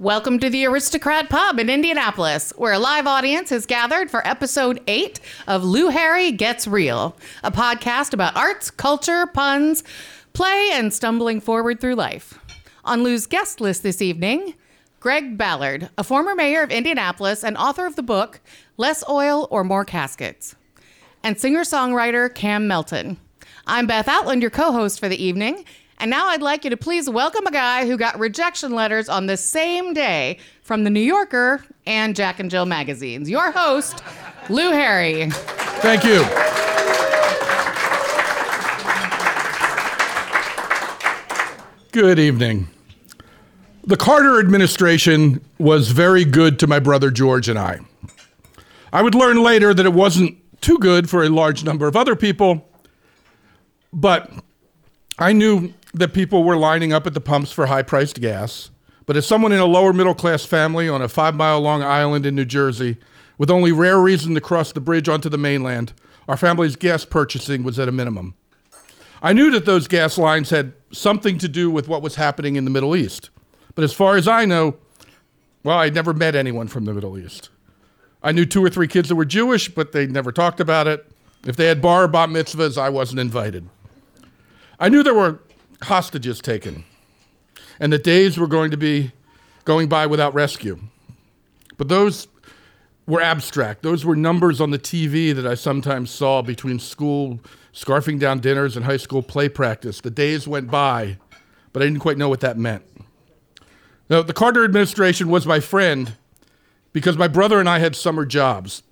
[0.00, 4.80] Welcome to the Aristocrat Pub in Indianapolis, where a live audience has gathered for episode
[4.86, 7.14] eight of Lou Harry Gets Real,
[7.44, 9.84] a podcast about arts, culture, puns,
[10.32, 12.38] play, and stumbling forward through life.
[12.82, 14.54] On Lou's guest list this evening,
[15.00, 18.40] Greg Ballard, a former mayor of Indianapolis and author of the book
[18.78, 20.54] Less Oil or More Caskets,
[21.22, 23.18] and singer songwriter Cam Melton.
[23.66, 25.66] I'm Beth Outland, your co host for the evening,
[26.00, 29.26] and now I'd like you to please welcome a guy who got rejection letters on
[29.26, 33.28] the same day from the New Yorker and Jack and Jill magazines.
[33.28, 34.02] Your host,
[34.48, 35.28] Lou Harry.
[35.30, 36.24] Thank you.
[41.92, 42.66] Good evening.
[43.84, 47.80] The Carter administration was very good to my brother George and I.
[48.92, 52.16] I would learn later that it wasn't too good for a large number of other
[52.16, 52.68] people,
[53.92, 54.30] but
[55.18, 58.70] I knew that people were lining up at the pumps for high priced gas.
[59.06, 62.26] But as someone in a lower middle class family on a five mile long island
[62.26, 62.96] in New Jersey,
[63.38, 65.92] with only rare reason to cross the bridge onto the mainland,
[66.28, 68.34] our family's gas purchasing was at a minimum.
[69.22, 72.64] I knew that those gas lines had something to do with what was happening in
[72.64, 73.30] the Middle East.
[73.74, 74.76] But as far as I know,
[75.62, 77.50] well, I'd never met anyone from the Middle East.
[78.22, 81.10] I knew two or three kids that were Jewish, but they never talked about it.
[81.46, 83.68] If they had bar or bat mitzvahs, I wasn't invited.
[84.78, 85.40] I knew there were
[85.82, 86.84] hostages taken
[87.80, 89.12] and that days were going to be
[89.64, 90.78] going by without rescue.
[91.78, 92.28] But those
[93.06, 93.82] were abstract.
[93.82, 97.40] Those were numbers on the TV that I sometimes saw between school
[97.72, 100.00] scarfing down dinners and high school play practice.
[100.00, 101.18] The days went by,
[101.72, 102.84] but I didn't quite know what that meant.
[104.08, 106.14] Now, the Carter administration was my friend
[106.92, 108.82] because my brother and I had summer jobs.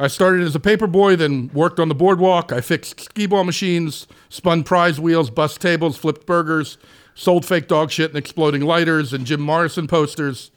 [0.00, 2.52] I started as a paper boy, then worked on the boardwalk.
[2.52, 6.78] I fixed skee ball machines, spun prize wheels, bus tables, flipped burgers,
[7.16, 10.52] sold fake dog shit and exploding lighters and Jim Morrison posters.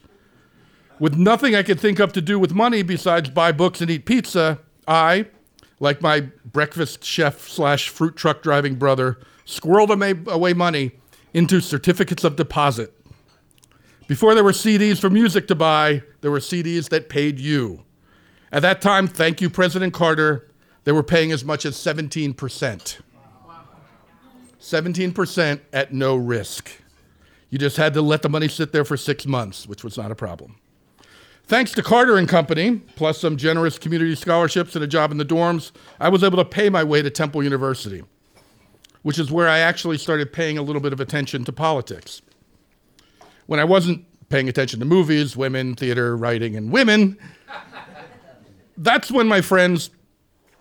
[1.00, 4.06] With nothing I could think of to do with money besides buy books and eat
[4.06, 5.26] pizza, I,
[5.80, 9.90] like my breakfast chef slash fruit truck driving brother, squirreled
[10.28, 10.92] away money
[11.34, 12.94] into certificates of deposit.
[14.06, 17.82] Before there were CDs for music to buy, there were CDs that paid you.
[18.52, 20.46] At that time, thank you, President Carter,
[20.84, 23.00] they were paying as much as 17%.
[24.60, 26.70] 17% at no risk.
[27.48, 30.10] You just had to let the money sit there for six months, which was not
[30.10, 30.56] a problem.
[31.44, 35.24] Thanks to Carter and Company, plus some generous community scholarships and a job in the
[35.24, 38.04] dorms, I was able to pay my way to Temple University,
[39.02, 42.22] which is where I actually started paying a little bit of attention to politics.
[43.46, 47.18] When I wasn't paying attention to movies, women, theater, writing, and women,
[48.82, 49.90] that's when my friends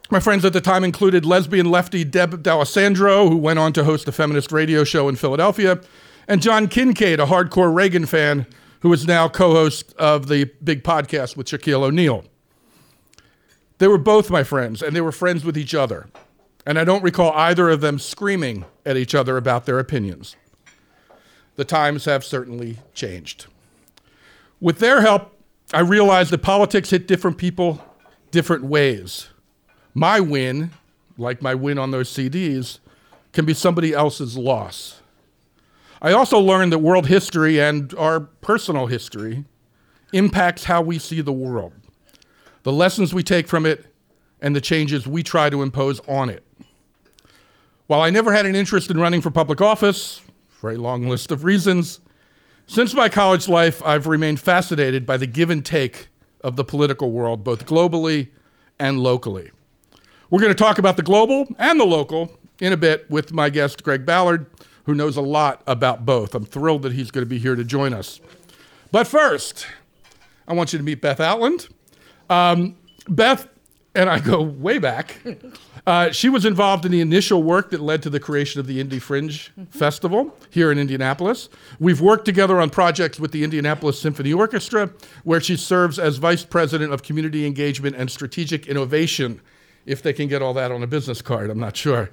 [0.10, 4.10] my friends at the time included lesbian lefty Deb D'Alessandro, who went on to host
[4.10, 5.80] a feminist radio show in Philadelphia,
[6.28, 8.46] and John Kincade, a hardcore Reagan fan
[8.82, 12.26] who is now co host of the big podcast with Shaquille O'Neal.
[13.78, 16.08] They were both my friends, and they were friends with each other.
[16.66, 20.36] And I don't recall either of them screaming at each other about their opinions.
[21.56, 23.48] The times have certainly changed.
[24.60, 25.36] With their help,
[25.74, 27.82] I realized that politics hit different people
[28.32, 29.30] different ways
[29.94, 30.72] my win,
[31.18, 32.80] like my win on those CDs,
[33.34, 35.02] can be somebody else's loss.
[36.02, 39.46] I also learned that world history and our personal history
[40.14, 41.74] impacts how we see the world,
[42.64, 43.86] the lessons we take from it,
[44.42, 46.44] and the changes we try to impose on it.
[47.88, 51.32] While I never had an interest in running for public office, for a long list
[51.32, 52.00] of reasons,
[52.66, 56.08] since my college life, I've remained fascinated by the give and take
[56.44, 58.30] of the political world, both globally
[58.80, 59.52] and locally.
[60.30, 63.50] We're going to talk about the global and the local in a bit with my
[63.50, 64.46] guest, Greg Ballard,
[64.86, 66.34] who knows a lot about both.
[66.34, 68.20] I'm thrilled that he's going to be here to join us.
[68.92, 69.68] But first,
[70.48, 71.68] I want you to meet Beth Outland.
[72.30, 72.78] Um,
[73.08, 73.48] Beth
[73.96, 75.20] and I go way back.
[75.86, 78.80] Uh, she was involved in the initial work that led to the creation of the
[78.80, 79.52] Indy Fringe.
[79.70, 81.50] Festival here in Indianapolis.
[81.80, 84.92] We've worked together on projects with the Indianapolis Symphony Orchestra,
[85.24, 89.42] where she serves as Vice President of Community Engagement and Strategic Innovation
[89.86, 91.50] if they can get all that on a business card.
[91.50, 92.12] I'm not sure.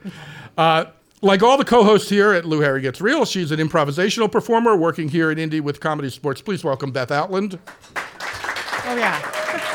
[0.57, 0.87] Uh,
[1.21, 5.09] like all the co-hosts here at Lou Harry Gets Real, she's an improvisational performer working
[5.09, 6.41] here in Indy with Comedy Sports.
[6.41, 7.59] Please welcome Beth Outland.
[7.97, 9.75] Oh yeah.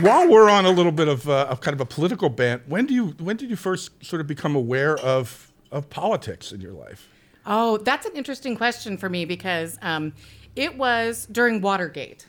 [0.00, 2.86] While we're on a little bit of, uh, of kind of a political bent, when
[2.86, 6.72] do you when did you first sort of become aware of of politics in your
[6.72, 7.08] life?
[7.44, 10.14] Oh, that's an interesting question for me because um,
[10.56, 12.26] it was during Watergate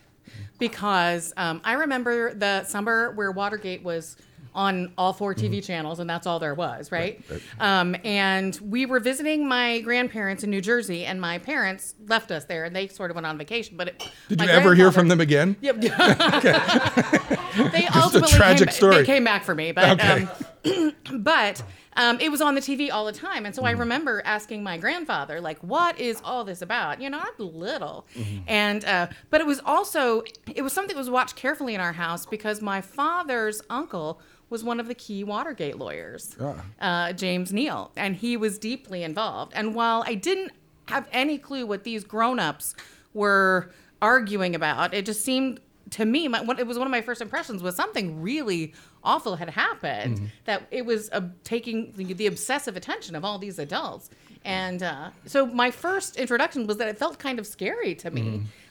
[0.60, 4.18] because um, I remember the summer where Watergate was
[4.56, 7.20] on all 4 TV channels, and that's all there was, right?
[7.60, 12.46] Um, and we were visiting my grandparents in New Jersey, and my parents left us
[12.46, 13.78] there, and they sort of went on vacation.
[13.78, 15.56] But it, Did you ever hear from them again?
[15.62, 15.82] Yep.
[17.72, 18.96] they ultimately tragic came, story.
[18.98, 20.28] They came back for me, but Okay.
[20.66, 21.62] um, but
[21.96, 23.68] um, it was on the TV all the time, and so Mm-hmm.
[23.70, 28.06] I remember asking my grandfather, like, "What is all this about?" You know, I'm little,
[28.18, 28.38] Mm-hmm.
[28.48, 30.24] and uh, but it was also
[30.54, 34.20] it was something that was watched carefully in our house because my father's uncle
[34.54, 36.36] was one of the key Watergate lawyers,
[36.80, 39.52] uh, James Neal, and he was deeply involved.
[39.56, 40.52] And while I didn't
[40.88, 42.76] have any clue what these grown-ups
[43.14, 43.72] were
[44.02, 45.60] arguing about, it just seemed
[45.92, 48.74] to me, my, it was one of my first impressions was something really
[49.04, 50.32] awful had happened.
[50.46, 54.10] That it was uh, taking the, the obsessive attention of all these adults.
[54.46, 58.24] And uh, so my first introduction was that it felt kind of scary to me,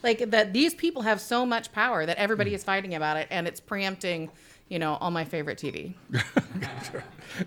[0.02, 3.46] like that these people have so much power that everybody is fighting about it, and
[3.48, 4.30] it's preempting,
[4.72, 5.92] you know, all my favorite TV.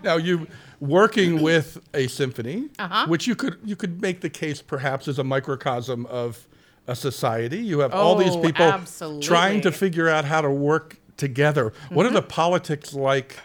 [0.02, 0.48] Now you
[0.80, 3.06] working with a symphony, Uh-huh.
[3.06, 6.46] which you could you could make the case perhaps as a microcosm of
[6.88, 7.58] a society.
[7.58, 9.22] You have all these Oh, people absolutely.
[9.26, 11.72] trying to figure out how to work together.
[11.90, 12.16] What are Mm-hmm.
[12.16, 13.38] the politics like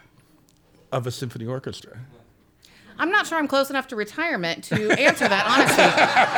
[0.91, 1.99] of a symphony orchestra?
[3.01, 5.83] I'm not sure I'm close enough to retirement to answer that honestly,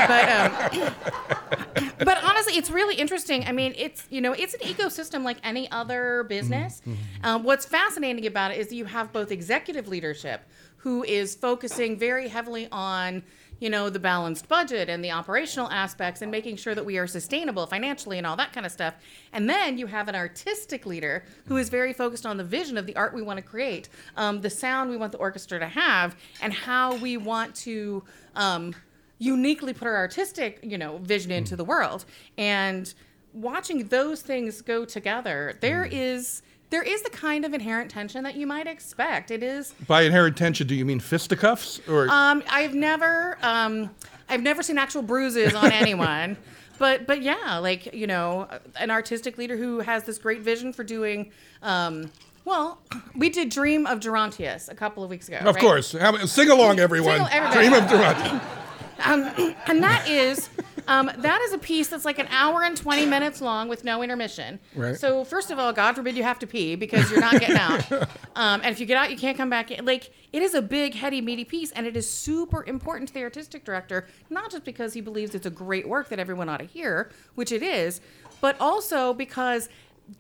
[0.08, 3.44] but um, but honestly, it's really interesting.
[3.46, 6.82] I mean, it's you know, it's an ecosystem like any other business.
[7.22, 12.30] Um, what's fascinating about it is you have both executive leadership who is focusing very
[12.30, 13.24] heavily on
[13.64, 17.08] you know the balanced budget and the operational aspects and making sure that we are
[17.08, 18.94] sustainable financially and all that kind of stuff.
[19.32, 22.86] And then you have an artistic leader who is very focused on the vision of
[22.86, 23.88] the art we want to create
[24.18, 28.04] um, the sound we want the orchestra to have and how we want to
[28.36, 28.76] um,
[29.20, 32.04] uniquely put our artistic you know vision into the world.
[32.38, 32.94] And
[33.32, 36.44] watching those things go together there is
[36.74, 40.36] there is the kind of inherent tension that you might expect it is By inherent
[40.36, 43.92] tension, do you mean fisticuffs or um, I've never, um,
[44.28, 46.36] I've never seen actual bruises on anyone,
[46.80, 50.84] but but yeah, like you know, an artistic leader who has this great vision for
[50.84, 51.32] doing.
[51.62, 52.10] Um,
[52.44, 52.82] well,
[53.16, 55.38] we did Dream of Gerontius a couple of weeks ago.
[55.38, 55.96] Of course.
[56.26, 57.20] Sing along, everyone.
[57.20, 57.70] Sing- everybody.
[57.70, 58.44] Dream of Durant.
[59.04, 59.24] um,
[59.68, 60.50] and that is
[60.88, 64.02] um, that is a piece that's like an hour and 20 minutes long with no
[64.04, 64.60] intermission.
[64.76, 64.98] Right.
[64.98, 68.10] so first of all god forbid you have to pee because you're not getting out.
[68.36, 69.86] Um, and if you get out you can't come back in.
[69.86, 73.22] Like it is a big heady meaty piece and it is super important to the
[73.22, 76.66] artistic director not just because he believes it's a great work that everyone ought to
[76.66, 78.02] hear which it is
[78.42, 79.70] but also because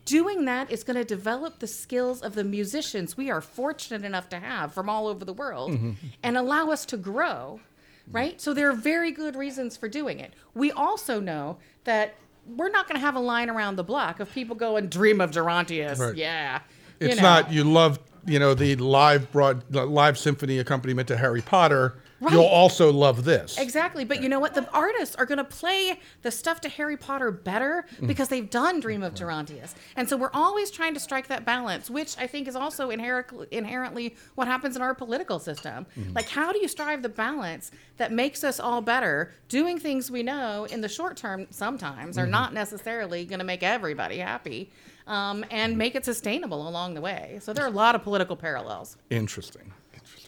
[0.05, 4.29] doing that is going to develop the skills of the musicians we are fortunate enough
[4.29, 5.75] to have from all over the world
[6.21, 7.59] and allow us to grow
[8.07, 8.15] Mm-hmm.
[8.17, 8.41] right?
[8.41, 10.33] So there are very good reasons for doing it.
[10.53, 12.15] We also know that
[12.45, 15.31] we're not going to have a line around the block of people going, "Dream of
[15.31, 16.15] Gerontius." Right.
[16.15, 16.59] Yeah,
[16.99, 17.21] You It's know.
[17.23, 21.95] not you love you know the live broad live symphony accompaniment to Harry Potter.
[22.23, 22.33] Right.
[22.33, 23.57] You'll also love this.
[23.57, 24.53] Exactly, but you know what?
[24.53, 28.07] The artists are going to play the stuff to Harry Potter better Mm.
[28.07, 31.89] because they've done Dream of Gerontius, and so we're always trying to strike that balance,
[31.89, 35.85] which I think is also inherent, inherently what happens in our political system.
[35.99, 36.13] Mm-hmm.
[36.13, 40.23] Like, how do you strive the balance that makes us all better, doing things we
[40.23, 42.25] know in the short term sometimes Mm-hmm.
[42.25, 44.71] are not necessarily going to make everybody happy,
[45.07, 47.39] um, and make it sustainable along the way.
[47.41, 48.95] So there are a lot of political parallels.
[49.09, 49.73] Interesting.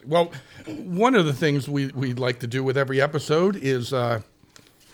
[0.06, 0.30] Well,
[0.66, 4.20] one of the things we, we like to do with every episode is uh,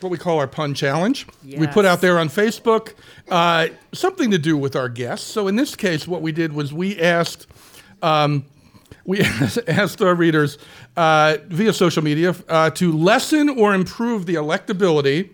[0.01, 1.27] what we call our pun challenge.
[1.61, 2.95] We put out there on Facebook
[3.29, 5.27] uh, something to do with our guests.
[5.27, 7.47] So in this case, what we did was we asked.
[8.03, 8.47] Um,
[9.05, 9.21] we
[9.69, 10.59] asked our readers
[10.97, 15.31] uh, via social media uh, to lessen or improve the electability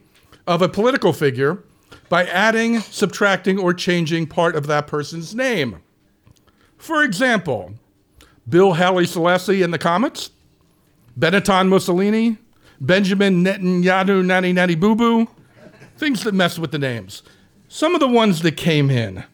[0.46, 1.62] of a political figure
[2.08, 5.82] by adding, subtracting, or changing part of that person's name.
[6.78, 7.74] For example,
[8.48, 10.30] Bill Halle Selassie in the Comets,
[11.18, 12.38] Benetton Mussolini,
[12.80, 15.28] Benjamin Netanyahu Nani Nani Boo Boo,
[15.96, 17.22] things that mess with the names.
[17.68, 19.24] Some of the ones that came in.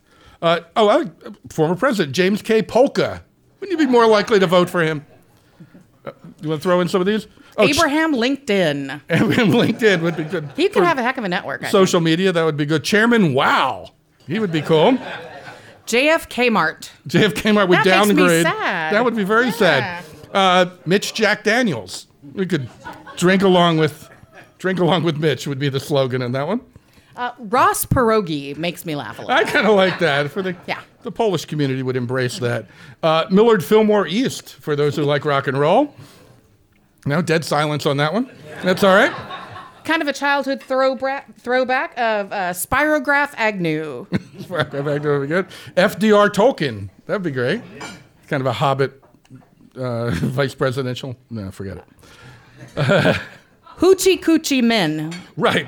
[0.42, 1.10] Uh, oh,
[1.50, 2.62] former president James K.
[2.62, 3.22] Polka.
[3.60, 5.06] Wouldn't you be more likely to vote for him?
[6.04, 6.10] Uh,
[6.42, 7.26] you want to throw in some of these?
[7.56, 9.00] Oh, Ch- Abraham LinkedIn.
[9.08, 10.50] LinkedIn would be good.
[10.56, 11.60] He could For have a heck of a network.
[11.60, 11.72] I think.
[11.72, 12.32] social media.
[12.32, 12.82] That would be good.
[12.84, 13.92] Chairman Wow,
[14.26, 14.98] he would be cool.
[15.86, 16.90] JFK Mart.
[17.08, 18.42] JFK Mart would That downgrade.
[18.44, 18.94] sad.
[18.94, 19.52] That would be very Yeah.
[19.52, 20.04] sad.
[20.32, 22.06] Uh, Mitch Jack Daniels.
[22.34, 22.68] We could
[23.16, 24.08] drink along with
[24.58, 26.60] drink along with Mitch would be the slogan in that one.
[27.16, 29.30] Uh, Ross Pierogi makes me laugh a lot.
[29.30, 30.30] I kind of like that.
[30.30, 30.80] For the Yeah.
[31.02, 32.66] the Polish community would embrace that.
[33.02, 35.94] Uh, Millard Fillmore East for those who like rock and roll.
[37.06, 38.30] No dead silence on that one.
[38.62, 39.12] That's all right.
[39.84, 44.06] Kind of a childhood throwback, throwback of uh, Spirograph Agnew.
[44.48, 45.46] That would be good.
[45.74, 46.90] FDR Tolkien.
[47.06, 47.62] That'd be great.
[48.28, 49.02] kind of a hobbit
[49.74, 51.16] uh, vice presidential.
[51.30, 51.84] No, forget it.
[53.78, 55.14] Hoochie Coochie Men.
[55.36, 55.66] Right.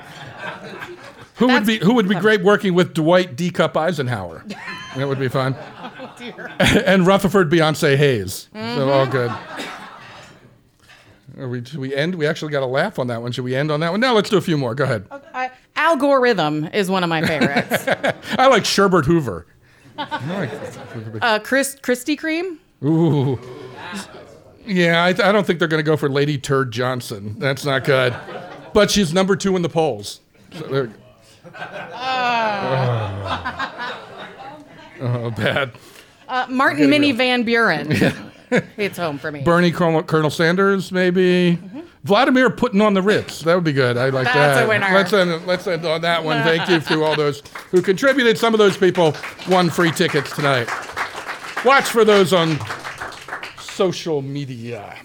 [1.37, 3.51] Who would be who would be great working with Dwight D.
[3.51, 4.45] Cup Eisenhower?
[4.97, 5.55] That would be fun.
[6.61, 8.49] and Rutherford Beyonce Hayes.
[8.53, 9.31] So all good.
[11.38, 12.14] Are we, should we end?
[12.14, 13.31] We actually got a laugh on that one.
[13.33, 14.00] Should we end on that one?
[14.00, 14.75] No, let's do a few more.
[14.75, 15.07] Go ahead.
[15.35, 17.87] I, algorithm is one of my favorites.
[18.38, 19.47] I like Sherbert Hoover.
[19.99, 22.59] uh, Chris Krispy Kreme.
[22.85, 23.38] Ooh.
[24.64, 27.38] Yeah, I, I don't think they're going to go for Lady Turd Johnson.
[27.38, 28.14] That's not good.
[28.73, 30.21] But she's number two in the polls.
[30.52, 30.90] So
[31.55, 32.47] oh.
[35.00, 35.73] oh, bad.
[36.28, 37.93] Uh, Martin Mini Van Buren.
[38.76, 39.43] it's home for me.
[39.43, 41.59] Bernie Colonel, Colonel Sanders, maybe.
[41.61, 41.81] Mm-hmm.
[42.05, 43.41] Vladimir putting on the Ritz.
[43.41, 43.97] That would be good.
[43.97, 44.65] I like That's that.
[44.65, 44.88] a winner.
[44.93, 46.43] Let's end, let's end on that one.
[46.45, 48.38] Thank you to all those who contributed.
[48.38, 49.15] Some of those people
[49.49, 50.69] won free tickets tonight.
[51.65, 52.59] Watch for those on
[53.59, 54.97] social media.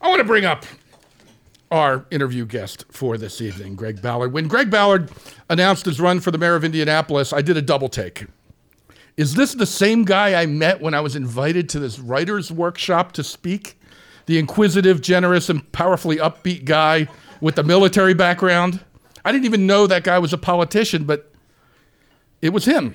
[0.00, 0.64] I want to bring up
[1.70, 4.32] our interview guest for this evening, Greg Ballard.
[4.32, 5.10] When Greg Ballard
[5.50, 8.26] announced his run for the mayor of Indianapolis, I did a double take.
[9.18, 13.10] Is this the same guy I met when I was invited to this writer's workshop
[13.14, 13.76] to speak?
[14.26, 17.08] The inquisitive, generous, and powerfully upbeat guy
[17.40, 18.78] with the military background?
[19.24, 21.32] I didn't even know that guy was a politician, but
[22.42, 22.94] it was him.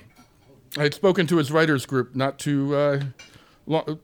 [0.77, 3.03] I had spoken to his writers group not too, uh,
[3.67, 3.99] long,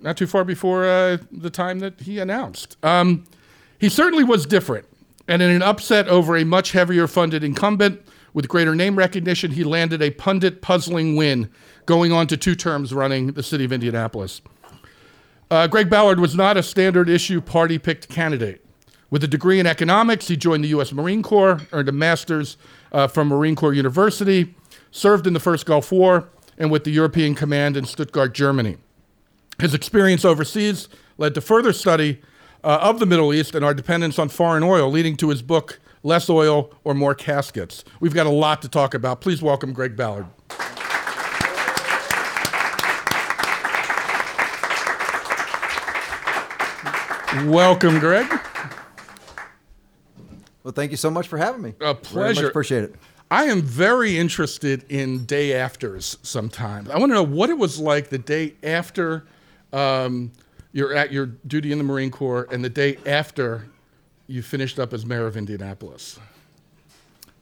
[0.00, 2.76] not too far before uh, the time that he announced.
[2.82, 3.22] Um,
[3.78, 4.84] he certainly was different,
[5.28, 8.04] and in an upset over a much heavier funded incumbent
[8.36, 11.48] with greater name recognition, he landed a pundit puzzling win,
[11.86, 14.42] going on to two terms running the city of Indianapolis.
[15.50, 18.62] Uh, Greg Ballard was not a standard issue party picked candidate.
[19.08, 20.92] With a degree in economics, he joined the U.S.
[20.92, 22.58] Marine Corps, earned a master's
[22.92, 24.54] uh, from Marine Corps University,
[24.90, 26.28] served in the First Gulf War,
[26.58, 28.76] and with the European Command in Stuttgart, Germany.
[29.58, 32.20] His experience overseas led to further study
[32.62, 35.80] uh, of the Middle East and our dependence on foreign oil, leading to his book,
[36.06, 37.82] Less Oil or More Caskets.
[37.98, 39.20] We've got a lot to talk about.
[39.20, 40.26] Please welcome Greg Ballard.
[47.46, 48.28] Welcome, Greg.
[50.62, 51.74] Well, thank you so much for having me.
[51.80, 52.46] A pleasure.
[52.48, 52.94] appreciate it.
[53.32, 56.88] I am very interested in day afters sometimes.
[56.88, 59.26] I want to know what it was like the day after
[59.72, 60.30] um,
[60.72, 63.66] you're at your duty in the Marine Corps and the day after
[64.26, 66.18] you finished up as mayor of Indianapolis.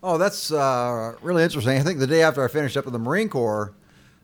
[0.03, 1.79] Oh, that's uh, really interesting.
[1.79, 3.73] I think the day after I finished up in the Marine Corps,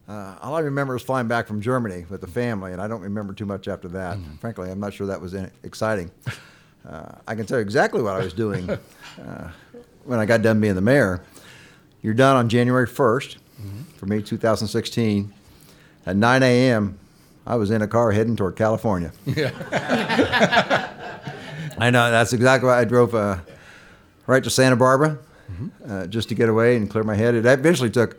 [0.08, 3.00] uh, all I remember was flying back from Germany with the family, and I don't
[3.00, 4.18] remember too much after that.
[4.40, 6.10] Frankly, I'm not sure that was exciting.
[6.86, 9.50] Uh, I can tell you exactly what I was doing uh,
[10.04, 11.22] when I got done being the mayor.
[12.02, 13.36] You're done on January 1st,
[13.96, 15.32] for me, 2016.
[16.06, 16.98] At 9 a.m.,
[17.46, 19.12] I was in a car heading toward California.
[21.80, 23.38] I know that's exactly why I drove uh,
[24.26, 25.18] right to Santa Barbara
[25.86, 27.34] uh, just to get away and clear my head.
[27.34, 28.16] It eventually took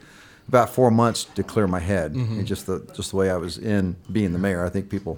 [0.47, 2.13] about four months to clear my head.
[2.15, 4.65] It's just the just the way I was in being the mayor.
[4.65, 5.17] I think people,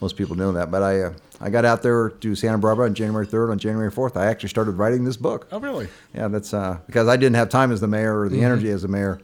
[0.00, 0.70] most people know that.
[0.70, 3.50] But I uh, I got out there to Santa Barbara on January 3rd.
[3.50, 5.48] On January 4th, I actually started writing this book.
[5.52, 5.88] Oh, really?
[6.14, 8.82] Yeah, that's uh, because I didn't have time as the mayor or the energy as
[8.82, 9.20] the mayor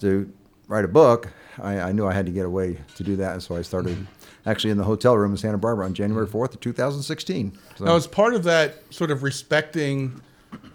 [0.00, 0.30] to
[0.68, 1.28] write a book.
[1.62, 4.06] I, I knew I had to get away to do that, and so I started
[4.46, 5.94] actually in the hotel room in Santa Barbara on hmm.
[5.94, 7.52] January 4th of 2016.
[7.76, 10.20] So, Now, as part of that sort of respecting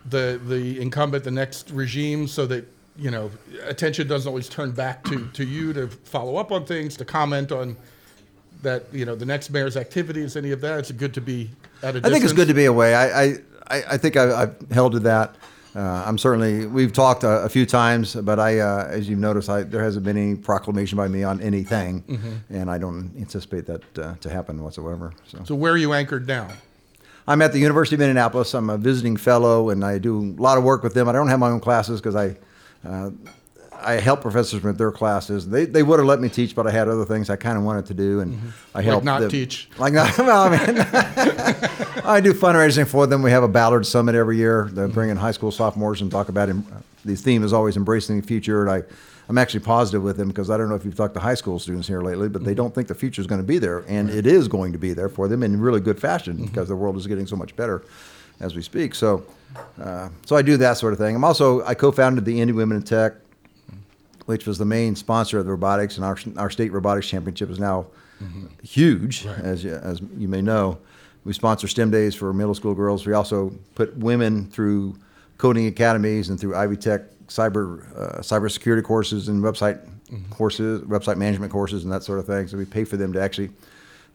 [0.09, 2.65] the the incumbent, the next regime, so that
[2.97, 3.31] you know
[3.63, 7.51] attention doesn't always turn back to to you to follow up on things, to comment
[7.51, 7.77] on
[8.61, 10.79] that you know the next mayor's activities, any of that.
[10.79, 11.49] It's good to be
[11.81, 12.95] at a I think it's good to be away.
[12.95, 13.25] I I,
[13.67, 15.35] I, I think I, I've held to that.
[15.75, 19.49] Uh, I'm certainly we've talked a, a few times, but I, uh, as you've noticed,
[19.49, 22.53] I, there hasn't been any proclamation by me on anything, Mm-hmm.
[22.55, 25.13] and I don't anticipate that uh, to happen whatsoever.
[25.27, 25.39] So.
[25.45, 26.47] So where are you anchored now?
[27.27, 28.55] I'm at the University of Indianapolis.
[28.55, 31.07] I'm a visiting fellow, and I do a lot of work with them.
[31.07, 32.35] I don't have my own classes because I,
[32.87, 33.11] uh,
[33.81, 35.47] I help professors with their classes.
[35.47, 37.63] They, they would have let me teach, but I had other things I kind of
[37.63, 38.39] wanted to do, and
[38.75, 39.05] I help Mm-hmm.
[39.05, 39.69] not them- teach.
[39.77, 40.17] Like not.
[40.17, 40.77] Well, I mean,
[42.05, 43.21] I do fundraising for them.
[43.21, 44.69] We have a Ballard Summit every year.
[44.71, 46.49] They bring in high school sophomores and talk about.
[46.49, 46.65] em-
[47.05, 48.83] The theme is always embracing the future, and I.
[49.29, 51.59] I'm actually positive with them because I don't know if you've talked to high school
[51.59, 54.09] students here lately, but they don't think the future is going to be there, and
[54.09, 56.97] it is going to be there for them in really good fashion because the world
[56.97, 57.83] is getting so much better
[58.39, 58.95] as we speak.
[58.95, 59.23] So,
[59.79, 61.15] uh, so I do that sort of thing.
[61.15, 63.13] I'm also I co-founded the Indy Women in Tech,
[64.29, 67.57] which was the main sponsor of the robotics, and our our state robotics championship is
[67.57, 67.87] now
[68.61, 70.77] huge, as you, as you may know.
[71.23, 73.07] We sponsor STEM days for middle school girls.
[73.07, 74.97] We also put women through
[75.39, 79.79] coding academies and through Ivy Tech cyber uh, cybersecurity courses and website
[80.29, 82.47] courses, website management courses, and that sort of thing.
[82.47, 83.49] So we pay for them to actually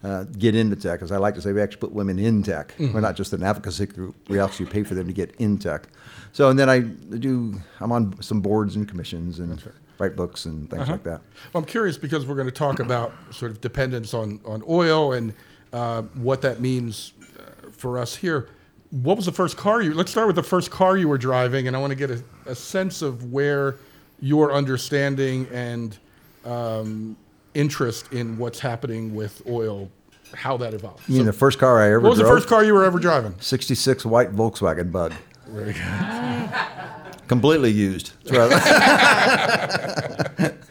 [0.04, 1.02] uh, get into tech.
[1.02, 2.72] As I like to say, we actually put women in tech.
[2.78, 4.14] We're not just an advocacy group.
[4.28, 5.88] We actually pay for them to get in tech.
[6.32, 6.78] So and then I
[7.18, 7.60] do.
[7.80, 9.60] I'm on some boards and commissions and
[9.98, 11.20] write books and things like that.
[11.52, 15.12] Well, I'm curious because we're going to talk about sort of dependence on, on oil
[15.12, 15.32] and
[15.72, 18.48] uh, what that means uh, for us here.
[18.90, 19.92] What was the first car you?
[19.94, 22.22] Let's start with the first car you were driving, and I want to get a,
[22.46, 23.76] a sense of where
[24.20, 25.98] your understanding and
[26.44, 27.16] um,
[27.54, 29.90] interest in what's happening with oil,
[30.34, 31.08] how that evolved.
[31.08, 32.84] You mean So the first car I ever what was the first car you were
[32.84, 33.34] ever driving?
[33.40, 35.12] 66 white Volkswagen Bug.
[35.48, 35.82] Very good.
[37.28, 38.12] completely used.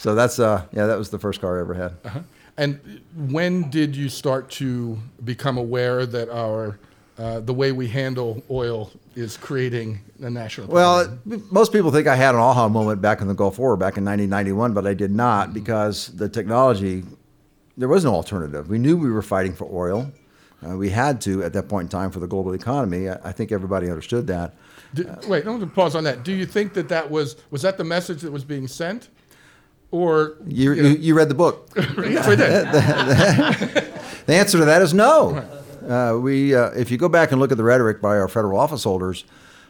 [0.00, 2.24] So that's uh yeah, that was the first car I ever had.
[2.56, 6.78] And when did you start to become aware that our
[7.18, 11.20] uh, the way we handle oil is creating a national Problem.
[11.26, 13.98] Well, most people think I had an aha moment back in the Gulf War back
[13.98, 17.04] in 1991, but I did not because the technology
[17.76, 18.70] there was no alternative.
[18.70, 20.10] We knew we were fighting for oil.
[20.66, 23.10] Uh, we had to at that point in time for the global economy.
[23.10, 24.54] I, I think everybody understood that.
[24.94, 26.24] Do- wait, I want to pause on that.
[26.24, 29.08] Do you think that that was was that the message that was being sent,
[29.90, 31.70] or You, you know- you, you read the book.
[31.76, 33.84] yes, I did.
[34.26, 35.36] The answer to that is no.
[35.88, 38.60] Uh, we, uh, if you go back and look at the rhetoric by our federal
[38.60, 39.24] office holders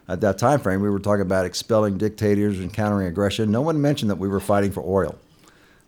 [0.08, 3.50] at that time frame, we were talking about expelling dictators and countering aggression.
[3.50, 5.18] No one mentioned that we were fighting for oil.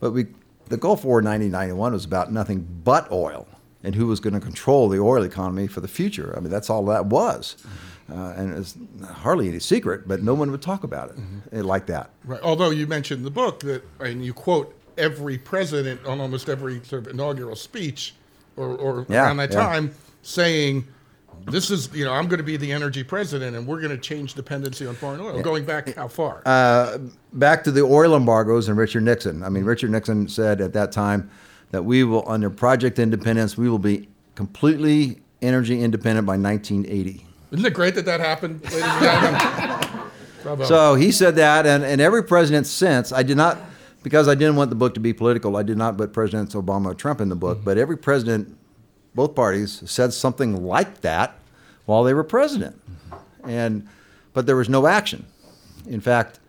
[0.01, 0.27] But we,
[0.69, 3.47] the Gulf War 1991 was about nothing but oil
[3.83, 6.33] and who was going to control the oil economy for the future.
[6.37, 7.57] I mean, that's all that was.
[8.13, 8.77] Uh, and it's
[9.11, 11.17] hardly any secret, but no one would talk about it
[11.53, 12.11] eh, like that.
[12.25, 12.41] Right.
[12.43, 16.85] Although you mentioned in the book that, and you quote every president on almost every
[16.85, 18.15] sort of inaugural speech,
[18.57, 19.61] or, or Yeah, around that yeah.
[19.61, 20.87] time, saying,
[21.47, 24.03] "This is, you know, I'm going to be the energy president, and we're going to
[24.03, 26.43] change dependency on foreign oil." Going back how far?
[26.45, 26.99] Uh,
[27.33, 29.43] back to the oil embargoes and Richard Nixon.
[29.43, 31.31] I mean, Richard Nixon said at that time
[31.71, 37.27] that we will, under Project Independence, we will be completely energy independent by 1980.
[37.53, 40.11] Isn't it great that that happened, ladies and gentlemen?
[40.43, 40.65] Bravo.
[40.65, 43.59] So he said that, and, and every president since, I did not,
[44.03, 46.87] because I didn't want the book to be political, I did not put Presidents Obama
[46.87, 47.65] or Trump in the book, mm-hmm.
[47.65, 48.57] but every president,
[49.15, 51.39] both parties, said something like that
[51.85, 52.81] while they were president.
[52.91, 53.51] Mm-hmm.
[53.51, 53.89] And,
[54.33, 55.27] but there was no action.
[55.87, 56.41] In fact,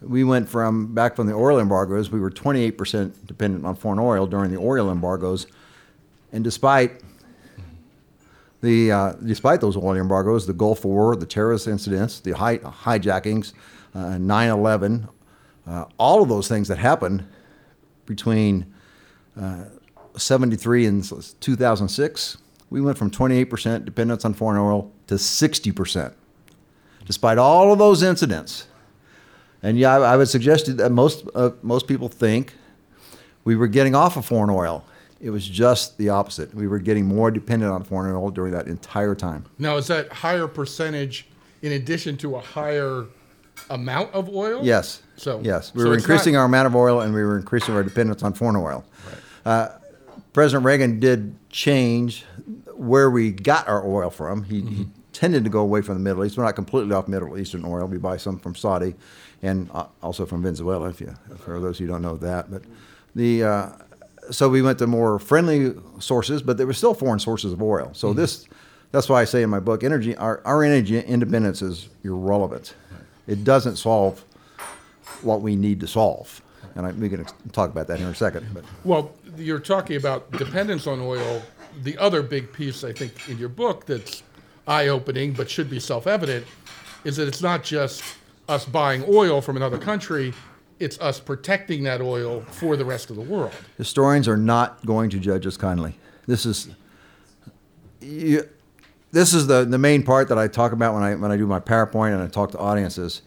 [0.00, 4.26] we went from, back from the oil embargoes, we were 28% dependent on foreign oil
[4.26, 5.46] during the oil embargoes.
[6.32, 7.00] And despite
[8.60, 13.52] the, uh, despite those oil embargoes, the Gulf War, the terrorist incidents, the hi- hijackings,
[13.94, 15.08] uh, 9 11,
[15.66, 17.24] uh, all of those things that happened
[18.06, 18.72] between
[19.40, 19.64] uh,
[20.16, 21.04] 73 and
[21.40, 22.38] 2006,
[22.70, 26.12] we went from 28% dependence on foreign oil to 60%.
[27.04, 28.66] Despite all of those incidents.
[29.62, 32.54] And yeah, I, I would suggest that most, uh, most people think
[33.44, 34.84] we were getting off of foreign oil.
[35.20, 36.54] It was just the opposite.
[36.54, 39.44] We were getting more dependent on foreign oil during that entire time.
[39.58, 41.26] now, is that higher percentage
[41.62, 43.06] in addition to a higher
[43.70, 44.60] amount of oil?
[44.62, 45.02] Yes.
[45.16, 47.74] So yes, we so were increasing not- our amount of oil, and we were increasing
[47.74, 48.84] our dependence on foreign oil.
[49.44, 49.70] Uh,
[50.32, 52.24] President Reagan did change
[52.74, 54.44] where we got our oil from.
[54.44, 56.36] He, he tended to go away from the Middle East.
[56.38, 57.86] We're not completely off Middle Eastern oil.
[57.86, 58.94] We buy some from Saudi,
[59.42, 60.88] and uh, also from Venezuela.
[60.90, 62.62] If you, for those who don't know that, but
[63.16, 63.68] the uh,
[64.30, 67.90] so we went to more friendly sources, but there were still foreign sources of oil.
[67.92, 68.18] So mm-hmm.
[68.18, 68.46] this,
[68.92, 72.74] that's why I say in my book, energy, our, our energy independence is irrelevant.
[73.26, 74.24] It doesn't solve
[75.22, 76.42] what we need to solve.
[76.74, 78.46] And I, we can ex- talk about that here in a second.
[78.54, 81.42] But Well, you're talking about dependence on oil.
[81.82, 84.22] The other big piece, I think, in your book that's
[84.66, 86.46] eye opening but should be self evident
[87.04, 88.02] is that it's not just
[88.48, 90.32] us buying oil from another country,
[90.80, 93.52] it's us protecting that oil for the rest of the world.
[93.76, 95.98] historians are not going to judge us kindly.
[96.26, 96.68] This is
[98.00, 98.48] you,
[99.10, 101.46] this is the, the main part that I talk about when I when I do
[101.46, 103.22] my PowerPoint and I talk to audiences.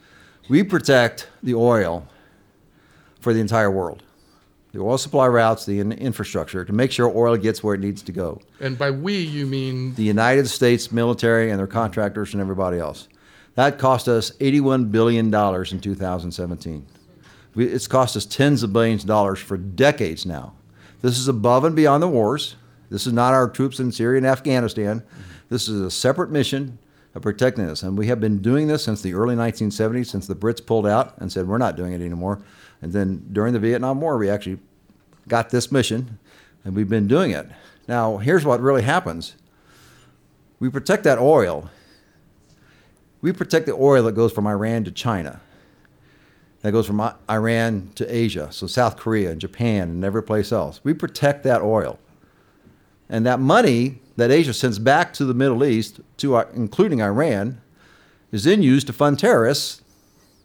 [0.49, 2.07] We protect the oil
[3.19, 4.03] for the entire world,
[4.73, 8.01] the oil supply routes, the in- infrastructure to make sure oil gets where it needs
[8.03, 8.41] to go.
[8.59, 13.07] And by we, you mean The United States military and their contractors and everybody else.
[13.55, 16.85] That cost us $81 billion in 2017.
[17.55, 20.53] It's cost us tens of billions of dollars for decades now.
[21.01, 22.55] This is above and beyond the wars.
[22.89, 25.03] This is not our troops in Syria and Afghanistan.
[25.49, 26.77] This is a separate mission
[27.15, 27.83] of protecting us.
[27.83, 31.17] And we have been doing this since the early 1970s, since the Brits pulled out
[31.17, 32.41] and said, we're not doing it anymore.
[32.81, 34.59] And then during the Vietnam War, we actually
[35.27, 36.19] got this mission,
[36.63, 37.47] and we've been doing it.
[37.87, 39.35] Now, here's what really happens
[40.59, 41.69] we protect that oil.
[43.21, 45.41] We protect the oil that goes from Iran to China.
[46.62, 50.80] That goes from Iran to Asia, so South Korea and Japan and every place else.
[50.84, 52.00] We protect that oil.
[53.10, 57.60] And that money that Asia sends back to the Middle East, to our, including Iran,
[58.32, 59.82] is then used to fund terrorists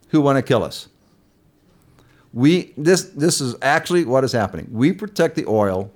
[0.09, 0.89] who want to kill us.
[2.33, 4.69] We this this is actually what is happening.
[4.71, 5.91] We protect the oil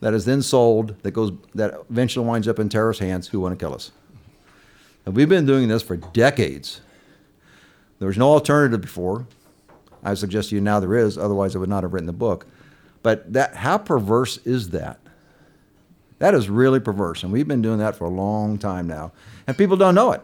[0.00, 3.58] that is then sold that goes that eventually winds up in terrorist hands who want
[3.58, 3.92] to kill us.
[5.04, 6.80] And we've been doing this for decades.
[8.02, 9.28] There was no alternative before.
[10.02, 12.48] I suggest to you now there is, otherwise I would not have written the book.
[13.04, 14.98] But that how perverse is that?
[16.18, 19.12] That is really perverse, and we've been doing that for a long time now,
[19.46, 20.20] and people don't know it.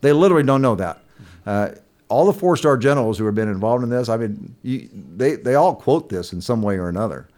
[0.00, 1.02] They literally don't know that.
[1.44, 1.72] Uh,
[2.08, 5.54] all the four-star generals who have been involved in this, I mean, you, they they
[5.54, 7.28] all quote this in some way or another.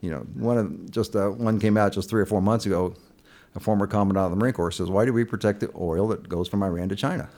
[0.00, 2.94] You know, one of just uh, one came out just three or four months ago.
[3.56, 6.28] A former commandant of the Marine Corps says, "Why do we protect the oil that
[6.28, 7.28] goes from Iran to China?"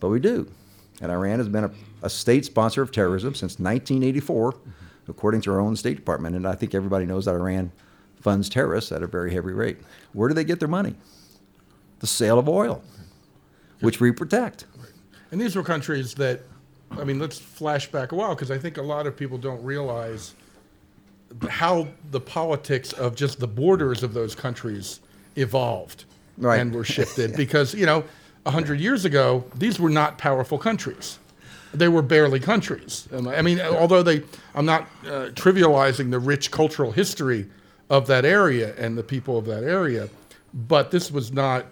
[0.00, 0.50] But we do,
[1.00, 1.70] and Iran has been a,
[2.02, 4.54] a state sponsor of terrorism since 1984,
[5.08, 6.36] according to our own State Department.
[6.36, 7.72] And I think everybody knows that Iran
[8.20, 9.78] funds terrorists at a very heavy rate.
[10.12, 10.94] Where do they get their money?
[12.00, 12.82] The sale of oil,
[13.80, 14.64] which we protect.
[15.30, 16.40] And these were countries that,
[16.92, 19.62] I mean, let's flash back a while because I think a lot of people don't
[19.62, 20.34] realize
[21.48, 25.00] how the politics of just the borders of those countries
[25.36, 26.04] evolved
[26.38, 26.60] Right.
[26.60, 27.32] and were shifted.
[27.36, 28.04] Because, you know,
[28.46, 31.18] 100 years ago, these were not powerful countries.
[31.74, 33.08] They were barely countries.
[33.12, 34.22] I mean, although they,
[34.54, 37.46] I'm not uh, trivializing the rich cultural history
[37.90, 40.08] of that area and the people of that area,
[40.54, 41.66] but this was not,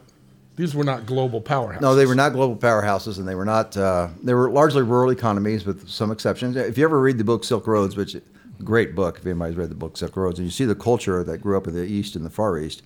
[0.56, 1.80] these were not global powerhouses.
[1.80, 3.76] No, they were not global powerhouses, and they were not.
[3.76, 6.56] Uh, they were largely rural economies, with some exceptions.
[6.56, 8.16] If you ever read the book Silk Roads, which
[8.62, 11.38] great book, if anybody's read the book Silk Roads, and you see the culture that
[11.38, 12.82] grew up in the East and the Far East,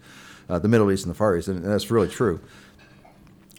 [0.49, 2.41] uh, the Middle East and the Far East, and that's really true.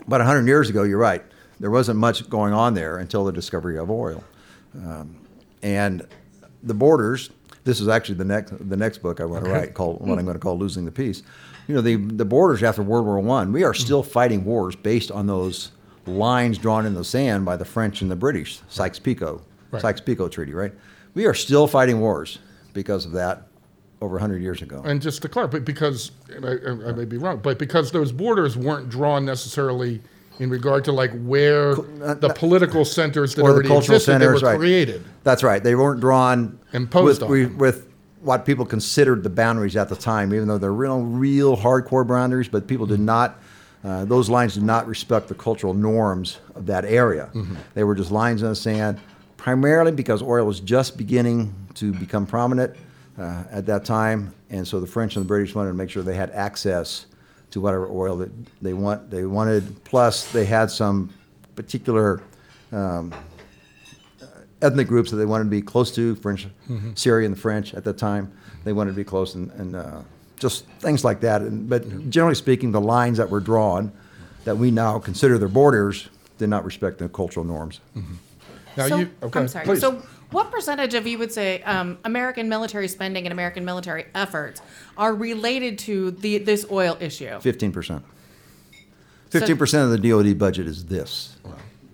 [0.10, 1.24] About 100 years ago, you're right.
[1.60, 4.24] There wasn't much going on there until the discovery of oil,
[4.74, 5.16] um,
[5.62, 6.08] and
[6.64, 7.30] the borders.
[7.64, 10.26] This is actually the next the next book I want to write called what I'm
[10.26, 11.22] going to call losing the peace.
[11.68, 15.12] You know, the the borders after World War One, we are still fighting wars based
[15.12, 15.74] on those
[16.08, 19.80] lines drawn in the sand by the French and the British, Sykes-Picot, Right.
[19.80, 20.74] Sykes-Picot Treaty, right?
[21.14, 22.40] We are still fighting wars
[22.74, 23.44] because of that
[24.02, 24.82] over 100 years ago.
[24.86, 28.56] And just to clarify, because and I, I may be wrong, but because those borders
[28.56, 30.02] weren't drawn necessarily
[30.40, 34.42] in regard to like where the political centers that uh, or the cultural existed centers,
[34.42, 34.60] they were right.
[34.60, 35.04] created.
[35.24, 35.62] That's right.
[35.62, 37.58] They weren't drawn Imposed with, on we- them.
[37.58, 37.88] with
[38.22, 42.48] what people considered the boundaries at the time, even though they're real, real hardcore boundaries.
[42.48, 43.40] But people did not;
[43.84, 47.30] uh, those lines did not respect the cultural norms of that area.
[47.34, 47.56] Mm-hmm.
[47.74, 49.00] They were just lines in the sand,
[49.36, 52.76] primarily because oil was just beginning to become prominent
[53.20, 56.02] uh, at that time, and so the French and the British wanted to make sure
[56.02, 57.06] they had access
[57.52, 59.10] to whatever oil that they want.
[59.10, 59.84] They wanted.
[59.84, 61.14] Plus, they had some
[61.56, 62.22] particular
[64.62, 66.48] ethnic groups that they wanted to be close to, French,
[66.96, 68.32] Syria and the French at that time.
[68.64, 70.02] They wanted to be close and, and uh,
[70.38, 71.42] just things like that.
[71.42, 73.92] And, but generally speaking, the lines that were drawn
[74.44, 77.80] that we now consider their borders did not respect the cultural norms.
[78.78, 79.66] Now so, you, okay, I'm sorry.
[79.66, 79.82] please.
[79.82, 84.62] So, what percentage of you would say um, American military spending and American military efforts
[84.98, 87.30] are related to the this oil issue?
[87.40, 88.02] 15%.
[89.32, 91.38] 15% of the DoD budget is this.
[91.44, 91.54] Wow.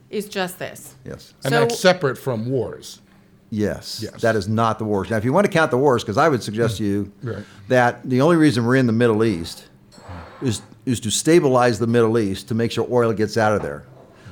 [0.10, 0.96] Is just this?
[1.04, 1.34] Yes.
[1.44, 3.02] and so- that's separate from wars.
[3.52, 4.22] Yes, Yes.
[4.22, 5.10] that is not the wars.
[5.10, 7.44] Now, if you want to count the wars, because I would suggest to you Right.
[7.68, 9.66] that the only reason we're in the Middle East
[10.42, 13.84] is is to stabilize the Middle East to make sure oil gets out of there.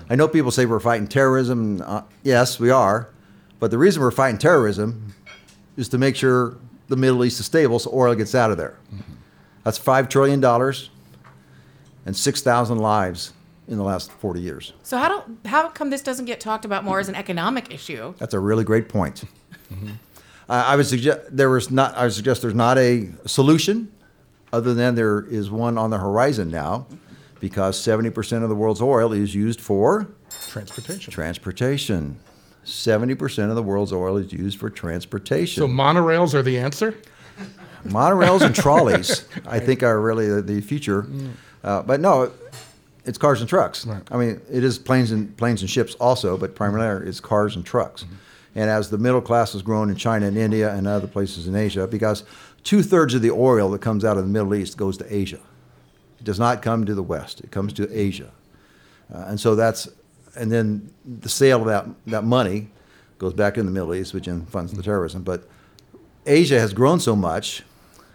[0.10, 1.82] I know people say we're fighting terrorism.
[1.86, 3.10] Uh, yes, we are,
[3.64, 5.14] but the reason we're fighting terrorism
[5.78, 6.58] is to make sure
[6.90, 8.78] the Middle East is stable, so oil gets out of there.
[9.64, 10.90] That's five trillion dollars
[12.06, 13.32] and six thousand lives
[13.70, 14.74] in the last forty years.
[14.84, 18.14] So how do how come this doesn't get talked about more as an economic issue?
[18.18, 19.24] That's a really great point.
[19.72, 19.78] Uh,
[20.50, 21.96] I would suggest there was not.
[21.96, 23.94] I would suggest there's not a solution,
[24.52, 26.86] other than there is one on the horizon now,
[27.40, 30.10] because 70% of the world's oil is used for
[30.50, 31.14] Transportation.
[31.14, 32.20] transportation.
[32.66, 35.62] 70% of the world's oil is used for transportation.
[35.62, 36.96] so monorails are the answer.
[37.86, 41.06] Monorails and trolleys, I think, are really the, future.
[41.64, 42.32] Uh, but no,
[43.06, 43.86] it's cars and trucks.
[43.86, 44.02] Right.
[44.10, 47.66] I mean, it is planes and planes and ships also, but primarily it's cars and
[47.66, 48.06] trucks.
[48.56, 51.56] And as the middle class has grown in China and India and other places in
[51.56, 52.24] Asia, because
[52.64, 55.40] two thirds of the oil that comes out of the Middle East goes to Asia.
[56.20, 57.42] It does not come to the West.
[57.42, 58.32] It comes to Asia.
[59.14, 59.90] Uh, and so that's,
[60.36, 62.70] and then the sale of that, that money
[63.20, 65.24] goes back in the Middle East, which then funds the terrorism.
[65.24, 65.48] But
[66.26, 67.64] Asia has grown so much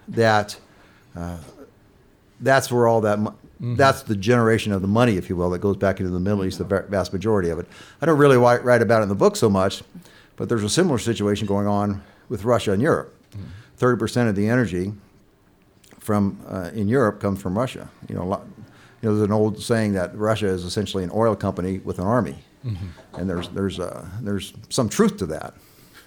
[0.08, 0.58] that
[1.16, 1.38] uh,
[2.40, 5.58] that's where all that mo- That's the generation of the money, if you will, that
[5.60, 7.66] goes back into the Middle East, the vast majority of it.
[8.00, 9.82] I don't really write about it in the book so much,
[10.36, 13.14] but there's a similar situation going on with Russia and Europe.
[13.80, 14.92] 30% of the energy
[15.98, 17.88] from uh, in Europe comes from Russia.
[18.08, 18.42] You know, a lot,
[19.02, 22.06] you know, there's an old saying that Russia is essentially an oil company with an
[22.06, 22.36] army,
[23.14, 25.54] and there's there's uh, there's some truth to that.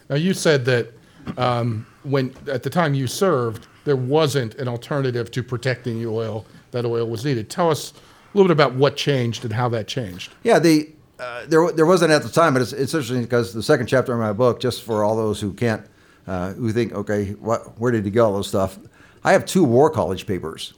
[0.09, 0.91] Now you said that
[1.37, 6.45] um, when at the time you served, there wasn't an alternative to protecting the oil.
[6.71, 7.49] That oil was needed.
[7.49, 10.33] Tell us a little bit about what changed and how that changed.
[10.43, 13.63] Yeah, the uh, there there wasn't at the time, but it's, it's interesting because the
[13.63, 15.85] second chapter of my book, just for all those who can't,
[16.27, 18.79] uh, who think, okay, what, where did he get all this stuff?
[19.23, 20.73] I have two war college papers.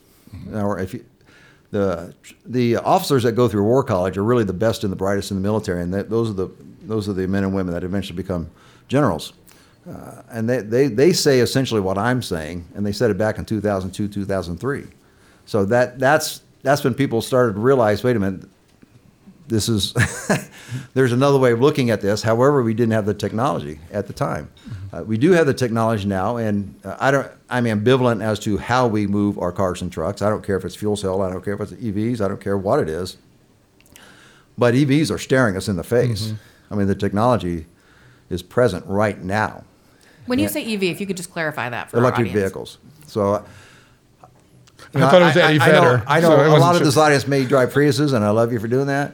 [0.52, 1.06] Or if you,
[1.74, 2.14] the
[2.46, 5.38] the officers that go through war college are really the best and the brightest in
[5.38, 6.50] the military, and that, those are the
[6.84, 8.50] those are the men and women that eventually become
[8.88, 9.34] generals.
[9.90, 13.38] Uh, and they, they, they say essentially what I'm saying, and they said it back
[13.38, 14.86] in 2002, 2003.
[15.46, 18.48] So that that's that's when people started to realize, wait a minute,
[19.48, 19.94] this is
[20.94, 22.22] there's another way of looking at this.
[22.24, 24.50] However, we didn't have the technology at the time.
[24.92, 27.28] Uh, we do have the technology now, and uh, I don't.
[27.50, 30.22] I'm ambivalent as to how we move our cars and trucks.
[30.22, 31.22] I don't care if it's fuel cell.
[31.22, 32.22] I don't care if it's EVs.
[32.22, 33.18] I don't care what it is.
[34.58, 36.34] But EVs are staring us in the face.
[36.70, 37.66] I mean, the technology
[38.30, 39.64] is present right now.
[40.28, 40.52] When you Yeah.
[40.52, 42.40] say EV, if you could just clarify that for our Electric audience.
[42.40, 42.78] vehicles.
[43.08, 43.34] So.
[43.34, 43.42] uh,
[44.96, 46.76] I thought it was Eddie I, know, Vedder, I know so I a wasn't lot
[46.76, 49.14] of this audience may drive Priuses, and I love you for doing that.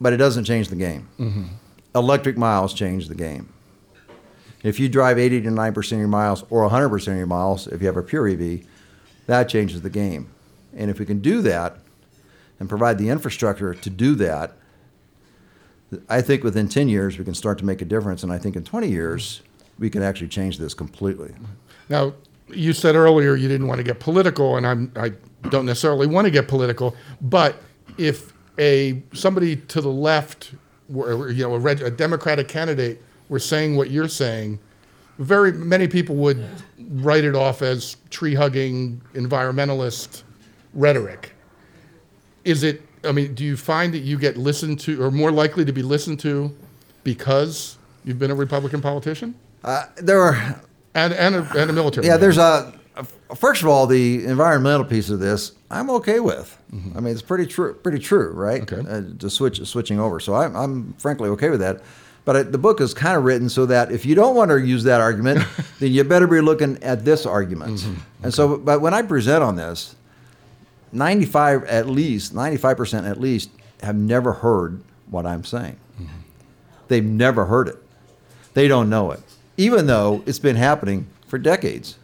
[0.00, 1.08] But it doesn't change the game.
[1.18, 1.44] Mm-hmm.
[1.94, 3.52] Electric miles change the game.
[4.62, 7.26] If you drive 80 to 9 percent of your miles, or 100 percent of your
[7.26, 8.60] miles, if you have a pure EV,
[9.26, 10.28] that changes the game.
[10.76, 11.78] And if we can do that,
[12.58, 14.52] and provide the infrastructure to do that,
[16.08, 18.22] I think within 10 years we can start to make a difference.
[18.22, 19.42] And I think in 20 years
[19.78, 21.34] we can actually change this completely.
[21.88, 22.14] Now,
[22.48, 25.12] you said earlier you didn't want to get political, and I'm, I
[25.50, 27.56] don't necessarily want to get political, but
[27.98, 30.52] if a somebody to the left,
[30.88, 34.58] were, you know, a, a Democratic candidate were saying what you're saying,
[35.18, 36.44] very many people would
[36.78, 40.22] write it off as tree hugging environmentalist
[40.74, 41.32] rhetoric.
[42.44, 42.82] Is it?
[43.04, 45.82] I mean, do you find that you get listened to, or more likely to be
[45.82, 46.54] listened to,
[47.04, 50.60] because you've been a Republican politician Uh, there are
[50.94, 52.06] and and a, and a military?
[52.06, 52.20] Yeah, man?
[52.20, 52.72] there's a.
[53.34, 56.56] First of all, the environmental piece of this, I'm okay with.
[56.72, 56.96] Mm-hmm.
[56.96, 57.74] I mean, it's pretty true.
[57.74, 58.62] Pretty true, right?
[58.62, 58.88] Okay.
[58.88, 61.82] Uh, to switch switching over, so I'm, I'm frankly okay with that.
[62.24, 64.58] But I, the book is kind of written so that if you don't want to
[64.58, 65.44] use that argument,
[65.78, 67.80] then you better be looking at this argument.
[67.80, 68.24] Mm-hmm.
[68.24, 69.94] And so, but when I present on this,
[70.92, 73.50] 95 at least, 95 percent at least,
[73.82, 75.76] have never heard what I'm saying.
[76.00, 76.18] Mm-hmm.
[76.88, 77.76] They've never heard it.
[78.54, 79.20] They don't know it,
[79.56, 81.98] even though it's been happening for decades.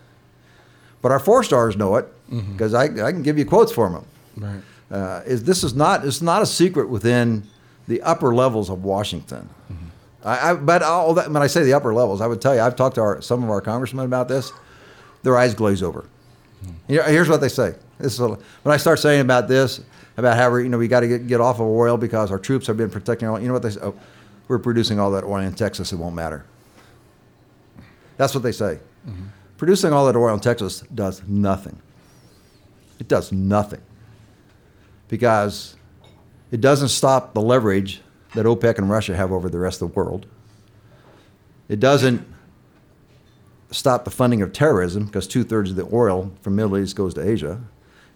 [1.03, 2.53] But our four stars know it mm-hmm.
[2.53, 4.07] because I, I can give you quotes from them.
[4.37, 4.63] Right.
[4.91, 7.45] Uh, is this is not it's not a secret within
[7.89, 9.49] the upper levels of Washington.
[9.71, 9.85] Mm-hmm.
[10.25, 12.61] I, I, but all that, when I say the upper levels, I would tell you
[12.61, 14.53] I've talked to our, some of our congressmen about this.
[15.25, 16.03] Their eyes glaze over.
[16.65, 16.73] Mm-hmm.
[16.89, 17.75] Here- Here's what they say.
[17.99, 19.81] This is a, when I start saying about this,
[20.17, 22.39] about how we, you know we got to get, get off of oil because our
[22.39, 23.41] troops have been protecting oil.
[23.41, 23.81] You know what they say?
[23.83, 23.95] Oh,
[24.49, 25.93] we're producing all that oil in Texas.
[25.93, 26.45] It won't matter.
[28.17, 28.79] That's what they say.
[29.63, 31.81] Producing all that oil in Texas does nothing.
[32.99, 33.81] It does nothing
[35.07, 35.77] because
[36.51, 38.01] it doesn't stop the leverage
[38.35, 40.27] that OPEC and Russia have over the rest of the world.
[41.69, 42.27] It doesn't
[43.71, 46.97] stop the funding of terrorism because two thirds of the oil from the Middle East
[46.97, 47.61] goes to Asia,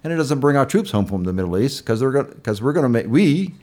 [0.03, 2.83] and it doesn't bring our troops home from the Middle East because because we're going
[2.83, 3.55] to make we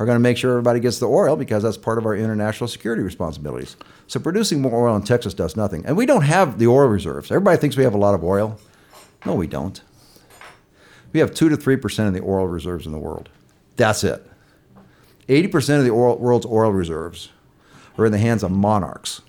[0.00, 2.66] are going to make sure everybody gets the oil because that's part of our international
[2.68, 3.76] security responsibilities.
[4.06, 7.30] So producing more oil in Texas does nothing, and we don't have the oil reserves.
[7.30, 8.58] Everybody thinks we have a lot of oil.
[9.26, 9.78] No, we don't.
[11.12, 13.28] We have two to three percent of the oil reserves in the world.
[13.76, 14.26] That's it.
[15.28, 17.28] Eighty percent of the oil, world's oil reserves
[17.98, 19.20] are in the hands of monarchs,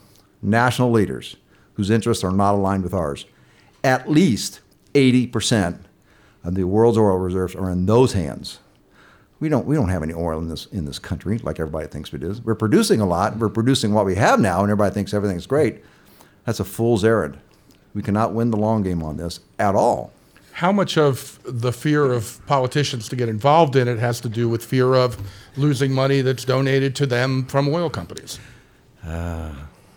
[0.41, 1.35] national leaders
[1.73, 3.25] whose interests are not aligned with ours.
[3.83, 4.61] At least
[4.95, 5.85] eighty percent
[6.45, 8.59] of the world's oil reserves are in those hands.
[9.41, 12.13] We don't we don't have any oil in this in this country like everybody thinks
[12.13, 12.33] we do.
[12.45, 13.37] We're producing a lot.
[13.37, 15.83] We're producing what we have now, and everybody thinks everything's great.
[16.45, 17.39] That's a fool's errand.
[17.93, 20.13] We cannot win the long game on this at all.
[20.53, 24.47] How much of the fear of politicians to get involved in it has to do
[24.47, 25.17] with fear of
[25.57, 28.39] losing money that's donated to them from oil companies?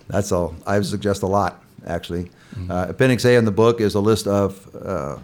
[0.08, 0.54] That's all.
[0.66, 2.30] I suggest a lot, actually.
[2.70, 5.18] Uh, Appendix A in the book is a list of, uh,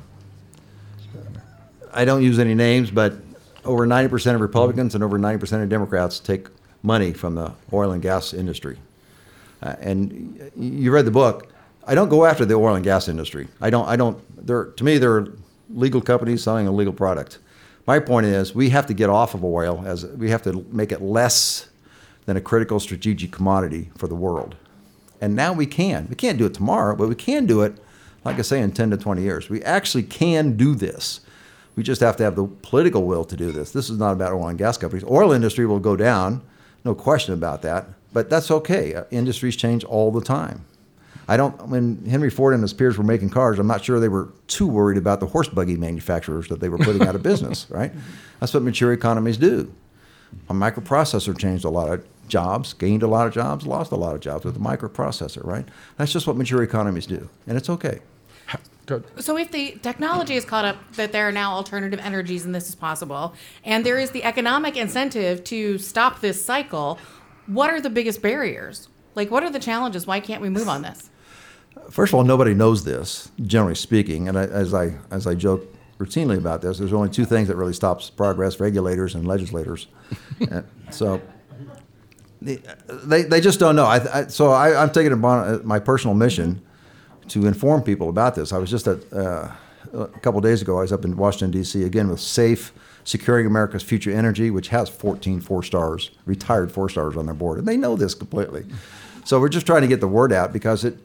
[1.93, 3.15] I don't use any names, but
[3.65, 6.49] over 90% of Republicans and over 90% of Democrats take
[6.83, 8.79] money from the oil and gas industry.
[9.63, 11.53] Uh, and you read the book.
[11.87, 13.49] I don't go after the oil and gas industry.
[13.61, 13.87] I don't.
[13.87, 14.19] I don't.
[14.47, 15.27] They're to me they're
[15.69, 17.39] legal companies selling a legal product.
[17.87, 20.93] My point is, we have to get off of oil as we have to make
[20.93, 21.69] it less
[22.27, 24.57] than a critical strategic commodity for the world.
[25.21, 26.07] And now we can.
[26.09, 27.75] We can't do it tomorrow, but we can do it,
[28.25, 29.51] like I say, in 10 to 20 years.
[29.51, 31.21] We actually can do this.
[31.81, 33.71] We just have to have the political will to do this.
[33.71, 35.03] This is not about oil and gas companies.
[35.03, 36.43] Oil industry will go down,
[36.85, 37.87] no question about that.
[38.13, 38.93] But that's okay.
[38.93, 40.67] Uh, industries change all the time.
[41.27, 41.69] I don't.
[41.69, 44.67] When Henry Ford and his peers were making cars, I'm not sure they were too
[44.67, 47.67] worried about the horse buggy manufacturers that they were putting out of business.
[47.71, 47.93] Right?
[48.41, 49.73] That's what mature economies do.
[50.51, 54.15] A microprocessor changed a lot of jobs, gained a lot of jobs, lost a lot
[54.15, 55.43] of jobs with the microprocessor.
[55.47, 55.67] Right?
[55.97, 58.01] That's just what mature economies do, and it's okay.
[59.19, 62.69] So if the technology is caught up that there are now alternative energies and this
[62.69, 66.99] is possible, and there is the economic incentive to stop this cycle,
[67.47, 68.89] what are the biggest barriers?
[69.15, 70.07] Like, what are the challenges?
[70.07, 71.11] Why can't we move on this?
[71.91, 74.29] First of all, nobody knows this, generally speaking.
[74.29, 75.67] And I, as I as I joke
[75.99, 79.87] routinely about this, there's only two things that really stops progress: regulators and legislators.
[80.51, 81.21] and so
[82.43, 82.61] the-
[83.05, 83.85] they, they just don't know.
[83.85, 86.63] I, I, so I, I'm taking it upon uh, my personal mission
[87.31, 88.53] to inform people about this.
[88.53, 89.51] I was just at uh,
[89.93, 90.79] a couple days ago.
[90.79, 91.83] I was up in Washington D.C.
[91.85, 92.73] again with Safe
[93.05, 97.59] Securing America's Future Energy, which has 14 four stars, retired four stars on their board,
[97.59, 98.67] and they know this completely.
[99.25, 100.99] So we're just trying to get the word out because it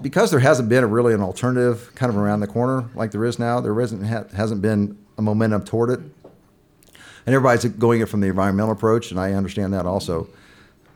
[0.00, 3.24] because there hasn't been a really an alternative kind of around the corner like there
[3.24, 3.60] is now.
[3.60, 8.28] There isn't ha- hasn't been a momentum toward it, and everybody's going it from the
[8.28, 10.28] environmental approach, and I understand that also.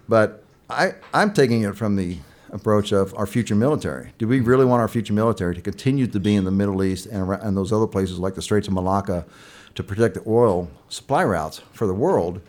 [0.09, 2.19] But I, I'm taking it from the
[2.57, 4.13] approach of our future military.
[4.19, 7.07] Do we really want our future military to continue to be in the Middle East
[7.07, 9.25] and, and those other places like the Straits of Malacca
[9.77, 12.41] to protect the oil supply routes for the world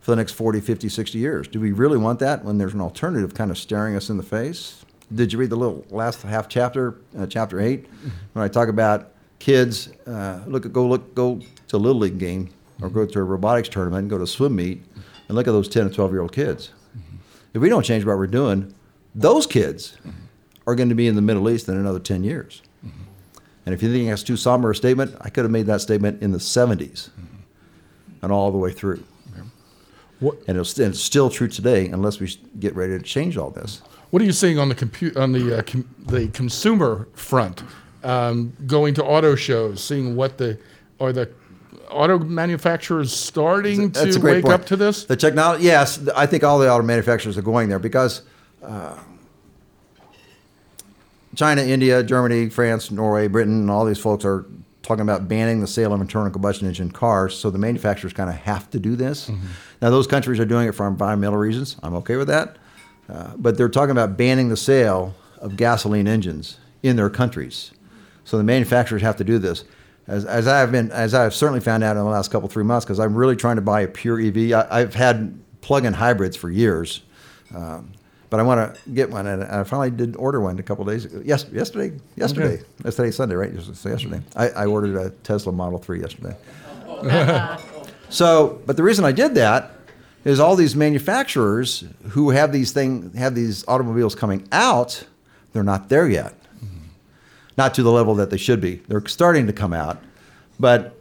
[0.00, 1.48] for the next 40, 50, 60 years?
[1.48, 4.22] Do we really want that when there's an alternative kind of staring us in the
[4.22, 4.84] face?
[5.14, 7.86] Did you read the little last half chapter, uh, chapter 8,
[8.34, 12.18] when I talk about kids uh, look at, go look go to a little league
[12.18, 12.50] game
[12.82, 14.82] or go to a robotics tournament and go to a swim meet
[15.28, 16.72] and look at those 10 and 12 year old kids.
[17.54, 18.74] If we don't change what we're doing,
[19.18, 19.96] those kids
[20.66, 22.62] are going to be in the Middle East in another 10 years.
[23.66, 26.22] And if you think that's too somber a statement, I could have made that statement
[26.22, 27.10] in the 70s
[28.22, 29.02] and all the way through.
[30.20, 33.50] What, And it's, and it's still true today unless we get ready to change all
[33.50, 33.82] this.
[34.10, 37.62] what are you seeing on the compu- on the uh, com- the consumer front?
[38.02, 40.58] Um, going to auto shows, seeing what the
[40.98, 41.28] are the
[41.90, 44.54] auto manufacturers starting That's to wake point.
[44.54, 45.04] up to this?
[45.04, 48.22] The technology, yes, I think all the auto manufacturers are going there because
[48.62, 48.98] uh,
[51.38, 54.44] China, India, Germany, France, Norway, Britain, and all these folks are
[54.82, 57.38] talking about banning the sale of internal combustion engine cars.
[57.38, 59.28] So the manufacturers kind of have to do this.
[59.80, 61.76] Now, those countries are doing it for environmental reasons.
[61.80, 62.56] I'm okay with that.
[63.08, 67.70] Uh, but they're talking about banning the sale of gasoline engines in their countries.
[68.24, 69.62] So the manufacturers have to do this.
[70.08, 72.84] As, as I've been, as I've certainly found out in the last couple three months,
[72.84, 74.54] because I'm really trying to buy a pure EV.
[74.54, 77.02] I, I've had plug-in hybrids for years,
[77.54, 77.92] um,
[78.30, 81.04] but I want to get one, and I finally did order one a couple days
[81.04, 81.22] ago.
[81.24, 82.64] Yes, yesterday, yesterday, Okay.
[82.84, 83.52] yesterday's Sunday, right?
[83.52, 84.20] Yes, it's yesterday.
[84.36, 86.36] I, I ordered a Tesla Model Three yesterday.
[86.86, 87.58] Uh-huh.
[88.10, 89.72] So, but the reason I did that
[90.24, 95.04] is all these manufacturers who have these thing have these automobiles coming out,
[95.52, 96.34] they're not there yet.
[96.56, 96.78] Mm-hmm.
[97.56, 98.76] Not to the level that they should be.
[98.88, 99.98] They're starting to come out,
[100.58, 100.94] but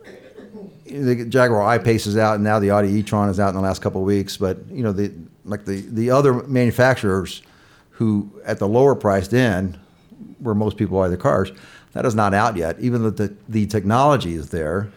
[0.86, 3.82] the Jaguar I-Pace is out, and now the Audi e-tron is out in the last
[3.82, 4.38] couple of weeks.
[4.38, 5.12] But you know, the
[5.48, 7.42] like the the other manufacturers
[7.92, 9.80] who at the lower priced end,
[10.40, 11.52] where most people buy their cars,
[11.94, 12.80] that is not out yet.
[12.80, 14.92] Even though the the technology is there,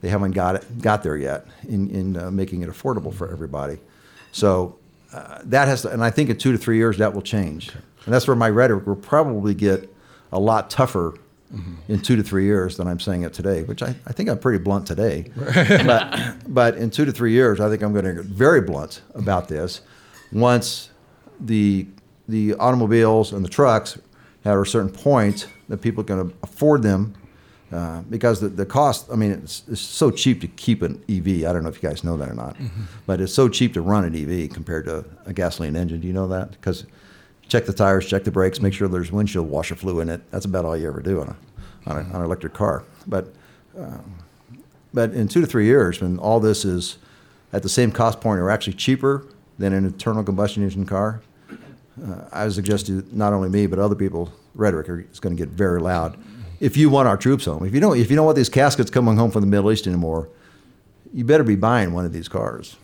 [0.00, 3.78] they haven't got it got there yet in in uh, making it affordable for everybody.
[4.32, 4.78] So
[5.12, 7.70] uh, that has to, and I think in two to three years that will change,
[8.04, 9.92] and that's where my rhetoric will probably get
[10.30, 11.14] a lot tougher
[11.88, 14.38] in two to three years than I'm saying it today, which I, I think I'm
[14.38, 15.30] pretty blunt today.
[15.36, 19.02] but, but in two to three years, I think I'm going to get very blunt
[19.14, 19.80] about this
[20.32, 20.90] once
[21.40, 21.86] the,
[22.28, 23.98] the automobiles and the trucks
[24.44, 27.14] at a certain point that people can afford them
[27.72, 31.48] uh, because the, the cost, I mean, it's, it's so cheap to keep an EV.
[31.48, 32.56] I don't know if you guys know that or not,
[33.06, 36.00] but it's so cheap to run an EV compared to a gasoline engine.
[36.00, 36.52] Do you know that?
[36.52, 36.86] Because
[37.48, 40.30] check the tires, check the brakes, make sure there's windshield washer fluid in it.
[40.30, 41.36] That's about all you ever do on a
[41.88, 42.84] on, a, on an electric car.
[43.06, 43.32] But
[43.78, 44.18] um,
[44.92, 46.98] but in two to three years, when all this is
[47.52, 49.26] at the same cost point or actually cheaper
[49.58, 53.78] than an internal combustion engine car, uh, I would suggest to not only me but
[53.78, 56.18] other people, rhetoric is going to get very loud.
[56.58, 58.90] If you want our troops home, if you don't, if you don't want these caskets
[58.90, 60.28] coming home from the Middle East anymore,
[61.12, 62.76] you better be buying one of these cars.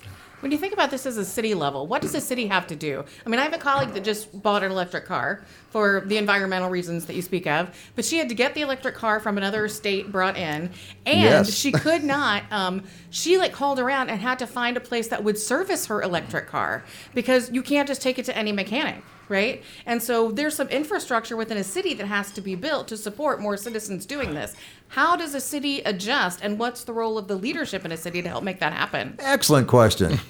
[0.43, 2.75] When you think about this as a city level, what does a city have to
[2.75, 3.05] do?
[3.25, 6.69] I mean, I have a colleague that just bought an electric car for the environmental
[6.69, 9.69] reasons that you speak of, but she had to get the electric car from another
[9.69, 10.71] state brought in,
[11.07, 11.55] and Yes.
[11.55, 12.43] she could not.
[12.51, 16.03] Um, she like called around and had to find a place that would service her
[16.03, 16.83] electric car
[17.15, 19.03] because you can't just take it to any mechanic.
[19.29, 19.63] Right?
[19.87, 23.41] And so there's some infrastructure within a city that has to be built to support
[23.41, 24.55] more citizens doing this.
[24.93, 28.21] How does a city adjust, and what's the role of the leadership in a city
[28.21, 29.17] to help make that happen?
[29.21, 30.21] Excellent question.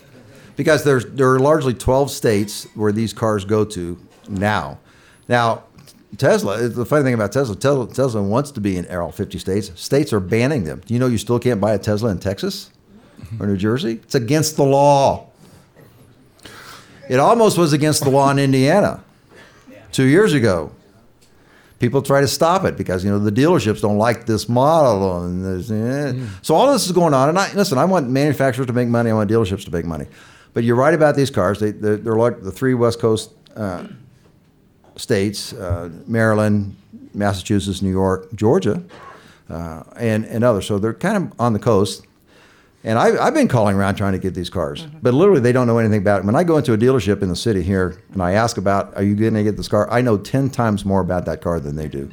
[0.56, 3.98] because there's there are largely 12 states where these cars go to
[4.28, 4.78] now.
[5.26, 5.64] Now,
[6.16, 9.72] Tesla, the funny thing about Tesla, Tesla, Tesla wants to be in all 50 states.
[9.74, 10.80] States are banning them.
[10.86, 12.70] Do you know you still can't buy a Tesla in Texas
[13.40, 13.98] or New Jersey?
[14.04, 15.26] It's against the law.
[17.08, 19.02] It almost was against the law in Indiana
[19.90, 20.70] two years ago.
[21.82, 25.44] People try to stop it because you know the dealerships don't like this model, and
[25.44, 26.26] eh.
[26.40, 27.28] so all this is going on.
[27.28, 29.10] And I listen, I want manufacturers to make money.
[29.10, 30.06] I want dealerships to make money.
[30.54, 31.58] But you're right about these cars.
[31.58, 33.88] They they're, they're like the three West Coast uh,
[34.94, 36.76] states: uh, Maryland,
[37.14, 38.80] Massachusetts, New York, Georgia,
[39.50, 40.68] uh, and and others.
[40.68, 42.06] So they're kind of on the coast.
[42.84, 45.68] And I, I've been calling around trying to get these cars, but literally they don't
[45.68, 46.24] know anything about it.
[46.24, 49.04] When I go into a dealership in the city here and I ask about, are
[49.04, 49.88] you going to get this car?
[49.90, 52.10] I know 10 times more about that car than they do.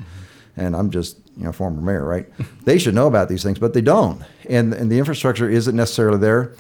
[0.56, 2.28] And I'm just, you know, former mayor, right?
[2.66, 4.22] they should know about these things, but they don't.
[4.48, 6.54] And, and the infrastructure isn't necessarily there.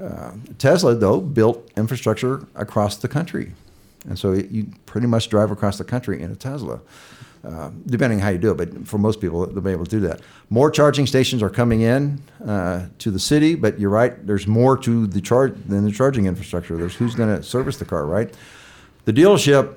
[0.00, 3.54] Uh, Tesla, though, built infrastructure across the country.
[4.08, 6.80] And so you pretty much drive across the country in a Tesla
[7.44, 8.56] uh, depending how you do it.
[8.56, 10.20] But for most people, they'll be able to do that.
[10.50, 14.26] More charging stations are coming in uh, to the city, but you're right.
[14.26, 16.76] There's more to the charge than the charging infrastructure.
[16.76, 18.32] There's who's going to service the car, right?
[19.04, 19.74] The dealership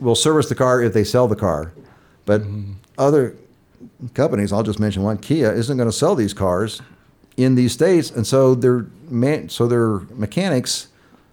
[0.00, 1.72] will service the car if they sell the car,
[2.24, 2.42] but
[2.98, 3.36] other
[4.14, 6.82] companies, I'll just mention one, Kia, isn't going to sell these cars
[7.36, 10.88] in these states, and so their man, so their mechanics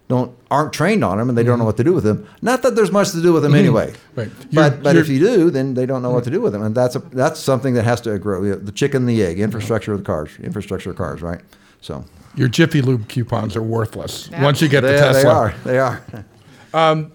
[0.08, 1.66] don't aren't trained on them and they don't know mm-hmm.
[1.66, 2.28] what to do with them.
[2.42, 3.58] Not that there's much to do with them mm-hmm.
[3.58, 3.94] anyway.
[4.14, 4.30] Right.
[4.52, 6.62] But You're- but if you're- do, then they don't know what to do with them,
[6.62, 8.54] and that's a that's something that has to grow.
[8.54, 11.40] The chicken, and the egg, infrastructure of the cars, infrastructure of cars, right?
[11.80, 14.42] So Your Jiffy Lube coupons are worthless Yeah.
[14.42, 15.22] once you get the they, Tesla.
[15.22, 16.24] they are they are.
[16.74, 17.12] Um,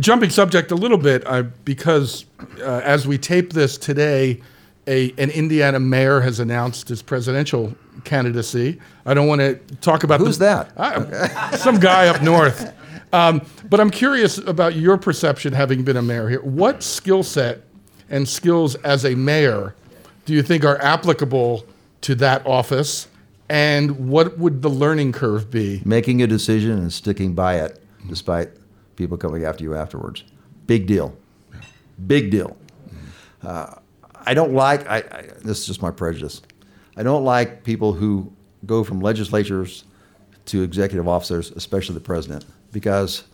[0.00, 2.24] jumping subject a little bit I, because
[2.60, 4.42] uh, as we tape this today
[4.88, 7.72] a, an indiana mayor has announced his presidential
[8.04, 10.72] candidacy i don't want to talk about Who's the, that?
[10.76, 12.72] I- some guy up north
[13.12, 17.62] um, but i'm curious about your perception having been a mayor here what skill set
[18.10, 19.74] and skills as a mayor
[20.24, 21.64] do you think are applicable
[22.02, 23.08] to that office
[23.48, 28.50] and what would the learning curve be Making a decision and sticking by it, despite
[28.96, 30.24] people coming after you afterwards.
[30.66, 31.16] Big deal.
[32.08, 32.56] Big deal.
[33.42, 33.74] Uh,
[34.16, 34.88] I don't like.
[34.88, 36.42] I, I, this is just my prejudice.
[36.96, 38.32] I don't like people who
[38.64, 39.84] go from legislatures
[40.46, 43.24] to executive officers, especially the president, because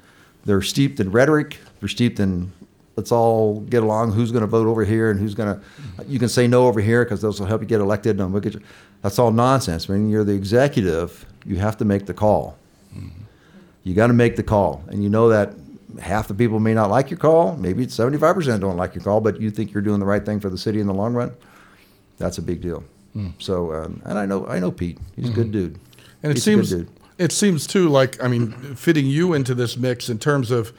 [0.45, 1.59] they're steeped in rhetoric.
[1.81, 2.53] They're steeped in
[2.97, 4.13] let's all get along.
[4.13, 6.07] Who's going to vote over here and who's going to?
[6.07, 8.21] You can say no over here because those will help you get elected.
[8.21, 8.61] And we'll get you.
[9.03, 9.89] That's all nonsense.
[9.89, 12.57] When you're the executive, you have to make the call.
[12.95, 13.23] Mm-hmm.
[13.85, 15.55] You got to make the call, and you know that
[16.01, 17.57] half the people may not like your call.
[17.57, 20.49] Maybe 75% don't like your call, but you think you're doing the right thing for
[20.49, 21.33] the city in the long run.
[22.19, 22.85] That's a big deal.
[23.39, 24.99] So, um, and I know I know Pete.
[25.17, 25.79] He's a good dude.
[26.23, 26.95] And it He's seems a good dude.
[27.19, 30.73] it seems too like I mean fitting you into this mix in terms of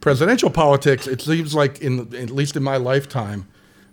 [0.00, 1.06] presidential politics.
[1.06, 3.48] It seems like in at least in my lifetime,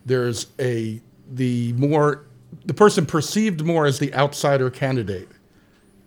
[0.05, 2.23] there's a the more
[2.65, 5.27] the person perceived more as the outsider candidate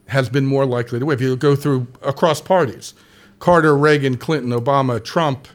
[0.06, 1.14] has been more likely to win.
[1.14, 2.94] If you go through across parties,
[3.40, 5.48] Carter, Reagan, Clinton, Obama, Trump,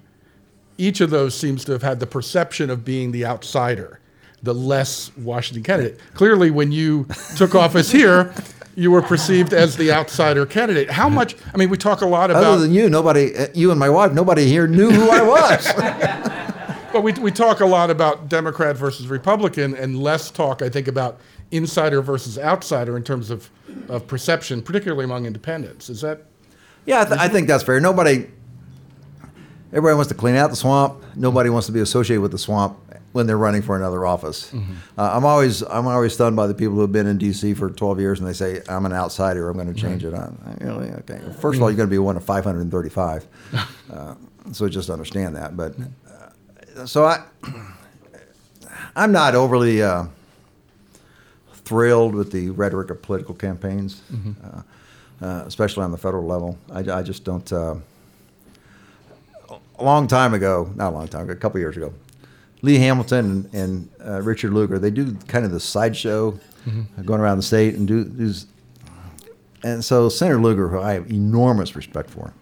[0.77, 3.99] each of those seems to have had the perception of being the outsider,
[4.45, 5.99] the less Washington candidate.
[6.13, 8.33] Clearly, when you took office here,
[8.75, 10.89] you were perceived as the outsider candidate.
[10.89, 11.35] How much?
[11.53, 13.89] I mean, we talk a lot about, Other than you, nobody, uh, you and my
[13.89, 15.73] wife, nobody here knew who I was.
[16.93, 20.87] but we, we talk a lot about Democrat versus Republican, and less talk, I think,
[20.87, 21.19] about
[21.51, 23.49] insider versus outsider in terms of,
[23.89, 25.89] of perception, particularly among independents.
[25.89, 26.25] Is that?
[26.85, 27.79] yeah, I, th- I think that's fair.
[27.79, 28.27] Nobody,
[29.69, 31.01] everybody wants to clean out the swamp.
[31.15, 32.77] Nobody wants to be associated with the swamp
[33.15, 34.53] when they're running for another office.
[34.53, 34.57] Uh,
[34.97, 37.53] I'm always, I'm always stunned by the people who have been in D.C.
[37.53, 39.49] for 12 years and they say I'm an outsider.
[39.49, 40.13] I'm going to change it.
[40.13, 41.21] I'm, really okay.
[41.39, 43.25] First of all, you're going to be one of 535.
[43.93, 44.15] Uh,
[44.51, 45.55] so just understand that.
[45.55, 45.75] But
[46.75, 47.23] uh, so I,
[48.95, 49.81] I'm not overly.
[49.81, 50.07] Uh,
[51.65, 54.01] thrilled with the rhetoric of political campaigns,
[54.43, 54.61] uh,
[55.21, 56.57] uh, especially on the federal level.
[56.71, 57.51] I, I just don't.
[57.51, 57.75] Uh,
[59.77, 61.93] a long time ago, not a long time ago, a couple years ago,
[62.65, 67.21] Lee Hamilton and, and uh, Richard Lugar, they do kind of the sideshow, uh, going
[67.21, 68.47] around the state and do these.
[69.63, 72.33] and so Senator Lugar, who I have enormous respect for,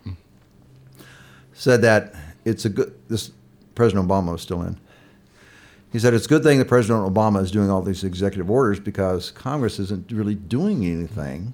[1.54, 2.14] said that
[2.46, 2.94] it's a good.
[3.10, 3.32] This
[3.76, 4.78] President Obama was still in.
[5.92, 8.80] He said it's a good thing that President Obama is doing all these executive orders
[8.80, 11.54] because Congress isn't really doing anything,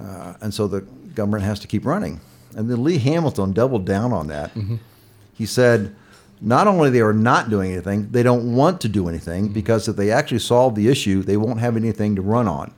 [0.00, 0.80] uh, and so the
[1.14, 2.20] government has to keep running.
[2.56, 4.52] And then Lee Hamilton doubled down on that.
[5.34, 5.94] He said,
[6.44, 9.96] not only they are not doing anything, they don't want to do anything because if
[9.96, 12.72] they actually solve the issue, they won't have anything to run on.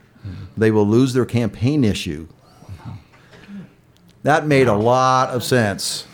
[0.55, 2.27] They will lose their campaign issue.
[4.23, 6.07] That made a lot of sense.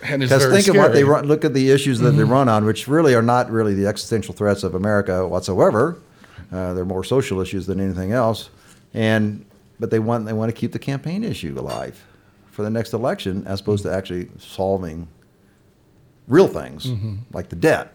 [0.00, 2.88] Because think of what they run, look at the issues that they run on, which
[2.88, 6.00] really are not really the existential threats of America whatsoever.
[6.52, 8.50] Uh, they're more social issues than anything else,
[8.94, 9.44] and
[9.80, 12.04] but they want they want to keep the campaign issue alive
[12.50, 15.08] for the next election, as opposed to actually solving
[16.28, 16.88] real things
[17.32, 17.92] like the debt.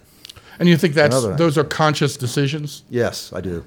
[0.59, 2.83] And you think that's those are conscious decisions?
[2.89, 3.65] Yes, I do.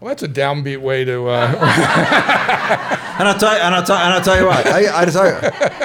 [0.00, 1.26] Well, that's a downbeat way to.
[1.26, 4.62] Uh, And I'll tell you, and I'll tell, and I'll tell you why.
[4.64, 5.36] I, I tell you,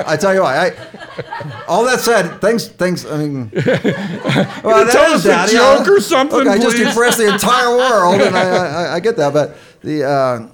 [0.06, 0.68] I tell you why.
[0.68, 3.08] I, all that said, things, things.
[3.08, 6.78] I mean, well, that tell is us a that, joke or something, Look, I just
[6.78, 9.34] impressed the entire world, and I, I, I get that.
[9.34, 10.48] But the uh,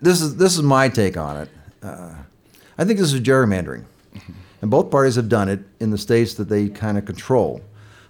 [0.00, 1.50] this is this is my take on it.
[1.82, 2.14] Uh,
[2.78, 3.84] I think this is gerrymandering,
[4.64, 7.60] and both parties have done it in the states that they kind of control.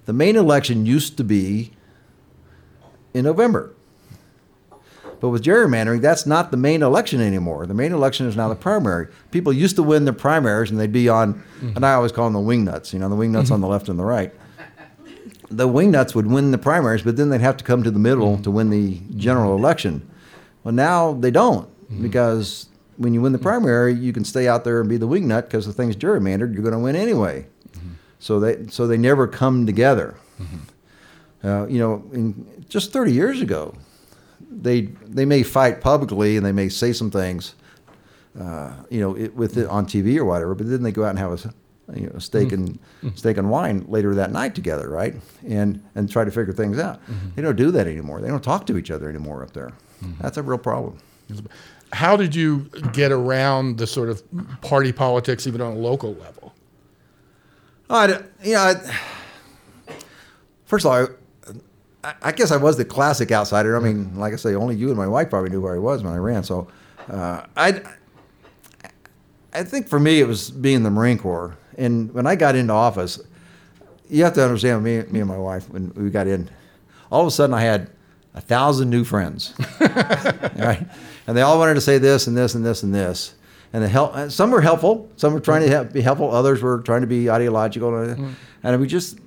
[0.05, 1.73] The main election used to be
[3.13, 3.75] in November.
[5.19, 7.67] But with gerrymandering, that's not the main election anymore.
[7.67, 9.09] The main election is now the primary.
[9.33, 12.35] People used to win the primaries, and they'd be on, and I always call them
[12.35, 12.93] the wingnuts.
[12.93, 14.33] You know, the wingnuts on the left and the right.
[15.51, 18.39] The wingnuts would win the primaries, but then they'd have to come to the middle
[18.39, 20.09] to win the general election.
[20.63, 22.01] Well, now they don't mm-hmm.
[22.01, 25.43] because when you win the primary, you can stay out there and be the wingnut
[25.45, 26.53] because the thing's gerrymandered.
[26.55, 27.47] You're going to win anyway.
[28.19, 30.15] So they so they never come together.
[31.43, 33.75] Uh, you know, in, just 30 years ago,
[34.51, 37.55] they they may fight publicly and they may say some things,
[38.41, 40.55] uh, you know, it, with it on TV or whatever.
[40.55, 41.55] But then they go out and have a,
[42.01, 42.79] you know, steak and
[43.15, 45.15] steak and wine later that night together, right?
[45.47, 47.01] And and try to figure things out.
[47.35, 48.23] They don't do that anymore.
[48.23, 49.73] They don't talk to each other anymore up there.
[50.21, 50.97] That's a real problem.
[51.95, 54.23] How did you get around the sort of
[54.61, 56.53] party politics, even on a local level?
[57.89, 59.95] I, d- you know, I,
[60.67, 61.09] first of all,
[62.03, 63.77] I, I guess I was the classic outsider.
[63.77, 66.03] I mean, like I say, only you and my wife probably knew where I was
[66.03, 66.43] when I ran.
[66.43, 66.67] So,
[67.09, 67.81] uh, I,
[69.53, 71.57] I think for me it was being the Marine Corps.
[71.79, 73.21] And when I got into office,
[74.11, 76.51] you have to understand me, me and my wife when we got in.
[77.11, 77.91] All of a sudden, I had
[78.35, 80.85] a thousand new friends, right?
[81.27, 83.35] And they all wanted to say this and this and this and this.
[83.73, 85.11] And the help, some were helpful.
[85.17, 86.31] Some were trying to help, be helpful.
[86.31, 87.91] Others were trying to be ideological.
[87.91, 88.35] Mm.
[88.63, 89.19] And we just,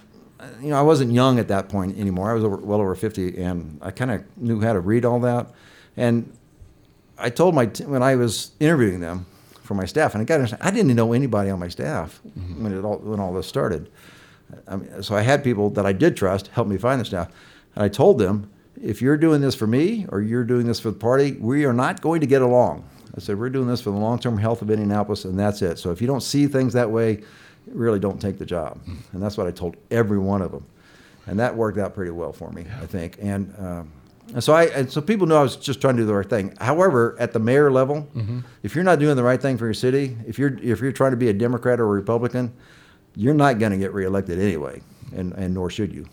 [0.61, 2.31] you know, I wasn't young at that point anymore.
[2.31, 5.19] I was over, well over 50, and I kind of knew how to read all
[5.21, 5.47] that.
[5.97, 6.31] And
[7.17, 9.25] I told my t- when I was interviewing them
[9.63, 12.21] for my staff, and I got to understand, I didn't know anybody on my staff
[12.25, 12.63] mm-hmm.
[12.63, 13.89] when it all when all this started.
[14.67, 17.29] I mean, so I had people that I did trust help me find the staff,
[17.75, 18.49] and I told them,
[18.81, 21.73] if you're doing this for me or you're doing this for the party, we are
[21.73, 22.87] not going to get along.
[23.15, 25.79] I said we're doing this for the long-term health of Indianapolis, and that's it.
[25.79, 27.23] So if you don't see things that way,
[27.67, 28.79] really don't take the job.
[29.11, 30.65] And that's what I told every one of them,
[31.25, 33.17] and that worked out pretty well for me, I think.
[33.19, 33.91] And um,
[34.33, 36.29] and so I and so people knew I was just trying to do the right
[36.29, 36.55] thing.
[36.59, 38.07] However, at the mayor level,
[38.61, 41.11] if you're not doing the right thing for your city, if you're if you're trying
[41.11, 42.53] to be a Democrat or a Republican,
[43.15, 44.81] you're not going to get reelected anyway,
[45.15, 46.05] and, and nor should you,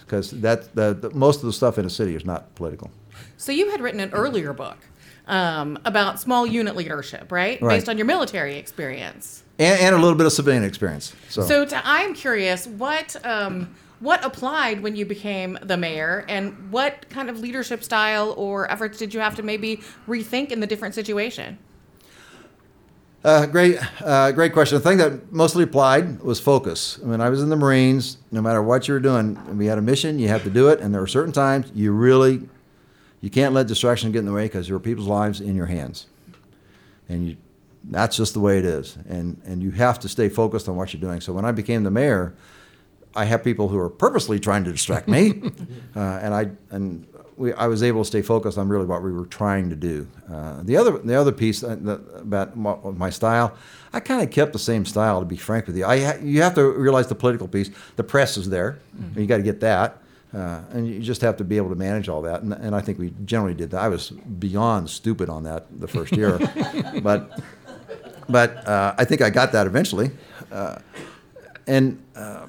[0.00, 2.90] because that the, the, most of the stuff in a city is not political.
[3.36, 4.78] So you had written an earlier book
[5.26, 7.60] um, about small unit leadership, right?
[7.60, 7.76] Right.
[7.76, 9.44] Based on your military experience.
[9.58, 11.14] And, and a little bit of civilian experience.
[11.28, 16.70] So, So to, I'm curious, what um, what applied when you became the mayor, and
[16.70, 20.66] what kind of leadership style or efforts did you have to maybe rethink in the
[20.66, 21.58] different situation?
[23.24, 24.78] Uh, great, uh, great question.
[24.78, 27.00] The thing that mostly applied was focus.
[27.02, 29.76] I mean, I was in the Marines, no matter what you were doing, we had
[29.76, 32.48] a mission, you have to do it, and there are certain times you really,
[33.20, 35.66] you can't let distraction get in the way because there are people's lives in your
[35.66, 36.06] hands,
[37.08, 37.36] and you,
[37.90, 40.92] that's just the way it is, and and you have to stay focused on what
[40.92, 41.20] you're doing.
[41.20, 42.34] So when I became the mayor,
[43.16, 45.42] I have people who are purposely trying to distract me,
[45.96, 47.04] uh, and I and
[47.38, 50.08] we, I was able to stay focused on really what we were trying to do.
[50.30, 53.54] Uh, the other the other piece about my, my style,
[53.92, 55.20] I kind of kept the same style.
[55.20, 57.70] To be frank with you, I ha- you have to realize the political piece.
[57.96, 59.98] The press is there, and you got to get that.
[60.34, 62.82] Uh, and you just have to be able to manage all that, and, and I
[62.82, 63.80] think we generally did that.
[63.80, 66.38] I was beyond stupid on that the first year,
[67.02, 67.40] but
[68.28, 70.10] but uh, I think I got that eventually.
[70.52, 70.80] Uh,
[71.66, 72.46] and uh,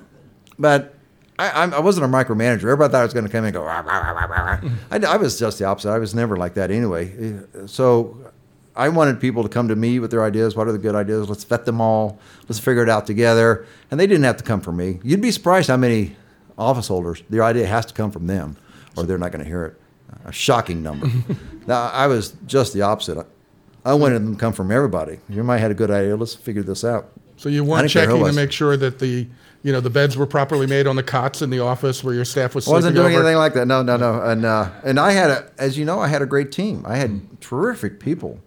[0.58, 0.96] but
[1.40, 2.64] I, I'm- wasn't a micromanager.
[2.64, 3.64] Everybody thought I was going to come in and go.
[3.64, 5.90] "Rah, rah, rah, rah, rah, rah." I, I was just the opposite.
[5.90, 7.40] I was never like that anyway.
[7.66, 8.32] So
[8.76, 10.56] I wanted people to come to me with their ideas.
[10.56, 11.30] What are the good ideas?
[11.30, 12.20] Let's vet them all.
[12.48, 13.66] Let's figure it out together.
[13.90, 15.00] And they didn't have to come from me.
[15.04, 16.16] You'd be surprised how many
[16.58, 18.58] office holders their idea has to come from them,
[18.98, 19.82] or they're not going to hear it.
[20.26, 21.08] A shocking number.
[21.68, 23.18] now I was just the opposite.
[23.18, 25.20] I, I wanted them to come from everybody.
[25.30, 26.18] You might had a good idea.
[26.18, 27.12] Let's figure this out.
[27.38, 29.28] So you I weren't didn't care who it checking to make sure that the
[29.64, 32.26] you know the beds were properly made on the cots in the office where your
[32.26, 33.24] staff was I wasn't doing over?
[33.24, 33.68] anything like that.
[33.68, 34.22] No, no, no.
[34.22, 36.86] And uh, and I had a, as you know, I had a great team.
[36.88, 38.40] I had terrific people,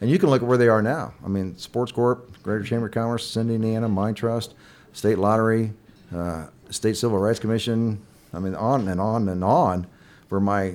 [0.00, 1.14] and you can look at where they are now.
[1.24, 4.54] I mean, Sports Corp, Greater Chamber of Commerce, Cindy, Indiana, Mind Trust,
[4.92, 5.72] State Lottery,
[6.14, 8.00] uh, State Civil Rights Commission.
[8.34, 9.86] I mean, on and on and on,
[10.28, 10.74] where my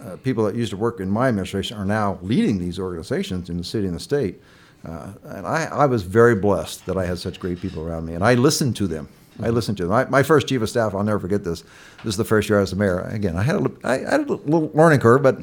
[0.00, 3.58] uh, people that used to work in my administration are now leading these organizations in
[3.58, 4.40] the city and the state.
[4.84, 8.14] Uh, and I, I was very blessed that I had such great people around me,
[8.14, 9.08] and I listened to them.
[9.42, 9.92] I listened to them.
[9.92, 11.62] I, my first chief of staff, I'll never forget this.
[11.98, 13.00] This is the first year I was the mayor.
[13.00, 15.38] Again, I had a, had a little learning curve, but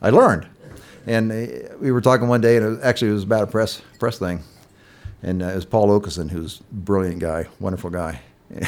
[0.00, 0.46] I learned.
[1.06, 3.46] And uh, we were talking one day, and it was, actually it was about a
[3.46, 4.42] press press thing.
[5.22, 8.20] And uh, it was Paul Okeson, who's a brilliant guy, wonderful guy.
[8.50, 8.66] and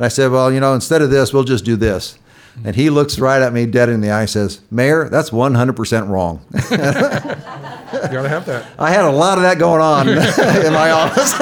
[0.00, 2.18] I said, well, you know, instead of this, we'll just do this.
[2.64, 6.08] And he looks right at me dead in the eye and says, Mayor, that's 100%
[6.08, 6.44] wrong.
[7.86, 8.66] You gotta have that.
[8.80, 10.08] I had a lot of that going on
[10.66, 11.32] in my office.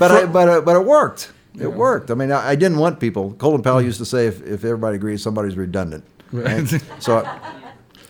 [0.00, 1.32] But, I, but, it, but it worked.
[1.58, 2.10] It worked.
[2.10, 3.34] I mean, I, I didn't want people.
[3.34, 6.04] Colin Powell used to say, if, if everybody agrees, somebody's redundant.
[6.32, 6.72] Right.
[7.00, 7.38] So I,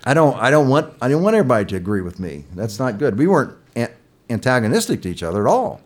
[0.05, 2.45] I don't, I don't want, I didn't want everybody to agree with me.
[2.55, 3.19] That's not good.
[3.19, 3.93] We weren't an-
[4.31, 5.81] antagonistic to each other at all,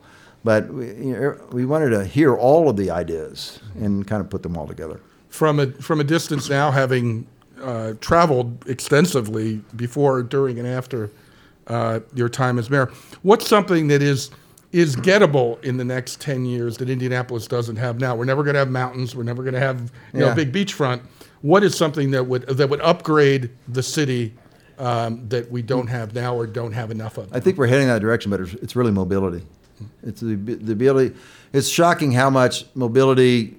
[0.45, 4.31] but we, you know, we wanted to hear all of the ideas and kind of
[4.31, 5.01] put them all together.
[5.29, 7.27] From a from a distance now, having
[7.61, 11.11] uh, traveled extensively before, during, and after
[11.67, 12.93] uh, your time as mayor,
[13.23, 14.31] what's something that is
[14.75, 18.17] is gettable in the next ten years that Indianapolis doesn't have now?
[18.17, 19.15] We're never going to have mountains.
[19.15, 20.33] We're never going to have you Yeah.
[20.33, 21.01] a big beachfront.
[21.43, 24.35] What is something that would that would upgrade the city
[24.79, 27.33] um, that we don't have now or don't have enough of?
[27.33, 29.45] I think we're heading that direction, but it's, it's really mobility.
[30.03, 31.15] It's the, the ability.
[31.53, 33.57] It's shocking how much mobility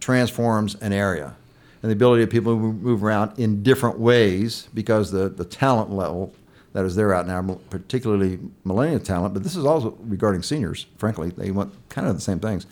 [0.00, 1.34] transforms an area,
[1.82, 5.44] and the ability of people to move move around in different ways because the the
[5.44, 6.32] talent level
[6.74, 10.86] that is there out now, particularly millennial talent, but this is also regarding seniors.
[10.98, 12.66] Frankly, they want kind of the same things,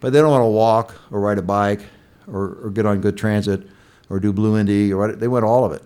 [0.00, 1.82] but they don't want to walk or ride a bike
[2.28, 3.66] or, or get on good transit
[4.08, 5.82] or do Blue Indy or they want all of it.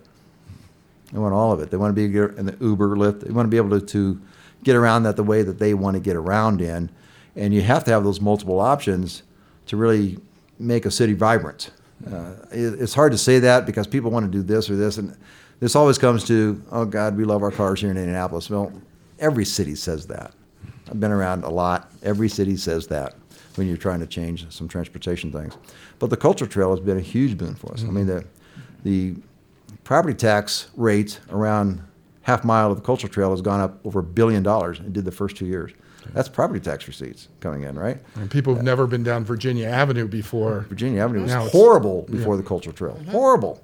[1.11, 1.71] They want all of it.
[1.71, 3.21] They want to be in the Uber, Lyft.
[3.21, 4.21] They want to be able to, to
[4.63, 6.91] get around that the way that they want to get around in.
[7.35, 9.23] And you have to have those multiple options
[9.65, 10.19] to really
[10.59, 11.71] make a city vibrant.
[12.05, 14.99] Uh, it, it's hard to say that because people want to do this or this.
[14.99, 15.17] And
[15.59, 18.49] this always comes to, oh, God, we love our cars here in Indianapolis.
[18.49, 18.71] Well,
[19.19, 20.33] every city says that.
[20.89, 21.91] I've been around a lot.
[22.01, 23.15] Every city says that
[23.55, 25.55] when you're trying to change some transportation things.
[25.99, 27.83] But the culture trail has been a huge boon for us.
[27.83, 28.25] I mean, the,
[28.83, 29.15] the
[29.83, 31.81] property tax rate around
[32.21, 35.05] half mile of the cultural trail has gone up over a billion dollars and did
[35.05, 35.71] the first two years.
[36.13, 37.97] That's property tax receipts coming in, right?
[38.15, 40.61] and people who've never been down Virginia Avenue before.
[40.69, 42.99] Virginia Avenue was horrible before the cultural trail.
[43.09, 43.61] Horrible.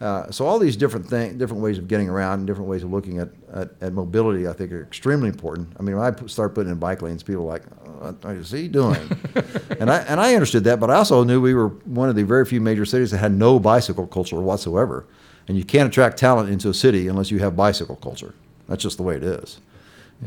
[0.00, 2.90] Uh, so all these different thing, different ways of getting around, and different ways of
[2.92, 5.68] looking at, at, at mobility, I think, are extremely important.
[5.78, 8.50] I mean, when I start putting in bike lanes, people are like, oh, "What is
[8.52, 9.00] he doing?"
[9.80, 12.22] and I and I understood that, but I also knew we were one of the
[12.22, 15.06] very few major cities that had no bicycle culture whatsoever.
[15.48, 18.34] And you can't attract talent into a city unless you have bicycle culture.
[18.68, 19.60] That's just the way it is.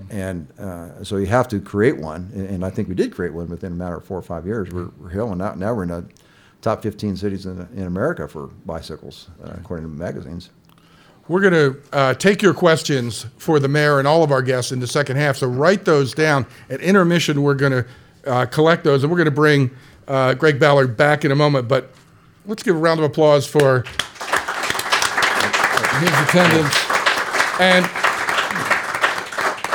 [0.10, 3.34] And uh, so you have to create one, and, and I think we did create
[3.34, 4.72] one within a matter of four or five years.
[4.72, 6.06] We're, we're hell, and now, we're in the
[6.62, 10.50] top 15 cities in, in America for bicycles, uh, according to magazines.
[11.28, 14.72] We're going to uh, take your questions for the mayor and all of our guests
[14.72, 15.38] in the second half.
[15.38, 16.46] So write those down.
[16.70, 17.86] At intermission, we're going to
[18.26, 19.72] uh, collect those, and we're going to bring
[20.08, 21.68] uh, Greg Ballard back in a moment.
[21.68, 21.92] But
[22.46, 23.84] let's give a round of applause for
[26.00, 26.76] his attendance.
[27.60, 27.88] And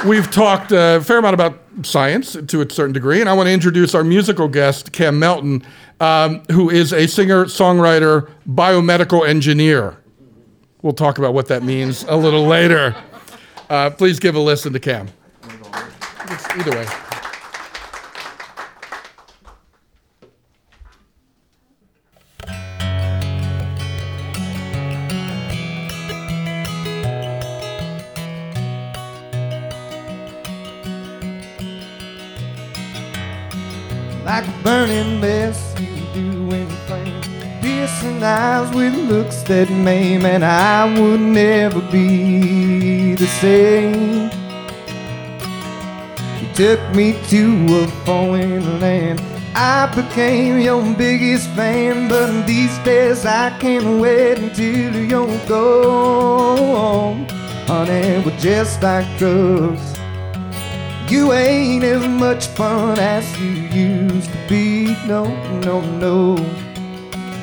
[0.06, 3.52] we've talked a fair amount about science to a certain degree, and I want to
[3.52, 5.62] introduce our musical guest, Cam Melton,
[6.00, 9.96] um, who is a singer, songwriter, biomedical engineer.
[10.82, 12.94] We'll talk about what that means a little later.
[13.68, 15.08] Uh, please give a listen to Cam.
[16.28, 16.86] It's either way.
[34.24, 35.65] Like burning anything.
[38.16, 44.30] Piercing eyes with looks that maim, and I would never be the same.
[46.40, 49.20] You took me to a foreign land.
[49.54, 57.26] I became your biggest fan, but these days I can't wait until you're gone.
[57.66, 59.94] Honey, we're just like drugs.
[61.10, 64.96] You ain't as much fun as you used to be.
[65.06, 65.26] No,
[65.60, 66.65] no, no.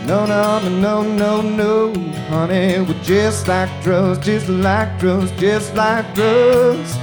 [0.06, 1.94] No, no, no, no, no, no.
[2.30, 6.98] Honey, we're just like drugs, just like drugs, just like drugs.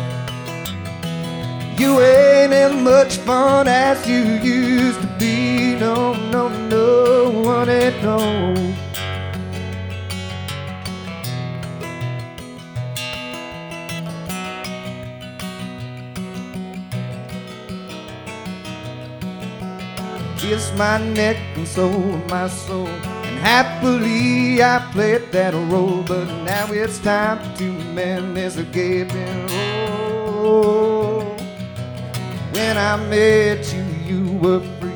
[1.81, 5.77] You ain't as much fun as you used to be.
[5.77, 8.90] No, no, no, honey, no.
[20.51, 22.89] Kiss my neck and soul my soul.
[22.89, 31.37] And happily I played that role, but now it's time to mend this gaping hole.
[32.51, 34.91] When I met you, you were free.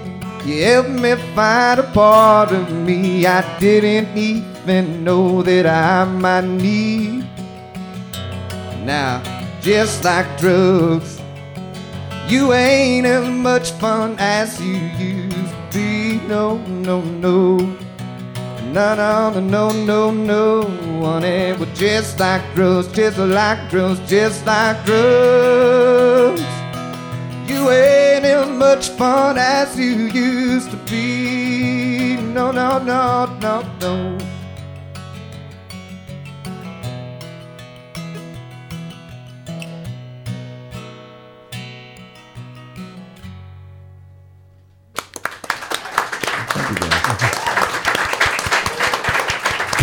[0.45, 6.47] You helped me find a part of me I didn't even know that I might
[6.47, 7.29] need.
[8.85, 9.23] Now,
[9.61, 11.21] just like drugs,
[12.27, 15.44] you ain't as much fun as you used.
[16.29, 17.59] No, no, no.
[18.73, 20.63] No, no, no, no, no.
[21.03, 26.41] Honey, we're just like drugs, just like drugs, just like drugs.
[27.47, 32.17] You ain't as much fun as you used to be.
[32.17, 34.34] No, no, no, no, no.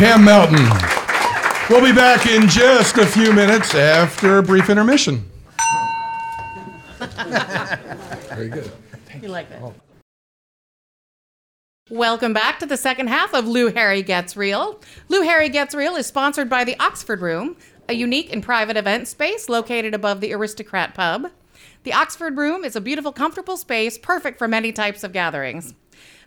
[0.01, 0.67] Cam Melton.
[1.69, 5.23] We'll be back in just a few minutes after a brief intermission.
[6.97, 8.71] Very good.
[9.21, 9.61] You like that?
[11.91, 14.81] Welcome back to the second half of Lou Harry Gets Real.
[15.07, 17.55] Lou Harry Gets Real is sponsored by the Oxford Room,
[17.87, 21.27] a unique and private event space located above the Aristocrat Pub.
[21.83, 25.75] The Oxford Room is a beautiful, comfortable space perfect for many types of gatherings.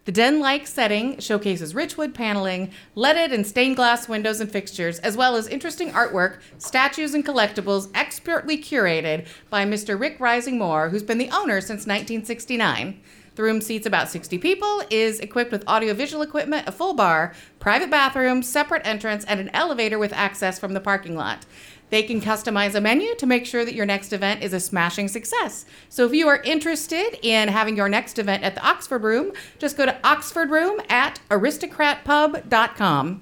[0.04, 4.98] The den like setting showcases rich wood paneling, leaded and stained glass windows and fixtures,
[4.98, 9.98] as well as interesting artwork, statues, and collectibles expertly curated by Mr.
[9.98, 13.00] Rick Rising Moore, who's been the owner since 1969.
[13.36, 17.90] The room seats about 60 people, is equipped with audiovisual equipment, a full bar, private
[17.90, 21.46] bathrooms, separate entrance, and an elevator with access from the parking lot.
[21.90, 25.08] They can customize a menu to make sure that your next event is a smashing
[25.08, 25.64] success.
[25.88, 29.76] So if you are interested in having your next event at the Oxford Room, just
[29.76, 33.20] go to Oxford Room at aristocratpub.com.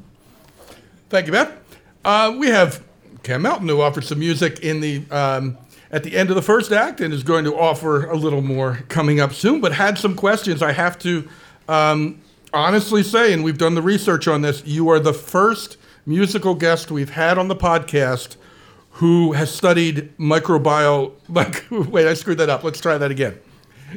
[1.10, 1.52] Thank you, Beth.
[2.04, 2.82] Uh, we have
[3.22, 5.58] Cam Melton who offered some music in the um,
[5.90, 8.78] at the end of the first act and is going to offer a little more
[8.88, 9.60] coming up soon.
[9.60, 10.62] But had some questions.
[10.62, 11.28] I have to
[11.68, 12.20] um,
[12.52, 14.64] honestly say, and we've done the research on this.
[14.64, 18.36] You are the first musical guest we've had on the podcast
[18.93, 21.12] who has studied microbiome.
[21.28, 22.62] Like, wait, I screwed that up.
[22.62, 23.36] Let's try that again.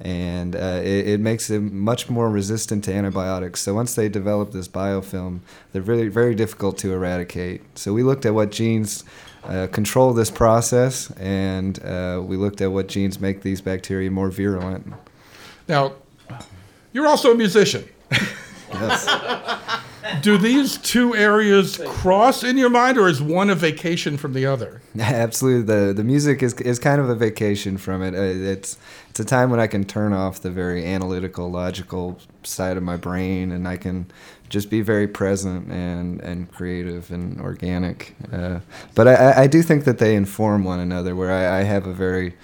[0.00, 3.60] and uh, it, it makes them much more resistant to antibiotics.
[3.60, 5.40] So once they develop this biofilm,
[5.72, 7.62] they're very very difficult to eradicate.
[7.78, 9.04] So we looked at what genes
[9.44, 14.30] uh, control this process, and uh, we looked at what genes make these bacteria more
[14.30, 14.92] virulent.
[15.68, 15.92] Now,
[16.92, 17.84] you're also a musician.
[18.72, 19.80] Yes.
[20.20, 24.44] Do these two areas cross in your mind, or is one a vacation from the
[24.44, 24.82] other?
[25.00, 28.14] Absolutely, the the music is is kind of a vacation from it.
[28.14, 28.76] Uh, It's
[29.10, 32.96] it's a time when I can turn off the very analytical, logical side of my
[32.96, 34.06] brain, and I can
[34.50, 38.14] just be very present and and creative and organic.
[38.32, 38.60] Uh,
[38.94, 41.16] but I, I- do think that they inform one another.
[41.16, 42.34] Where I, I have a very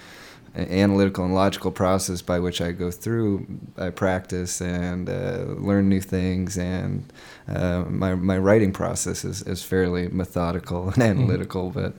[0.55, 3.45] analytical and logical process by which I go through.
[3.77, 7.03] I practice and uh, learn new things, and
[7.47, 11.93] uh, my my writing process is, is fairly methodical and analytical, but.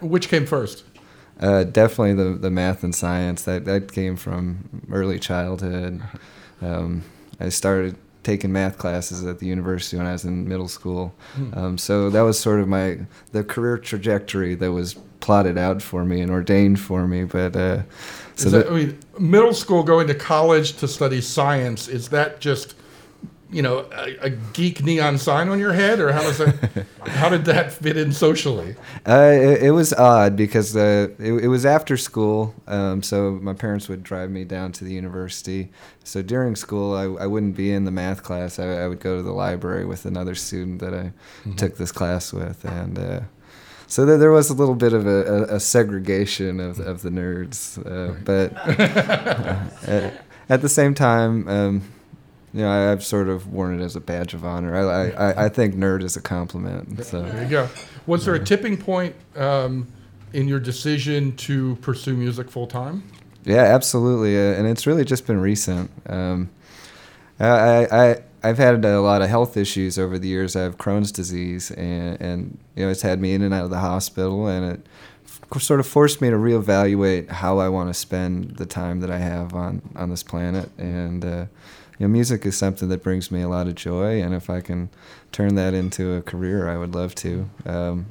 [0.00, 0.84] Which came first?
[1.40, 6.02] Uh, definitely the, the math and science that that came from early childhood.
[6.60, 7.02] Um,
[7.38, 11.14] I started taking math classes at the university when I was in middle school,
[11.54, 12.98] um, so that was sort of my
[13.32, 17.24] the career trajectory that was plotted out for me and ordained for me.
[17.24, 17.82] But uh,
[18.34, 22.08] so Is that, that, I mean, middle school going to college to study science, is
[22.08, 22.74] that just,
[23.52, 26.00] you know, a, a geek neon sign on your head?
[26.00, 28.76] Or how does that, how did that fit in socially?
[29.06, 33.54] Uh, it, it was odd because uh, it, it was after school, um, so my
[33.54, 35.70] parents would drive me down to the university.
[36.04, 38.58] So during school, I, I wouldn't be in the math class.
[38.58, 41.12] I, I would go to the library with another student that I
[41.56, 43.20] took this class with, and uh,
[43.90, 47.10] so there, there was a little bit of a, a, a segregation of, of the
[47.10, 47.76] nerds.
[47.84, 48.56] Uh, but
[49.88, 50.10] uh,
[50.48, 51.82] at the same time, um,
[52.52, 54.74] you know, I, I've sort of worn it as a badge of honor.
[54.74, 57.04] I, I, I think nerd is a compliment.
[57.04, 57.22] So.
[57.22, 57.68] There you go.
[58.06, 59.86] Was there a tipping point um,
[60.32, 63.04] in your decision to pursue music full time?
[63.44, 65.90] Yeah, absolutely, uh, and it's really just been recent.
[66.06, 66.50] Um,
[67.38, 70.56] I, I I've had a lot of health issues over the years.
[70.56, 73.70] I have Crohn's disease, and, and you know it's had me in and out of
[73.70, 74.86] the hospital, and it
[75.24, 79.10] f- sort of forced me to reevaluate how I want to spend the time that
[79.10, 80.70] I have on on this planet.
[80.78, 81.46] And uh,
[82.00, 84.62] you know, music is something that brings me a lot of joy, and if I
[84.62, 84.88] can
[85.32, 87.50] turn that into a career, I would love to.
[87.66, 88.06] Um,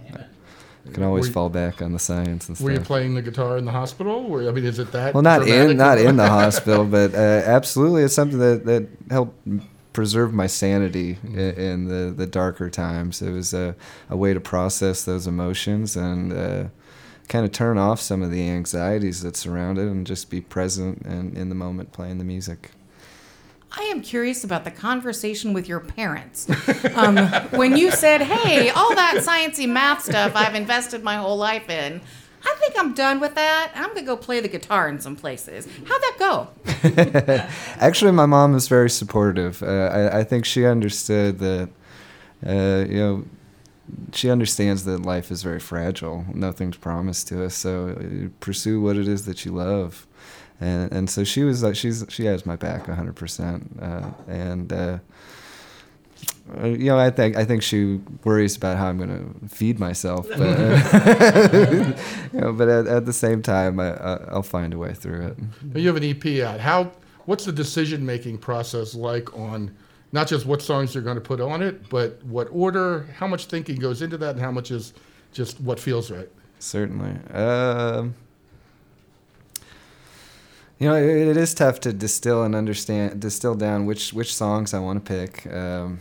[0.88, 2.64] I can always you- fall back on the science and stuff.
[2.64, 4.24] Were you playing the guitar in the hospital?
[4.30, 5.16] Were, I mean, is it that?
[5.16, 9.36] Well, not in not in the hospital, but uh, absolutely, it's something that that helped
[9.92, 13.24] preserve my sanity in, in the the darker times.
[13.24, 13.76] It was a,
[14.08, 16.66] a way to process those emotions and uh,
[17.28, 21.02] kind of turn off some of the anxieties that surround it, and just be present
[21.08, 22.70] and in the moment playing the music.
[23.72, 26.48] I am curious about the conversation with your parents.
[26.96, 27.18] Um,
[27.52, 32.02] when you said, hey, all that sciencey math stuff I've invested my whole life in,
[32.46, 33.72] I think I'm done with that.
[33.76, 35.68] I'm going to go play the guitar in some places.
[35.86, 37.48] How'd that go?
[37.80, 39.62] Actually, my mom was very supportive.
[39.62, 41.70] Uh, I, I think she understood that,
[42.46, 43.26] uh, you know,
[44.14, 46.26] she understands that life is very fragile.
[46.34, 47.56] Nothing's promised to us.
[47.56, 50.08] So uh, pursue what it is that you love.
[50.62, 53.82] And, and so she was like, she's, she has my back 100%.
[53.82, 55.00] Uh, and, uh,
[56.58, 59.80] uh, you know, I think I think she worries about how I'm going to feed
[59.80, 61.94] myself, but, uh,
[62.34, 65.28] you know, but at, at the same time, I, I, I'll find a way through
[65.28, 65.78] it.
[65.78, 66.60] You have an EP out.
[66.60, 66.92] How?
[67.26, 69.76] What's the decision making process like on
[70.12, 73.08] not just what songs you're going to put on it, but what order?
[73.16, 74.94] How much thinking goes into that, and how much is
[75.32, 76.30] just what feels right?
[76.58, 77.12] Certainly.
[77.34, 78.16] Um,
[80.80, 84.74] you know, it, it is tough to distill and understand, distill down which which songs
[84.74, 85.46] I want to pick.
[85.54, 86.00] Um,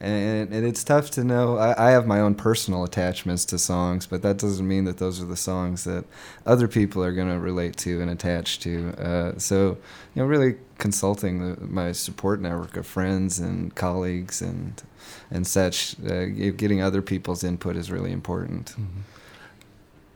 [0.00, 1.58] and, and it's tough to know.
[1.58, 5.20] I, I have my own personal attachments to songs, but that doesn't mean that those
[5.20, 6.06] are the songs that
[6.46, 8.94] other people are going to relate to and attach to.
[8.98, 9.76] Uh, so,
[10.14, 14.82] you know, really consulting the, my support network of friends and colleagues and
[15.30, 18.74] and such, uh, getting other people's input is really important.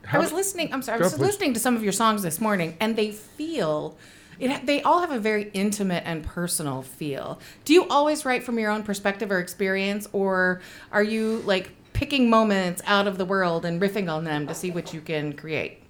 [0.07, 0.73] How I was listening.
[0.73, 1.01] I'm sorry.
[1.01, 3.97] I was listening to some of your songs this morning, and they feel.
[4.41, 7.39] It, they all have a very intimate and personal feel.
[7.65, 12.29] Do you always write from your own perspective or experience, or are you like picking
[12.29, 15.81] moments out of the world and riffing on them to see what you can create?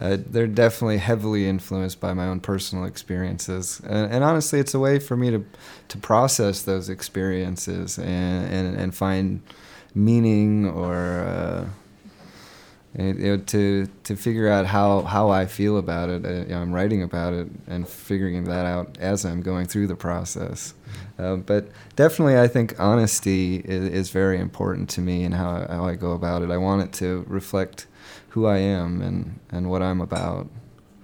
[0.00, 4.78] Uh, they're definitely heavily influenced by my own personal experiences, and, and honestly, it's a
[4.78, 5.44] way for me to
[5.88, 9.40] to process those experiences and and, and find
[9.94, 11.64] meaning or uh,
[12.98, 16.24] you know, to to figure out how, how I feel about it.
[16.24, 19.86] Uh, you know, I'm writing about it and figuring that out as I'm going through
[19.88, 20.74] the process.
[21.18, 25.72] Uh, but definitely, I think honesty is, is very important to me and how, I-
[25.74, 26.50] how I go about it.
[26.50, 27.86] I want it to reflect
[28.30, 30.48] who I am and, and what I'm about.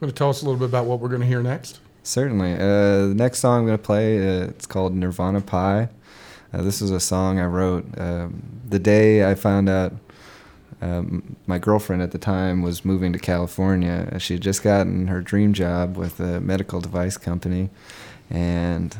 [0.00, 1.80] Want to tell us a little bit about what we're going to hear next?
[2.02, 2.54] Certainly.
[2.54, 5.88] Uh, the next song I'm going to play, uh, it's called Nirvana Pie.
[6.52, 9.94] Uh, this is a song I wrote um, the day I found out
[10.82, 14.18] um, my girlfriend at the time was moving to California.
[14.18, 17.70] She had just gotten her dream job with a medical device company.
[18.28, 18.92] And,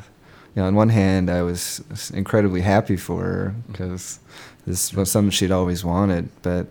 [0.55, 1.83] you know, on one hand, I was
[2.14, 4.20] incredibly happy for her because
[4.64, 6.28] this was something she'd always wanted.
[6.43, 6.68] But,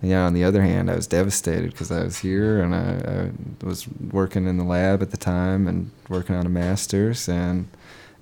[0.00, 3.30] you know, on the other hand, I was devastated because I was here and I,
[3.62, 7.68] I was working in the lab at the time and working on a master's, and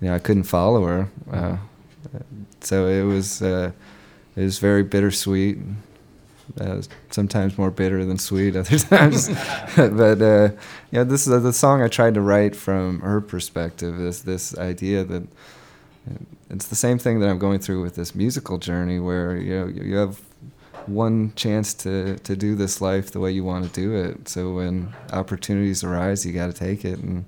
[0.01, 1.09] you know I couldn't follow her.
[1.31, 1.57] Uh,
[2.61, 3.71] so it was uh,
[4.35, 5.59] it was very bittersweet.
[6.59, 6.81] Uh,
[7.11, 9.29] sometimes more bitter than sweet other times.
[9.75, 10.49] but uh,
[10.91, 13.99] yeah, this is the song I tried to write from her perspective.
[13.99, 15.27] Is this idea that
[16.49, 19.67] it's the same thing that I'm going through with this musical journey, where you know
[19.67, 20.21] you have
[20.85, 24.29] one chance to to do this life the way you want to do it.
[24.29, 27.25] So when opportunities arise, you got to take it and.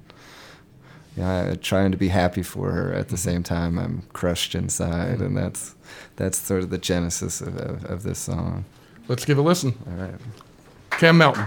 [1.17, 3.77] Yeah, trying to be happy for her at the same time.
[3.77, 5.75] I'm crushed inside, and that's
[6.15, 8.63] that's sort of the genesis of, of, of this song.
[9.09, 9.73] Let's give a listen.
[9.87, 10.13] All right.
[10.91, 11.43] Cam Melton.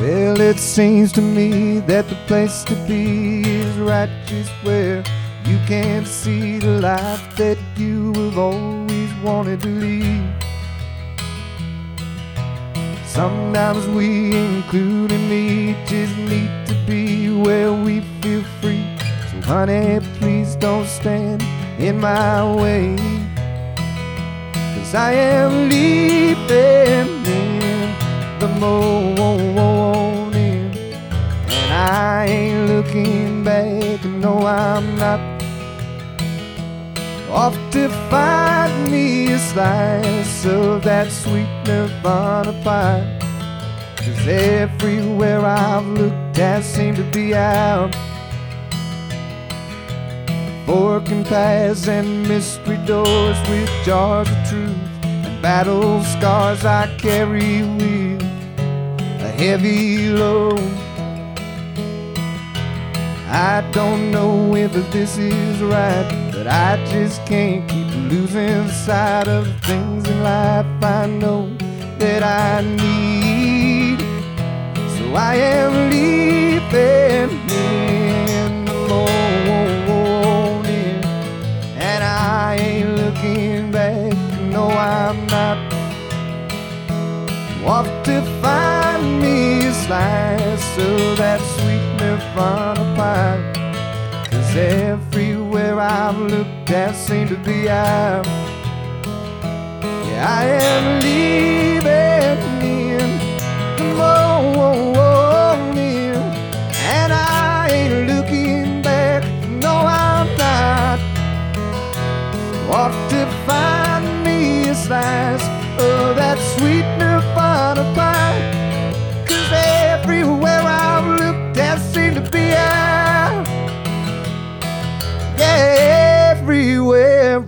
[0.00, 5.04] Well, it seems to me that the place to be is right just where
[5.50, 10.22] you can't see the life that you have always wanted to lead.
[13.04, 18.86] Sometimes we, including me, just need to be where we feel free.
[19.30, 21.42] So, honey, please don't stand
[21.80, 22.94] in my way.
[24.74, 27.90] Cause I am leaving in
[28.38, 30.70] the morning.
[31.48, 35.29] And I ain't looking back, no, I'm not.
[37.32, 43.18] Off to find me a slice of that sweet Nirvana pie.
[43.96, 47.94] Cause everywhere I've looked has seemed to be out.
[50.66, 58.22] Forking paths and mystery doors with jars of truth and battle scars I carry with
[59.22, 60.58] a heavy load.
[63.28, 69.44] I don't know if this is right, but I just can't keep losing sight of
[69.44, 71.54] the things in life I know
[71.98, 74.00] that I need.
[74.96, 78.64] So I am leaving in
[79.86, 81.04] morning,
[81.76, 84.14] and I ain't looking back.
[84.40, 85.58] No, I'm not.
[87.66, 93.50] Off to find me a slice of that sweet Nirvana pie.
[94.30, 94.56] Cause
[95.60, 98.26] everywhere I've looked, there seemed to be out.
[100.06, 103.08] Yeah, I am leaving in
[103.76, 103.94] the
[104.56, 106.16] morning,
[106.94, 109.22] and I ain't looking back.
[109.48, 110.98] No, I'm not.
[113.10, 115.46] To find me a slice
[115.78, 117.84] of that sweet Nirvana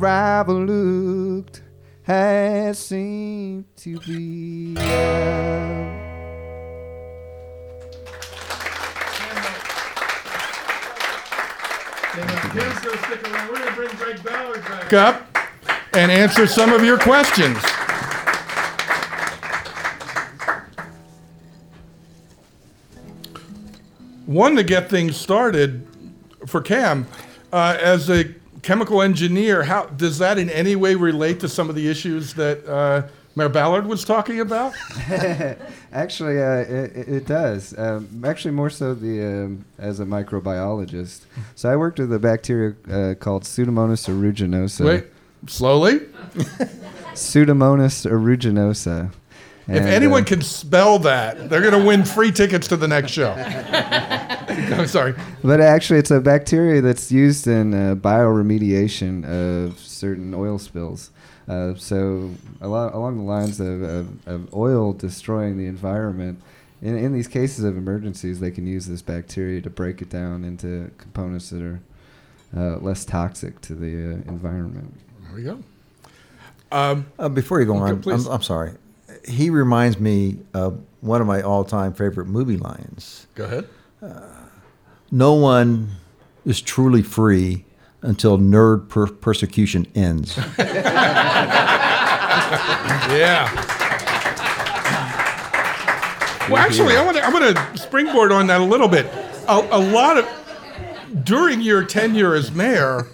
[0.05, 1.63] everywhere I've looked
[2.03, 5.93] has seemed to be out.
[12.15, 15.39] We're going to bring Greg Ballard back up
[15.95, 17.59] and answer some of your questions.
[24.27, 25.87] One to get things started
[26.47, 27.07] for Cam,
[27.53, 31.75] uh, as a chemical engineer, how does that in any way relate to some of
[31.75, 34.75] the issues that uh, Mayor Ballard was talking about?
[35.93, 37.77] Actually, uh, it, it- does.
[37.79, 41.21] Um, actually, more so the um, as a microbiologist.
[41.55, 44.85] So I worked with a bacteria uh, called Pseudomonas aeruginosa.
[44.87, 45.05] Wait,
[45.47, 45.99] slowly.
[47.15, 49.13] Pseudomonas aeruginosa.
[49.69, 53.13] If anyone uh, can spell that, they're going to win free tickets to the next
[53.13, 53.33] show.
[54.79, 55.15] I'm sorry.
[55.43, 61.11] But actually, it's a bacteria that's used in uh, bioremediation of certain oil spills.
[61.49, 62.31] Uh, so,
[62.61, 66.41] along, along the lines of, of, of oil destroying the environment,
[66.81, 70.45] in, in these cases of emergencies, they can use this bacteria to break it down
[70.45, 71.81] into components that are
[72.57, 74.95] uh, less toxic to the uh, environment.
[75.25, 75.59] There we go.
[76.71, 78.21] Um, Uh, before you go Okay, on.
[78.21, 78.73] I'm, I'm sorry.
[79.29, 83.27] He reminds me of one of my all-time favorite movie lines.
[83.35, 83.69] go ahead.
[85.13, 85.91] No one
[86.45, 87.65] is truly free
[88.01, 90.39] until nerd per- persecution ends.
[93.13, 93.51] Yeah.
[96.49, 99.07] Well, actually, I want to I want to springboard on that a little bit.
[99.49, 103.07] A, a lot of during your tenure as mayor,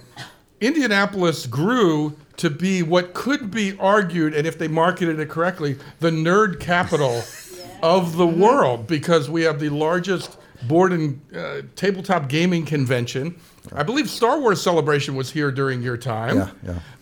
[0.61, 6.11] Indianapolis grew to be what could be argued, and if they marketed it correctly, the
[6.11, 7.23] nerd capital
[7.83, 10.37] of the world because we have the largest
[10.67, 13.39] board and uh, tabletop gaming convention.
[13.73, 16.37] I believe Star Wars Celebration was here during your time.
[16.37, 16.51] Yeah,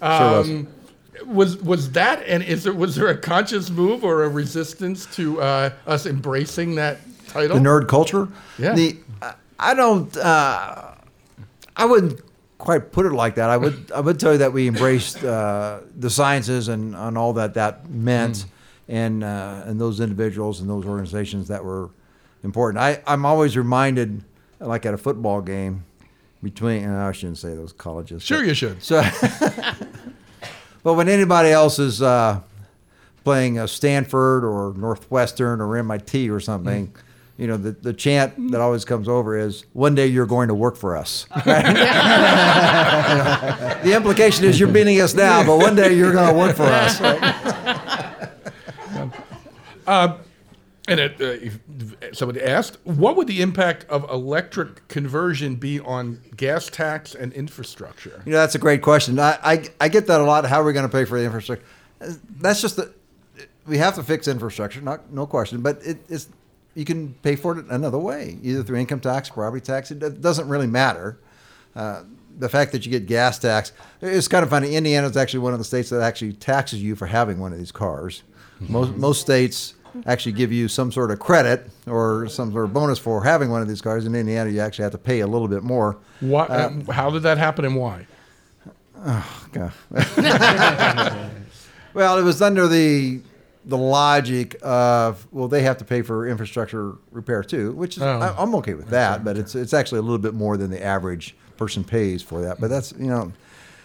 [0.00, 0.18] yeah.
[0.18, 0.50] Sure was.
[0.50, 0.68] Um,
[1.24, 5.40] was was that and is there was there a conscious move or a resistance to
[5.40, 6.98] uh, us embracing that
[7.28, 7.56] title?
[7.56, 8.28] the nerd culture.
[8.58, 8.74] Yeah.
[8.74, 8.98] The
[9.58, 10.14] I- don't.
[10.16, 10.92] Uh,
[11.74, 12.20] I wouldn't
[12.58, 13.50] quite put it like that.
[13.50, 13.90] I would.
[13.92, 17.88] I would tell you that we embraced uh, the sciences and, and all that that
[17.88, 18.44] meant,
[18.88, 21.90] and uh, and those individuals and those organizations that were
[22.46, 22.82] important.
[22.82, 24.22] I I'm always reminded,
[24.60, 25.84] like at a football game,
[26.42, 26.84] between.
[26.84, 28.22] And I shouldn't say those colleges.
[28.22, 28.82] Sure, but- you should.
[28.82, 29.02] so,
[30.82, 32.40] but when anybody else is uh,
[33.24, 36.94] playing uh, Stanford or Northwestern or MIT or something,
[37.36, 40.54] you know, the, the chant that always comes over is, "One day you're going to
[40.54, 41.66] work for us." Right?
[41.66, 41.74] You
[43.84, 46.56] know, the implication is you're beating us now, but one day you're going to work
[46.56, 47.00] for us.
[47.00, 48.30] right?
[50.88, 56.70] And it, uh, somebody asked, what would the impact of electric conversion be on gas
[56.70, 58.22] tax and infrastructure?
[58.24, 59.18] You know, that's a great question.
[59.18, 60.44] I, I, I get that a lot.
[60.46, 61.64] How are we going to pay for the infrastructure?
[62.40, 62.78] That's just
[63.66, 65.60] we have to fix infrastructure, not no question.
[65.60, 66.28] But it, it's
[66.74, 69.90] you can pay for it another way, either through income tax, property tax.
[69.90, 71.18] It doesn't really matter.
[71.74, 72.04] Uh,
[72.38, 73.72] the fact that you get gas tax,
[74.02, 74.76] it's kind of funny.
[74.76, 77.58] Indiana is actually one of the states that actually taxes you for having one of
[77.58, 78.22] these cars.
[78.60, 79.74] Most most states
[80.04, 83.62] actually give you some sort of credit or some sort of bonus for having one
[83.62, 84.04] of these cars.
[84.06, 85.96] In Indiana, you actually have to pay a little bit more.
[86.20, 88.06] What, uh, how did that happen and why?
[89.48, 89.70] Okay.
[91.94, 93.20] well, it was under the
[93.64, 98.20] the logic of well, they have to pay for infrastructure repair too, which is Oh.
[98.20, 100.82] I, I'm okay with that, but it's it's actually a little bit more than the
[100.82, 102.60] average person pays for that.
[102.60, 103.32] But that's you know,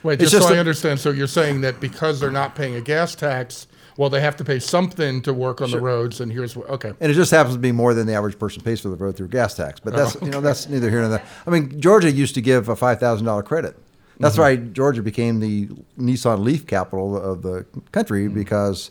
[0.04, 1.00] Wait, It's just, so just I a- understand.
[1.00, 3.68] So you're saying that because they're not paying a gas tax,
[4.02, 6.68] well, they have to pay something to work on the roads, and here's what.
[6.70, 6.92] Okay.
[7.00, 9.16] and it just happens to be more than the average person pays for the road
[9.16, 9.80] through gas tax.
[9.80, 11.24] But that's Oh, you know that's neither here nor there.
[11.46, 13.78] I mean, Georgia used to give a five thousand dollar credit.
[14.20, 14.42] That's Mm-hmm.
[14.42, 15.68] why Georgia became the
[16.00, 18.34] Nissan Leaf capital of the country Mm-hmm.
[18.36, 18.90] because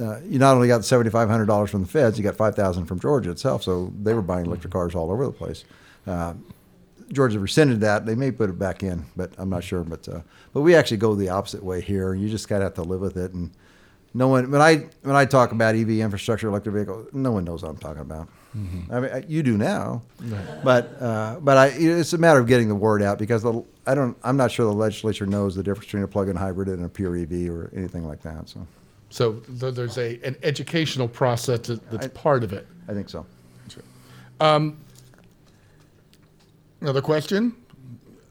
[0.00, 2.54] uh, you not only got seventy five hundred dollars from the feds, you got five
[2.54, 3.62] thousand from Georgia itself.
[3.62, 5.64] So they were buying electric cars all over the place.
[6.06, 6.32] Uh,
[7.12, 8.06] Georgia rescinded that.
[8.06, 9.82] They may put it back in, but I'm not sure.
[9.84, 10.20] But uh,
[10.54, 12.14] but we actually go the opposite way here.
[12.14, 13.32] You just gotta have to live with it.
[13.34, 13.50] And
[14.14, 17.62] no one when I when I talk about EV infrastructure, electric vehicle, no one knows
[17.62, 18.28] what I'm talking about.
[18.90, 20.02] I mean, you do now,
[20.62, 23.94] but uh, but I, it's a matter of getting the word out because the, I
[23.94, 24.14] don't.
[24.22, 27.16] I'm not sure the legislature knows the difference between a plug-in hybrid and a pure
[27.16, 28.50] EV or anything like that.
[28.50, 28.66] So
[29.08, 32.66] So th- there's a an educational process that- that's part of it.
[32.88, 33.24] I think so.
[36.80, 37.54] Another question.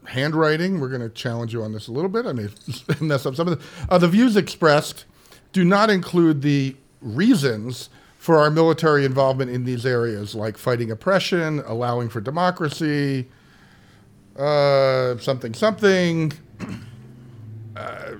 [0.04, 0.80] Handwriting.
[0.80, 2.26] We're going to challenge you on this a little bit.
[2.26, 2.48] I may
[3.00, 3.64] mess up some of the.
[3.92, 5.04] Uh, the views expressed
[5.52, 11.60] do not include the reasons for our military involvement in these areas, like fighting oppression,
[11.66, 13.28] allowing for democracy,
[14.36, 16.32] uh, something, something,
[17.76, 18.12] uh,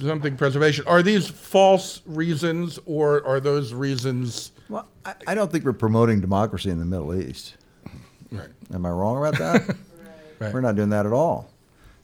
[0.00, 0.84] something preservation.
[0.88, 4.52] Are these false reasons, or are those reasons?
[4.68, 7.56] Well, I, I don't think we're promoting democracy in the Middle East.
[8.32, 8.48] Right.
[8.72, 9.76] Am I wrong about that?
[10.40, 10.52] Right.
[10.52, 11.48] We're not doing that at all.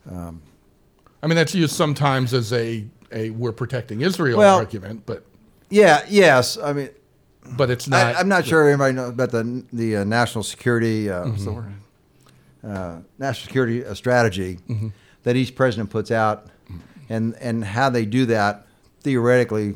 [0.08, 5.24] I mean, that's used sometimes as a, a we're protecting Israel Well- argument, but
[5.68, 6.04] Yeah.
[6.08, 6.58] Yes.
[6.58, 6.90] I mean,
[7.56, 8.14] but it's not.
[8.16, 11.72] I, I'm not sure everybody knows about the the uh, national security uh, word?
[12.62, 14.58] Uh, national security uh, strategy
[15.22, 16.46] that each president puts out,
[17.08, 18.66] and and how they do that
[19.02, 19.74] theoretically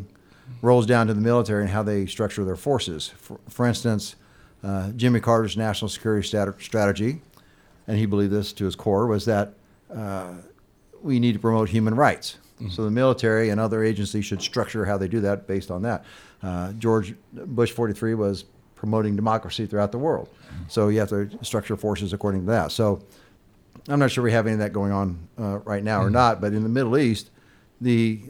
[0.61, 3.09] rolls down to the military and how they structure their forces.
[3.17, 4.17] For, for instance,
[4.63, 7.23] uh, Jimmy Carter's national security stat- strategy,
[7.89, 9.55] and he believed this to his core, was that
[9.95, 10.35] uh,
[11.03, 12.37] we need to promote human rights.
[12.71, 16.05] So the military and other agencies should structure how they do that based on that.
[16.43, 18.45] Uh, George Bush 43 was
[18.77, 20.29] promoting democracy throughout the world.
[20.69, 22.71] So you have to structure forces according to that.
[22.71, 23.03] So
[23.89, 26.41] I'm not sure we have any of that going on uh, right now or not,
[26.41, 27.31] but in the Middle East,
[27.81, 28.21] the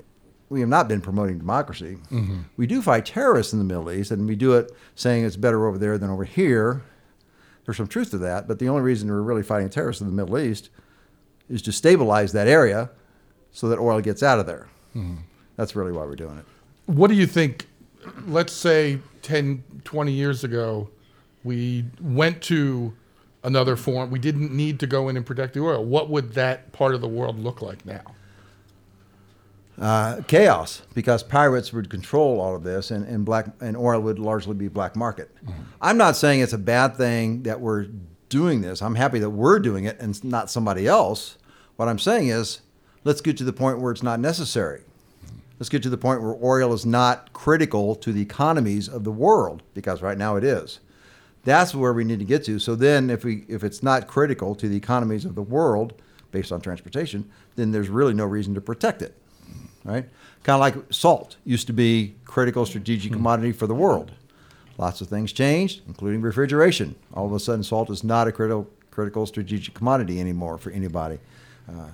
[0.48, 1.98] we have not been promoting democracy.
[2.56, 5.66] We do fight terrorists in the Middle East, and we do it saying it's better
[5.66, 6.82] over there than over here.
[7.64, 10.12] There's some truth to that, but the only reason we're really fighting terrorists in the
[10.12, 10.70] Middle East
[11.48, 12.90] is to stabilize that area
[13.54, 14.68] so that oil gets out of there.
[15.56, 16.44] That's really why we're doing it.
[16.86, 17.66] what do you think?
[18.26, 20.90] Let's say 10, 20 years ago,
[21.42, 22.92] we went to
[23.42, 24.10] another form.
[24.10, 25.82] We didn't need to go in and protect the oil.
[25.84, 28.02] What would that part of the world look like now?
[29.80, 34.18] uh, chaos because pirates would control all of this and, and black and oil would
[34.20, 35.28] largely be black market.
[35.80, 37.88] I'm not saying it's a bad thing that we're
[38.28, 38.82] doing this.
[38.82, 41.38] I'm happy that we're doing it and not somebody else.
[41.76, 42.60] What I'm saying is
[43.04, 44.82] let's get to the point where it's not necessary.
[45.58, 49.12] Let's get to the point where oil is not critical to the economies of the
[49.12, 50.80] world because right now it is.
[51.44, 52.58] That's where we need to get to.
[52.58, 55.92] So then, if we if it's not critical to the economies of the world
[56.32, 59.14] based on transportation, then there's really no reason to protect it,
[59.84, 60.08] right?
[60.42, 64.12] Kind of like salt used to be critical strategic commodity for the world.
[64.78, 66.96] Lots of things changed, including refrigeration.
[67.12, 71.18] All of a sudden, salt is not a critical critical strategic commodity anymore for anybody.
[71.68, 71.88] Uh,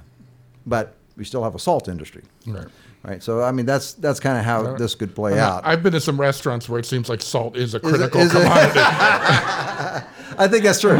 [0.66, 2.66] but we still have a salt industry, Right.
[3.04, 3.22] right?
[3.22, 5.66] So I mean, that's that's kind of how this could play And I- out.
[5.66, 8.38] I've been to some restaurants where it seems like salt is a critical is it-
[8.42, 8.80] commodity.
[10.38, 10.96] I think that's true.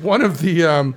[0.00, 0.94] one of the um,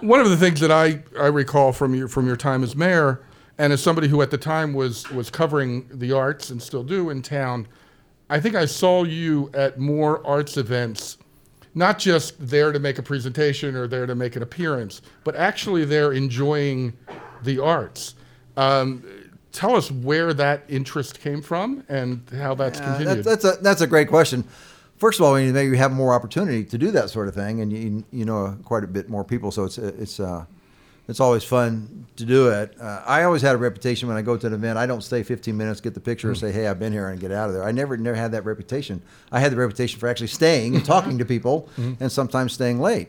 [0.00, 3.24] one of the things that I, I recall from your from your time as mayor
[3.56, 7.08] and as somebody who at the time was was covering the arts and still do
[7.08, 7.66] in town,
[8.28, 11.16] I think I saw you at more arts events,
[11.74, 15.84] not just there to make a presentation or there to make an appearance, but actually
[15.84, 16.92] there enjoying
[17.42, 18.14] the arts.
[18.56, 19.02] Um,
[19.52, 23.24] tell us where that interest came from and how that's Uh, continued.
[23.24, 24.44] that, that's a that's a great question.
[24.98, 27.34] First of all, we need to maybe have more opportunity to do that sort of
[27.34, 30.44] thing, and you you know quite a bit more people, so it's it's uh,
[31.08, 32.80] it's always fun to do it.
[32.80, 34.78] Uh, I always had a reputation when I go to an event.
[34.78, 37.20] I don't stay 15 minutes, get the picture, and say, "Hey, I've been here," and
[37.20, 37.64] get out of there.
[37.64, 39.02] I never never had that reputation.
[39.30, 42.02] I had the reputation for actually staying and talking to people, mm-hmm.
[42.02, 43.08] and sometimes staying late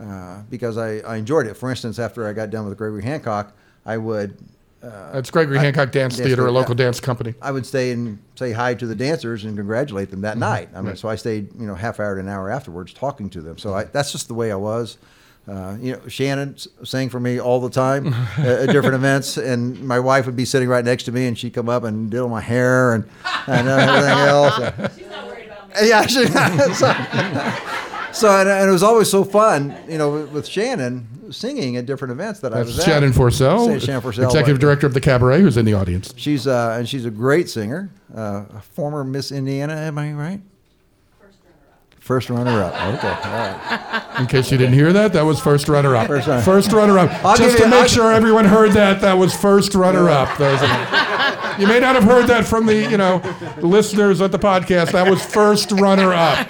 [0.00, 1.54] uh, because I, I enjoyed it.
[1.54, 3.52] For instance, after I got done with Gregory Hancock,
[3.84, 4.36] I would
[4.84, 7.34] uh, That's Gregory Hancock Dance Dance Theater, a local dance company.
[7.40, 10.40] I would stay and say hi to the dancers and congratulate them that mm-hmm.
[10.40, 10.68] night.
[10.74, 10.98] I mean, Right.
[10.98, 13.56] so I stayed, you know, half hour to an hour afterwards talking to them.
[13.58, 13.78] So mm-hmm.
[13.78, 14.98] I, that's just the way I was.
[15.46, 20.00] Uh, you know, Shannon sang for me all the time at, different events, and my
[20.00, 22.40] wife would be sitting right next to me, and she'd come up and diddle my
[22.40, 23.08] hair and,
[23.46, 24.94] and everything else.
[24.96, 25.88] She's not worried about me.
[25.88, 26.26] Yeah, she,
[26.74, 26.92] so,
[28.12, 31.84] so and, and it was always so fun, you know, with, with Shannon singing at
[31.84, 32.84] different events that I That's was at.
[32.86, 34.60] Shannon Forsell, Shannon Forsell, executive right.
[34.60, 36.14] director of the Cabaret, who's in the audience.
[36.16, 39.74] She's uh, and she's a great singer, uh, a former Miss Indiana.
[39.74, 40.40] Am I right?
[42.04, 42.74] First runner-up.
[42.74, 44.04] Okay, all right.
[44.20, 46.06] In case you didn't hear that, that was first runner-up.
[46.06, 47.24] First runner- First runner-up.
[47.24, 50.36] I'll Just to you- make I'll- sure everyone heard that, that was first runner-up.
[50.36, 50.60] Those
[51.58, 53.22] you may not have heard that from the you know
[53.62, 54.92] listeners at the podcast.
[54.92, 56.46] That was first runner-up.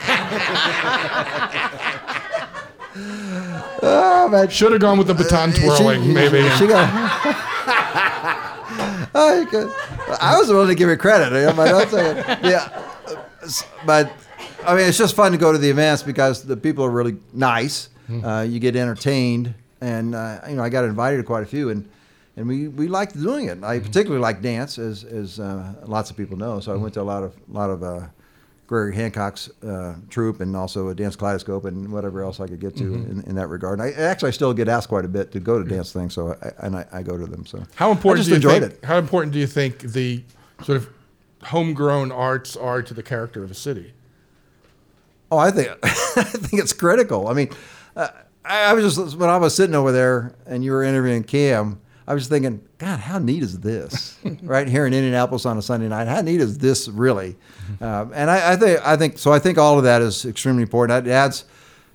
[3.87, 4.49] Oh, man.
[4.49, 6.49] Should have gone with the baton uh, twirling, She- maybe.
[6.59, 7.41] She got.
[9.17, 9.73] Oh, I, could-
[10.21, 11.33] I was willing to give her credit.
[11.39, 12.39] you know, but I'll say it.
[12.43, 12.69] Yeah,
[13.87, 14.13] but
[14.67, 17.17] I mean, it's just fun to go to the events because the people are really
[17.33, 17.89] nice.
[18.23, 21.71] Uh, you get entertained, and uh, you know, I got invited to quite a few,
[21.71, 21.89] and
[22.37, 23.63] and we, we liked doing it.
[23.65, 26.61] I particularly like dance, as as uh, lots of people know.
[26.61, 27.83] So I went to a lot of lot of.
[27.83, 28.07] Uh,
[28.67, 32.75] Gregory Hancock's uh, troupe and also a dance kaleidoscope and whatever else I could get
[32.79, 33.79] to in, in that regard.
[33.79, 36.15] And I actually I still get asked quite a bit to go to dance things,
[36.15, 37.45] so I, and I, I go to them.
[37.45, 38.65] So How important do you think?
[38.65, 38.83] it.
[38.83, 40.25] How important do you think the
[40.63, 40.89] sort of
[41.43, 43.93] homegrown arts are to the character of a city?
[45.31, 47.29] Oh, I think I think it's critical.
[47.29, 47.51] I mean,
[47.97, 48.09] uh,
[48.45, 51.81] I, I was just when I was sitting over there and you were interviewing Cam,
[52.07, 54.19] I was thinking, God, how neat is this?
[54.43, 57.37] right here in Indianapolis on a Sunday night, how neat is this really?
[57.81, 59.33] Um, and I, I think I think so.
[59.33, 61.07] I think all of that is extremely important.
[61.07, 61.45] It adds,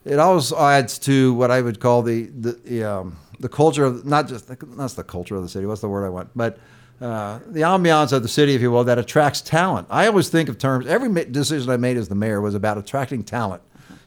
[0.06, 4.06] it always adds to what I would call the the the, um, the culture of
[4.06, 5.66] not just the, not the culture of the city.
[5.66, 6.30] What's the word I want?
[6.36, 6.58] But
[7.02, 9.88] uh, the ambiance of the city, if you will, that attracts talent.
[9.90, 10.86] I always think of terms.
[10.86, 13.62] Every decision I made as the mayor was about attracting talent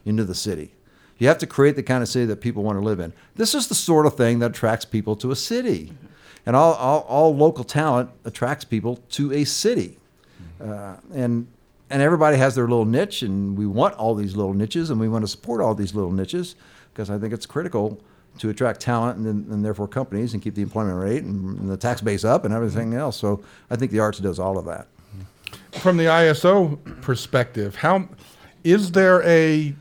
[0.04, 0.74] into the city.
[1.18, 3.12] You have to create the kind of city that people want to live in.
[3.36, 5.92] This is the sort of thing that attracts people to a city,
[6.44, 9.98] and all all, all local talent attracts people to a city,
[10.60, 11.46] uh, and
[11.88, 15.08] and everybody has their little niche, and we want all these little niches, and we
[15.08, 16.56] want to support all these little niches
[16.92, 18.02] because I think it's critical
[18.38, 21.76] to attract talent and, and therefore companies and keep the employment rate and, and the
[21.76, 23.16] tax base up and everything else.
[23.16, 24.88] So I think the arts does all of that.
[25.80, 28.08] From the ISO perspective, how
[28.64, 29.74] is there a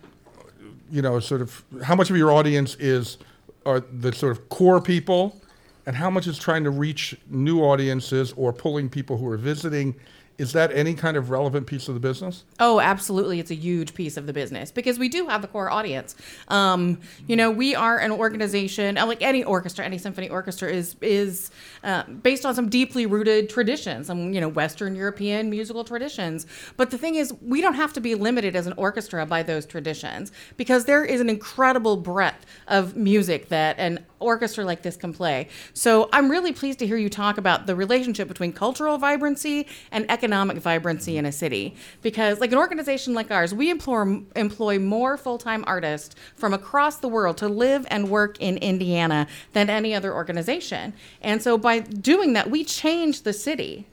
[0.90, 3.18] you know sort of how much of your audience is
[3.66, 5.40] are the sort of core people,
[5.86, 9.96] and how much is trying to reach new audiences or pulling people who are visiting?
[10.42, 12.46] Is that any kind of relevant piece of the business?
[12.60, 13.40] Oh, absolutely.
[13.40, 16.16] It's a huge piece of the business because we do have the core audience.
[16.48, 20.96] Um, you know, we are an organization, uh, like any orchestra, any symphony orchestra is
[21.00, 21.52] is
[21.84, 26.48] uh, based on some deeply rooted traditions, some you know Western European musical traditions.
[26.76, 29.68] But the thing is, we don't have to be limited as an orchestra by those
[29.68, 35.14] traditions because there is an incredible breadth of music that an orchestra like this can
[35.14, 35.48] play.
[35.74, 40.10] So I'm really pleased to hear you talk about the relationship between cultural vibrancy and
[40.10, 41.76] economic vibrancy in a city.
[42.02, 46.98] Because, like an organization like ours, we employ, employ more full time artists from across
[46.98, 50.94] the world to live and work in Indiana than any other organization.
[51.22, 53.88] And so by doing that, we change the city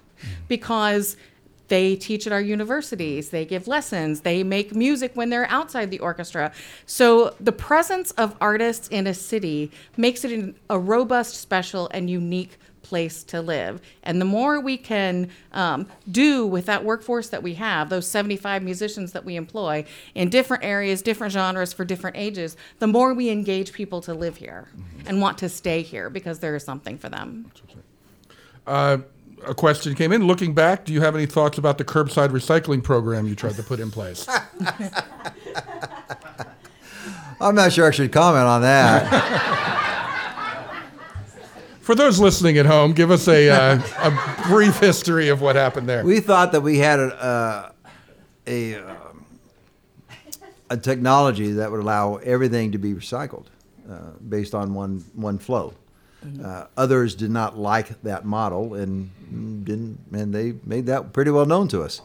[0.48, 1.16] because
[1.68, 3.28] They teach at our universities.
[3.30, 4.22] They give lessons.
[4.22, 6.52] They make music when they're outside the orchestra.
[6.86, 12.10] So the presence of artists in a city makes it an- a robust, special, and
[12.10, 13.82] unique place to live.
[14.02, 18.62] And the more we can um, do with that workforce that we have, those 75
[18.62, 19.84] musicians that we employ
[20.14, 24.38] in different areas, different genres for different ages, the more we engage people to live
[24.38, 24.68] here
[25.06, 27.50] and want to stay here because there is something for them.
[28.66, 28.98] Uh,
[29.46, 30.26] a question came in.
[30.26, 33.62] Looking back, do you have any thoughts about the curbside recycling program you tried to
[33.62, 34.26] put in place?
[37.40, 39.84] I'm not sure I should comment on that.
[41.80, 45.88] For those listening at home, give us a, uh, a brief history of what happened
[45.88, 46.04] there.
[46.04, 47.72] we thought that we had a, uh,
[48.46, 49.24] a, um,
[50.68, 53.46] a technology that would allow everything to be recycled
[53.90, 55.72] uh, based on one, one flow.
[56.44, 61.46] Uh, others did not like that model and didn't, and they made that pretty well
[61.46, 62.00] known to us.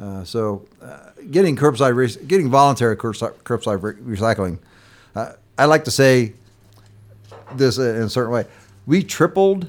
[0.00, 4.58] Uh, so, uh, getting curbside, re- getting voluntary curbside, curbside re- recycling,
[5.16, 6.34] uh, I like to say
[7.54, 8.44] this in a certain way.
[8.86, 9.68] We tripled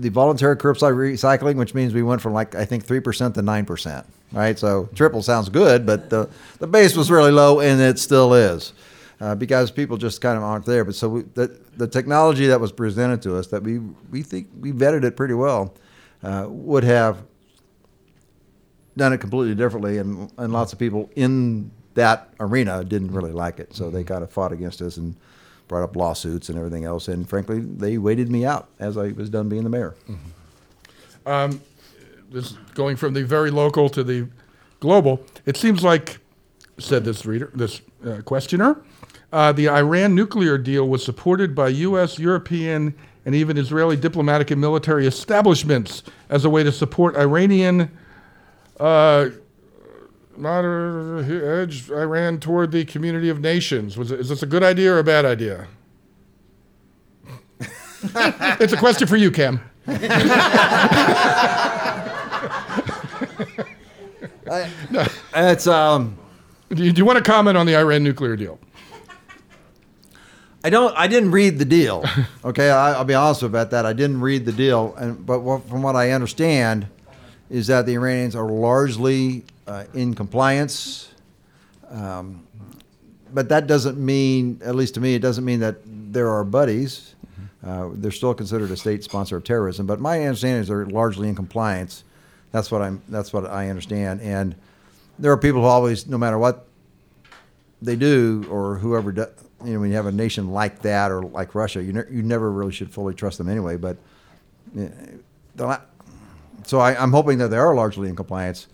[0.00, 3.42] the voluntary curbside recycling, which means we went from like I think three percent to
[3.42, 4.06] nine percent.
[4.32, 6.28] Right, so triple sounds good, but the
[6.58, 8.72] the base was really low, and it still is
[9.20, 10.84] uh, because people just kind of aren't there.
[10.84, 13.78] But so we, the the technology that was presented to us that we
[14.10, 15.74] we think we vetted it pretty well
[16.22, 17.22] uh, would have
[18.96, 23.58] done it completely differently, and and lots of people in that arena didn't really like
[23.58, 25.16] it, so they kind of fought against us and
[25.68, 27.08] brought up lawsuits and everything else.
[27.08, 29.94] And frankly, they waited me out as I was done being the mayor.
[32.30, 34.28] this going from the very local to the
[34.80, 35.24] global.
[35.44, 36.18] It seems like,
[36.78, 38.82] said this reader, this uh, questioner,
[39.32, 42.94] uh, the Iran nuclear deal was supported by U.S., European,
[43.24, 47.90] and even Israeli diplomatic and military establishments as a way to support Iranian.
[48.78, 49.30] Uh,
[50.36, 53.96] not uh, edge Iran toward the community of nations.
[53.96, 55.66] Was it, is this a good idea or a bad idea?
[58.02, 59.60] it's a question for you, Cam.
[65.34, 66.16] It's um,
[66.70, 68.58] Do you, do you want to comment on the Iran nuclear deal?
[70.66, 70.92] I don't.
[70.96, 72.04] I didn't read the deal.
[72.44, 73.86] Okay, I, I'll be honest about that.
[73.86, 76.86] I didn't read the deal, and but what, from what I understand,
[77.50, 81.08] is that the Iranians are largely uh, in compliance.
[81.88, 82.46] Um,
[83.32, 87.14] but that doesn't mean, at least to me, it doesn't mean that they're our buddies.
[87.64, 89.86] Uh, they're still considered a state sponsor of terrorism.
[89.86, 92.02] But my understanding is they're largely in compliance.
[92.50, 93.02] That's what I'm.
[93.08, 94.20] That's what I understand.
[94.20, 94.56] And
[95.18, 96.66] there are people who always, no matter what
[97.82, 99.26] they do or whoever do,
[99.66, 102.22] you know when you have a nation like that or like Russia you, ne- you
[102.22, 103.96] never really should fully trust them anyway but
[104.78, 104.86] uh,
[105.54, 105.80] the
[106.64, 108.66] so I, I'm hoping that they are largely in compliance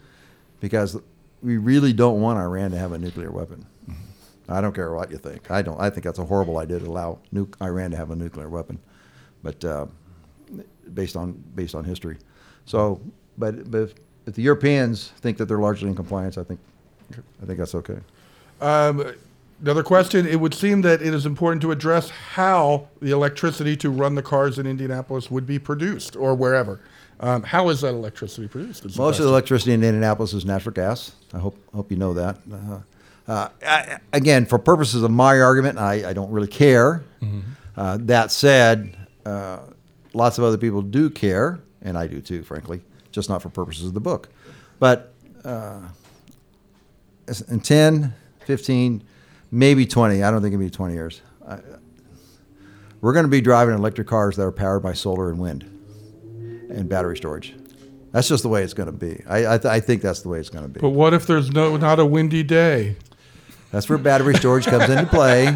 [0.61, 0.99] because
[1.43, 3.67] we really don't want Iran to have a nuclear weapon.
[4.49, 5.51] I don't care what you think.
[5.51, 8.17] I don't I think that's a horrible idea to allow nu- Iran to have a
[8.17, 8.79] nuclear weapon
[9.43, 9.87] but uh,
[10.95, 12.19] based on based on history.
[12.67, 13.01] So
[13.39, 13.95] but but if,
[14.27, 16.61] if the Europeans think that they're largely in compliance I think
[17.43, 17.99] I think that's okay.
[18.61, 19.15] Um,
[19.63, 20.27] another question.
[20.27, 24.23] It would seem that it is important to address how the electricity to run the
[24.23, 26.81] cars in Indianapolis would be produced or wherever.
[27.21, 28.85] Um, how is that electricity produced?
[28.99, 31.13] Most of the electricity in Indianapolis is natural gas.
[31.33, 32.39] I hope hope you know that.
[32.53, 32.81] Uh,
[33.29, 37.05] uh, I, again, for purposes of my argument, I, I don't really care.
[37.77, 39.61] Uh, that said, uh,
[40.13, 42.83] lots of other people do care, and I do too, frankly,
[43.13, 44.29] just not for purposes of the book.
[44.81, 45.15] But
[45.45, 45.81] uh,
[47.49, 48.13] in 10,
[48.45, 49.05] 15,
[49.53, 51.21] maybe 20, I don't think it'll be 20 years.
[51.47, 51.59] I,
[53.01, 55.63] we're going to be driving electric cars that are powered by solar and wind
[56.71, 57.55] and battery storage.
[58.13, 59.23] That's just the way it's going to be.
[59.29, 60.81] I, I, th- I think that's the way it's going to be.
[60.81, 62.97] But what if there's no not a windy day?
[63.71, 65.49] That's where battery storage comes into play.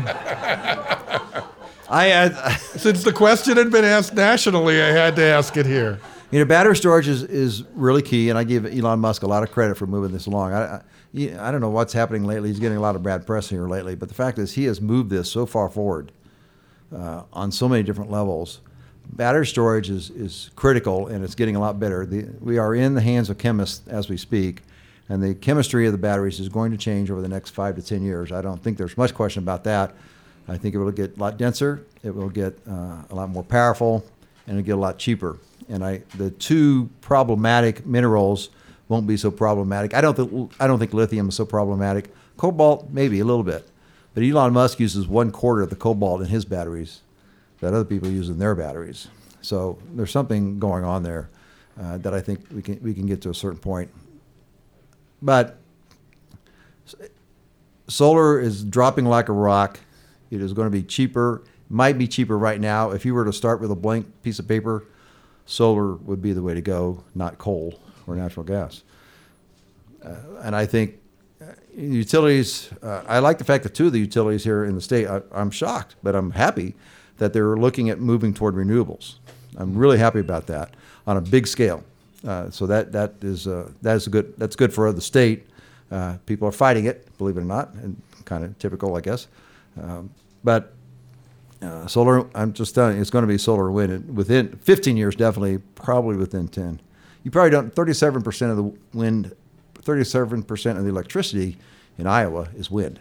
[1.88, 6.00] I, I, Since the question had been asked nationally, I had to ask it here.
[6.30, 9.42] you know, battery storage is, is really key, and I give Elon Musk a lot
[9.42, 10.52] of credit for moving this along.
[10.54, 10.80] I,
[11.14, 12.50] I, don't know what's happening lately.
[12.50, 14.80] He's getting a lot of bad press here lately, but the fact is, he has
[14.80, 16.12] moved this so far forward
[16.94, 18.60] uh, on so many different levels.
[19.12, 22.04] Battery storage is, is critical, and it's getting a lot better.
[22.04, 24.62] The, we are in the hands of chemists as we speak,
[25.08, 27.82] and the chemistry of the batteries is going to change over the next five to
[27.82, 28.32] ten years.
[28.32, 29.94] I don't think there's much question about that.
[30.48, 33.42] I think it will get a lot denser, it will get uh, a lot more
[33.42, 34.04] powerful,
[34.46, 35.38] and it'll get a lot cheaper.
[35.68, 38.50] And I, the two problematic minerals
[38.88, 39.94] won't be so problematic.
[39.94, 42.12] I don't think I don't think lithium is so problematic.
[42.36, 43.68] Cobalt maybe a little bit,
[44.14, 47.00] but Elon Musk uses one quarter of the cobalt in his batteries
[47.60, 49.08] that other people use in their batteries.
[49.40, 51.30] So there's something going on there
[51.80, 53.90] uh, that I think we can we can get to a certain point
[55.22, 55.58] but
[57.88, 59.80] solar is dropping like a rock.
[60.30, 61.42] It is going to be cheaper.
[61.68, 62.90] Might be cheaper right now.
[62.90, 64.84] If you were to start with a blank piece of paper,
[65.46, 68.82] solar would be the way to go, not coal or natural gas.
[70.04, 70.98] Uh, and I think
[71.40, 71.46] uh,
[71.76, 72.70] utilities.
[72.82, 75.06] Uh, I like the fact that two of the utilities here in the state.
[75.06, 76.74] I, I'm shocked, but I'm happy
[77.18, 79.16] that they're looking at moving toward renewables.
[79.56, 80.74] I'm really happy about that
[81.06, 81.82] on a big scale.
[82.26, 85.46] Uh, so that that is uh, that is good that's good for the state.
[85.90, 89.28] Uh, people are fighting it, believe it or not, and kind of typical, I guess.
[89.80, 90.10] Um,
[90.42, 90.72] but
[91.62, 95.14] uh, solar, I'm just telling you, it's going to be solar wind within 15 years,
[95.14, 96.80] definitely, probably within 10.
[97.26, 97.74] You probably don't.
[97.74, 99.34] 37% of the wind,
[99.82, 101.56] 37% of the electricity
[101.98, 103.00] in Iowa is wind.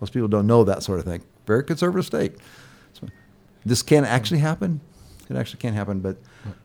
[0.00, 1.22] Most people don't know that sort of thing.
[1.46, 2.32] Very conservative state.
[2.94, 3.06] So
[3.64, 4.80] this can actually happen.
[5.30, 6.16] It actually can happen, but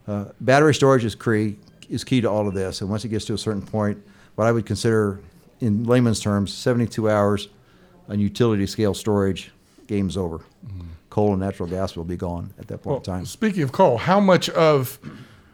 [0.08, 1.58] uh, battery storage is key
[1.92, 2.82] is key to all of this.
[2.82, 4.04] And once it gets to a certain point,
[4.34, 5.20] what I would consider,
[5.60, 7.50] in layman's terms, 72 hours
[8.10, 9.52] on utility scale storage,
[9.86, 10.42] game's over.
[11.12, 13.26] Coal and natural gas will be gone at that point Well, in time.
[13.28, 14.98] speaking of coal, how much of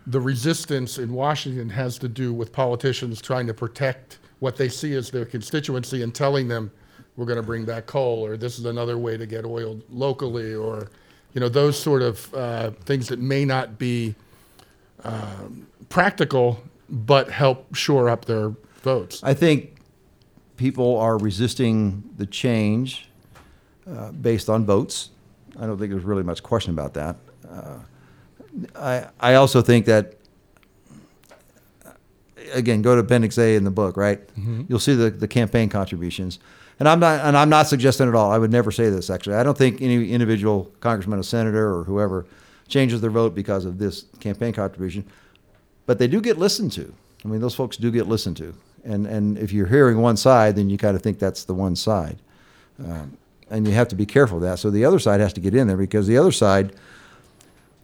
[0.07, 4.93] the resistance in Washington has to do with politicians trying to protect what they see
[4.95, 6.71] as their constituency and telling them
[7.15, 10.53] we're going to bring back coal or this is another way to get oil locally
[10.53, 10.89] or
[11.33, 14.13] you know those sort of uh, things that may not be
[15.03, 19.21] um, practical but help shore up their votes.
[19.23, 19.77] I think
[20.57, 23.09] people are resisting the change
[23.89, 25.09] uh, based on votes.
[25.59, 27.15] I don't think there's really much question about that.
[27.49, 27.79] Uh,
[28.75, 30.15] I I also think that
[32.53, 34.19] again, go to Appendix A in the book, right?
[34.67, 36.39] You'll see the, the campaign contributions.
[36.79, 38.31] And I'm not and I'm not suggesting at all.
[38.31, 39.35] I would never say this actually.
[39.35, 42.25] I don't think any individual congressman or senator or whoever
[42.67, 45.05] changes their vote because of this campaign contribution.
[45.85, 46.93] But they do get listened to.
[47.23, 48.53] I mean, those folks do get listened to.
[48.83, 51.75] And and if you're hearing one side, then you kind of think that's the one
[51.75, 52.17] side.
[52.83, 53.17] Um,
[53.49, 54.57] and you have to be careful of that.
[54.57, 56.73] So the other side has to get in there because the other side,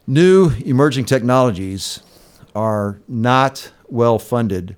[0.10, 2.02] new emerging technologies
[2.56, 4.76] are not well funded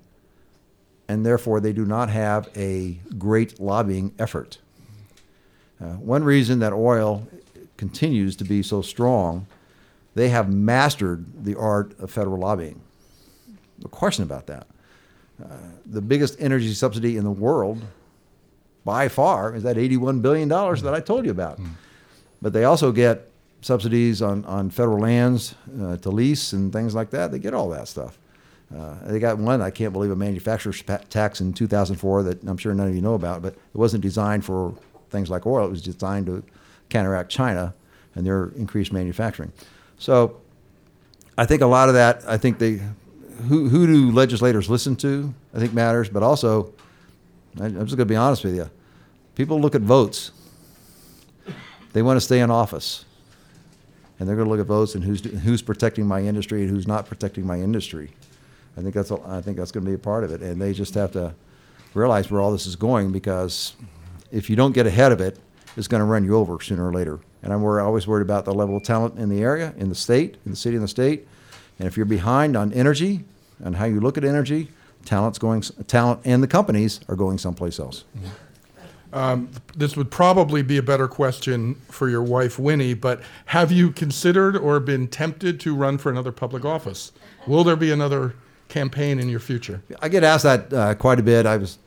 [1.08, 4.58] and therefore they do not have a great lobbying effort.
[5.80, 7.26] Uh, one reason that oil
[7.78, 9.46] continues to be so strong,
[10.14, 12.80] they have mastered the art of federal lobbying.
[13.78, 14.66] No question about that.
[15.42, 15.56] Uh,
[15.86, 17.82] the biggest energy subsidy in the world,
[18.84, 21.58] by far, is that $81 billion that I told you about.
[22.42, 23.31] But they also get
[23.62, 27.30] subsidies on, on federal lands uh, to lease and things like that.
[27.32, 28.18] They get all that stuff.
[28.76, 32.74] Uh, they got one, I can't believe, a manufacturer's tax in 2004 that I'm sure
[32.74, 34.74] none of you know about, but it wasn't designed for
[35.10, 35.66] things like oil.
[35.66, 36.42] It was designed to
[36.88, 37.74] counteract China
[38.14, 39.52] and their increased manufacturing.
[39.98, 40.40] So
[41.36, 42.80] I think a lot of that, I think they,
[43.48, 46.72] who, who do legislators listen to, I think matters, but also,
[47.60, 48.70] I, I'm just going to be honest with you,
[49.34, 50.32] people look at votes.
[51.92, 53.04] They want to stay in office.
[54.22, 56.86] And they're going to look at votes and who's, who's protecting my industry and who's
[56.86, 58.12] not protecting my industry.
[58.76, 60.62] I think that's a, I think that's going to be a part of it, and
[60.62, 61.34] they just have to
[61.92, 63.74] realize where all this is going because
[64.30, 65.40] if you don't get ahead of it,
[65.76, 67.18] it's going to run you over sooner or later.
[67.42, 70.36] And I'm always worried about the level of talent in the area, in the state,
[70.46, 71.26] in the city, in the state.
[71.80, 73.24] And if you're behind on energy
[73.58, 74.68] and how you look at energy,
[75.04, 78.04] talent's going, talent and the companies are going someplace else.
[79.76, 84.56] This would probably be a better question for your wife, Winnie, but have you considered
[84.56, 87.12] or been tempted to run for another public office?
[87.46, 88.34] Will there be another
[88.68, 89.82] campaign in your future?
[90.00, 91.46] I get asked that uh, quite a bit.
[91.46, 91.78] I was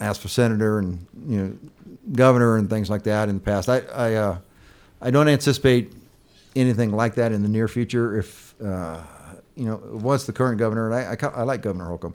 [0.00, 1.58] asked for senator and you know
[2.12, 3.68] governor and things like that in the past.
[3.68, 4.38] I I, uh,
[5.00, 5.92] I don't anticipate
[6.56, 8.18] anything like that in the near future.
[8.18, 9.02] If uh,
[9.56, 12.14] you know, once the current governor and I, I, I like Governor Holcomb,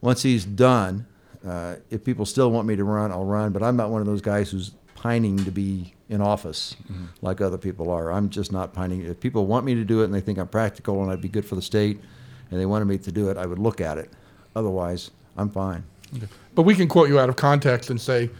[0.00, 1.06] once he's done,
[1.46, 3.52] uh, if people still want me to run, I'll run.
[3.52, 6.76] But I'm not one of those guys who's pining to be in office
[7.20, 8.12] like other people are.
[8.12, 9.02] I'm just not pining.
[9.02, 11.28] If people want me to do it and they think I'm practical and I'd be
[11.28, 12.00] good for the state,
[12.50, 14.10] and they wanted me to do it, I would look at it.
[14.54, 15.84] Otherwise, I'm fine.
[16.54, 18.30] But we can quote you out of context and say,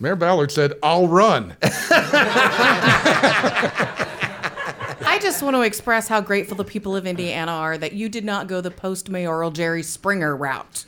[0.00, 1.56] Mayor Ballard said, I'll run.
[5.14, 8.24] I just want to express how grateful the people of Indiana are that you did
[8.24, 10.86] not go the post mayoral Jerry Springer route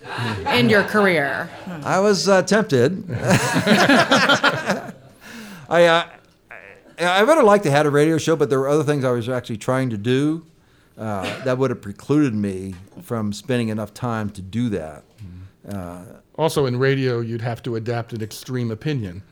[0.53, 1.49] in your career.
[1.85, 3.05] I was uh, tempted.
[3.09, 4.93] I,
[5.71, 6.09] uh,
[6.99, 9.13] I would have liked to have a radio show, but there were other things I
[9.13, 10.45] was actually trying to do
[10.99, 15.05] uh, that would have precluded me from spending enough time to do that.
[16.35, 19.23] Also, in radio, you'd have to adapt an extreme opinion.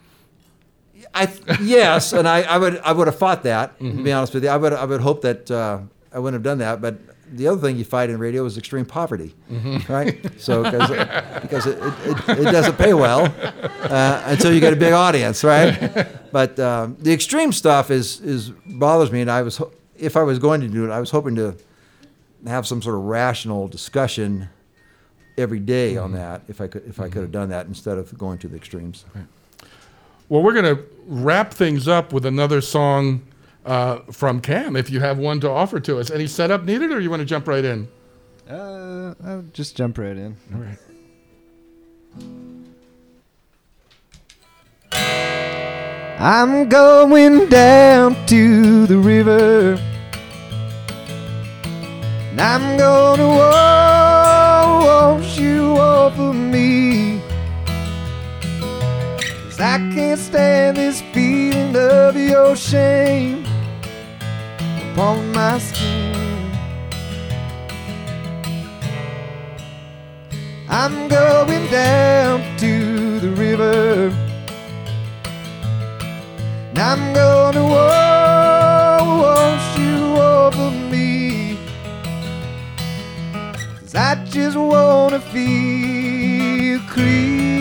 [1.13, 1.29] I
[1.61, 3.79] yes, and I, I would I would have fought that.
[3.79, 5.79] To be honest with you, I would I would hope that uh,
[6.13, 6.81] I wouldn't have done that.
[6.81, 6.97] But
[7.33, 9.35] the other thing you fight in radio is extreme poverty,
[9.89, 10.19] right?
[10.41, 10.91] So cause,
[11.43, 13.33] because it, it, it, it doesn't pay well
[13.83, 16.07] uh, until you get a big audience, right?
[16.33, 19.61] But um, the extreme stuff is is bothers me, and I was
[19.97, 21.57] if I was going to do it, I was hoping to
[22.47, 24.49] have some sort of rational discussion
[25.39, 26.43] every day on that.
[26.49, 29.05] If I could if I could have done that instead of going to the extremes.
[30.29, 33.23] Well, we're going to wrap things up with another song
[33.65, 36.11] uh, from Cam, if you have one to offer to us.
[36.11, 37.89] Any setup needed, or you want to jump right in?
[38.49, 40.37] Uh, I'll just jump right in.
[40.55, 40.79] All right.
[46.19, 49.79] I'm going down to the river.
[52.31, 53.29] And I'm gonna
[55.19, 57.04] wash you off of me.
[59.57, 63.45] Cause I can't stand this feeling of your shame
[64.91, 66.51] upon my skin.
[70.69, 74.13] I'm going down to the river.
[76.71, 81.59] And I'm gonna wa- wash you over me.
[83.79, 87.54] Cause I just wanna feel clean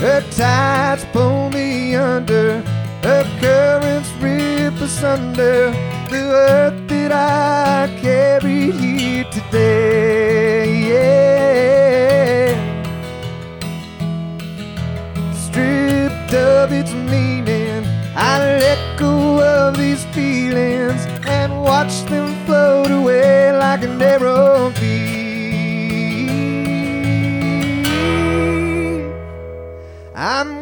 [0.00, 2.60] Her tides pull me under,
[3.02, 5.72] her currents rip asunder
[6.10, 10.66] the earth that I carry here today.
[10.90, 12.84] Yeah.
[15.34, 17.84] Stripped of its meaning,
[18.16, 24.72] I let go of these feelings and watch them float away like an arrow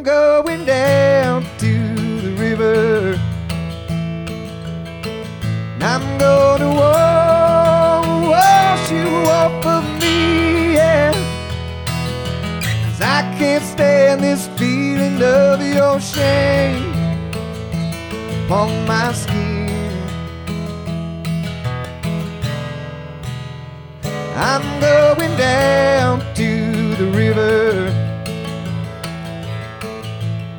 [0.07, 3.19] going down to the river.
[5.74, 11.11] And I'm gonna wa- wash you off of me, yeah.
[12.85, 16.85] Cause I can't stand this feeling of your shame
[18.45, 19.66] upon my skin.
[24.37, 27.95] I'm going down to the river.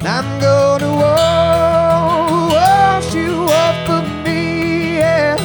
[0.10, 5.36] I'm gonna wa- wash you off of me, yeah.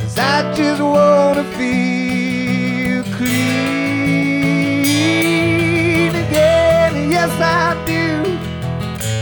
[0.00, 3.34] Cause I just wanna feel clean
[6.14, 7.10] again.
[7.10, 8.38] Yes, I do.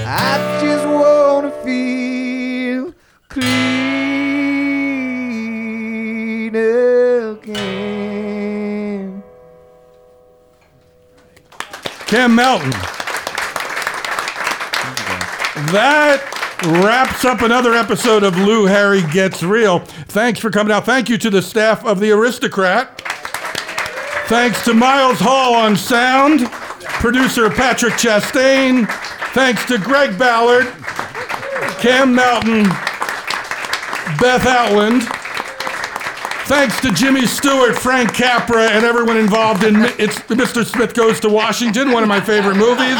[0.07, 2.93] I just wanna feel
[3.29, 3.53] clean
[7.35, 9.23] again.
[12.07, 12.73] Cam Melton.
[15.73, 16.21] That
[16.83, 19.79] wraps up another episode of Lou Harry Gets Real.
[19.79, 20.85] Thanks for coming out.
[20.85, 23.01] Thank you to the staff of The Aristocrat.
[24.27, 26.51] Thanks to Miles Hall on sound,
[27.01, 28.87] producer Patrick Chastain.
[29.33, 30.67] Thanks to Greg Ballard,
[31.81, 32.65] Cam Melton,
[34.21, 35.05] Beth Outland.
[36.49, 40.67] Thanks to Jimmy Stewart, Frank Capra, and everyone involved in it's Mr.
[40.67, 42.99] Smith Goes to Washington, one of my favorite movies.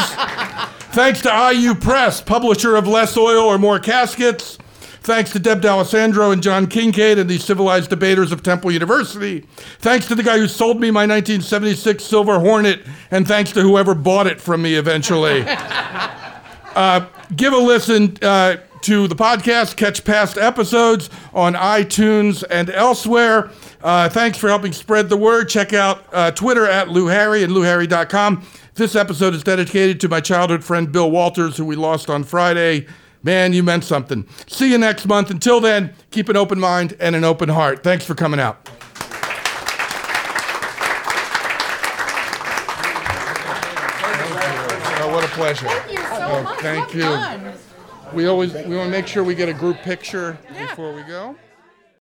[0.93, 4.59] Thanks to IU Press, publisher of Less Oil or More Caskets.
[5.01, 9.39] Thanks to Deb D'Alessandro and John Kincade and the civilized debaters of Temple University.
[9.79, 13.95] Thanks to the guy who sold me my 1976 Silver Hornet, and thanks to whoever
[13.95, 15.45] bought it from me eventually.
[16.75, 17.05] Uh,
[17.35, 23.51] give a listen uh, to the podcast, catch past episodes on iTunes and elsewhere.
[23.83, 25.49] Uh, thanks for helping spread the word.
[25.49, 28.43] Check out uh, Twitter at Lou Harry and LouHarry.com.
[28.75, 32.87] This episode is dedicated to my childhood friend Bill Walters, who we lost on Friday.
[33.21, 34.27] Man, you meant something.
[34.47, 35.29] See you next month.
[35.29, 37.83] Until then, keep an open mind and an open heart.
[37.83, 38.67] Thanks for coming out.
[44.95, 45.67] Oh, what a pleasure.
[45.67, 46.59] Thank you so much.
[46.59, 47.03] thank What you.
[47.03, 47.53] fun.
[48.13, 51.35] We always we want to make sure we get a group picture before we go.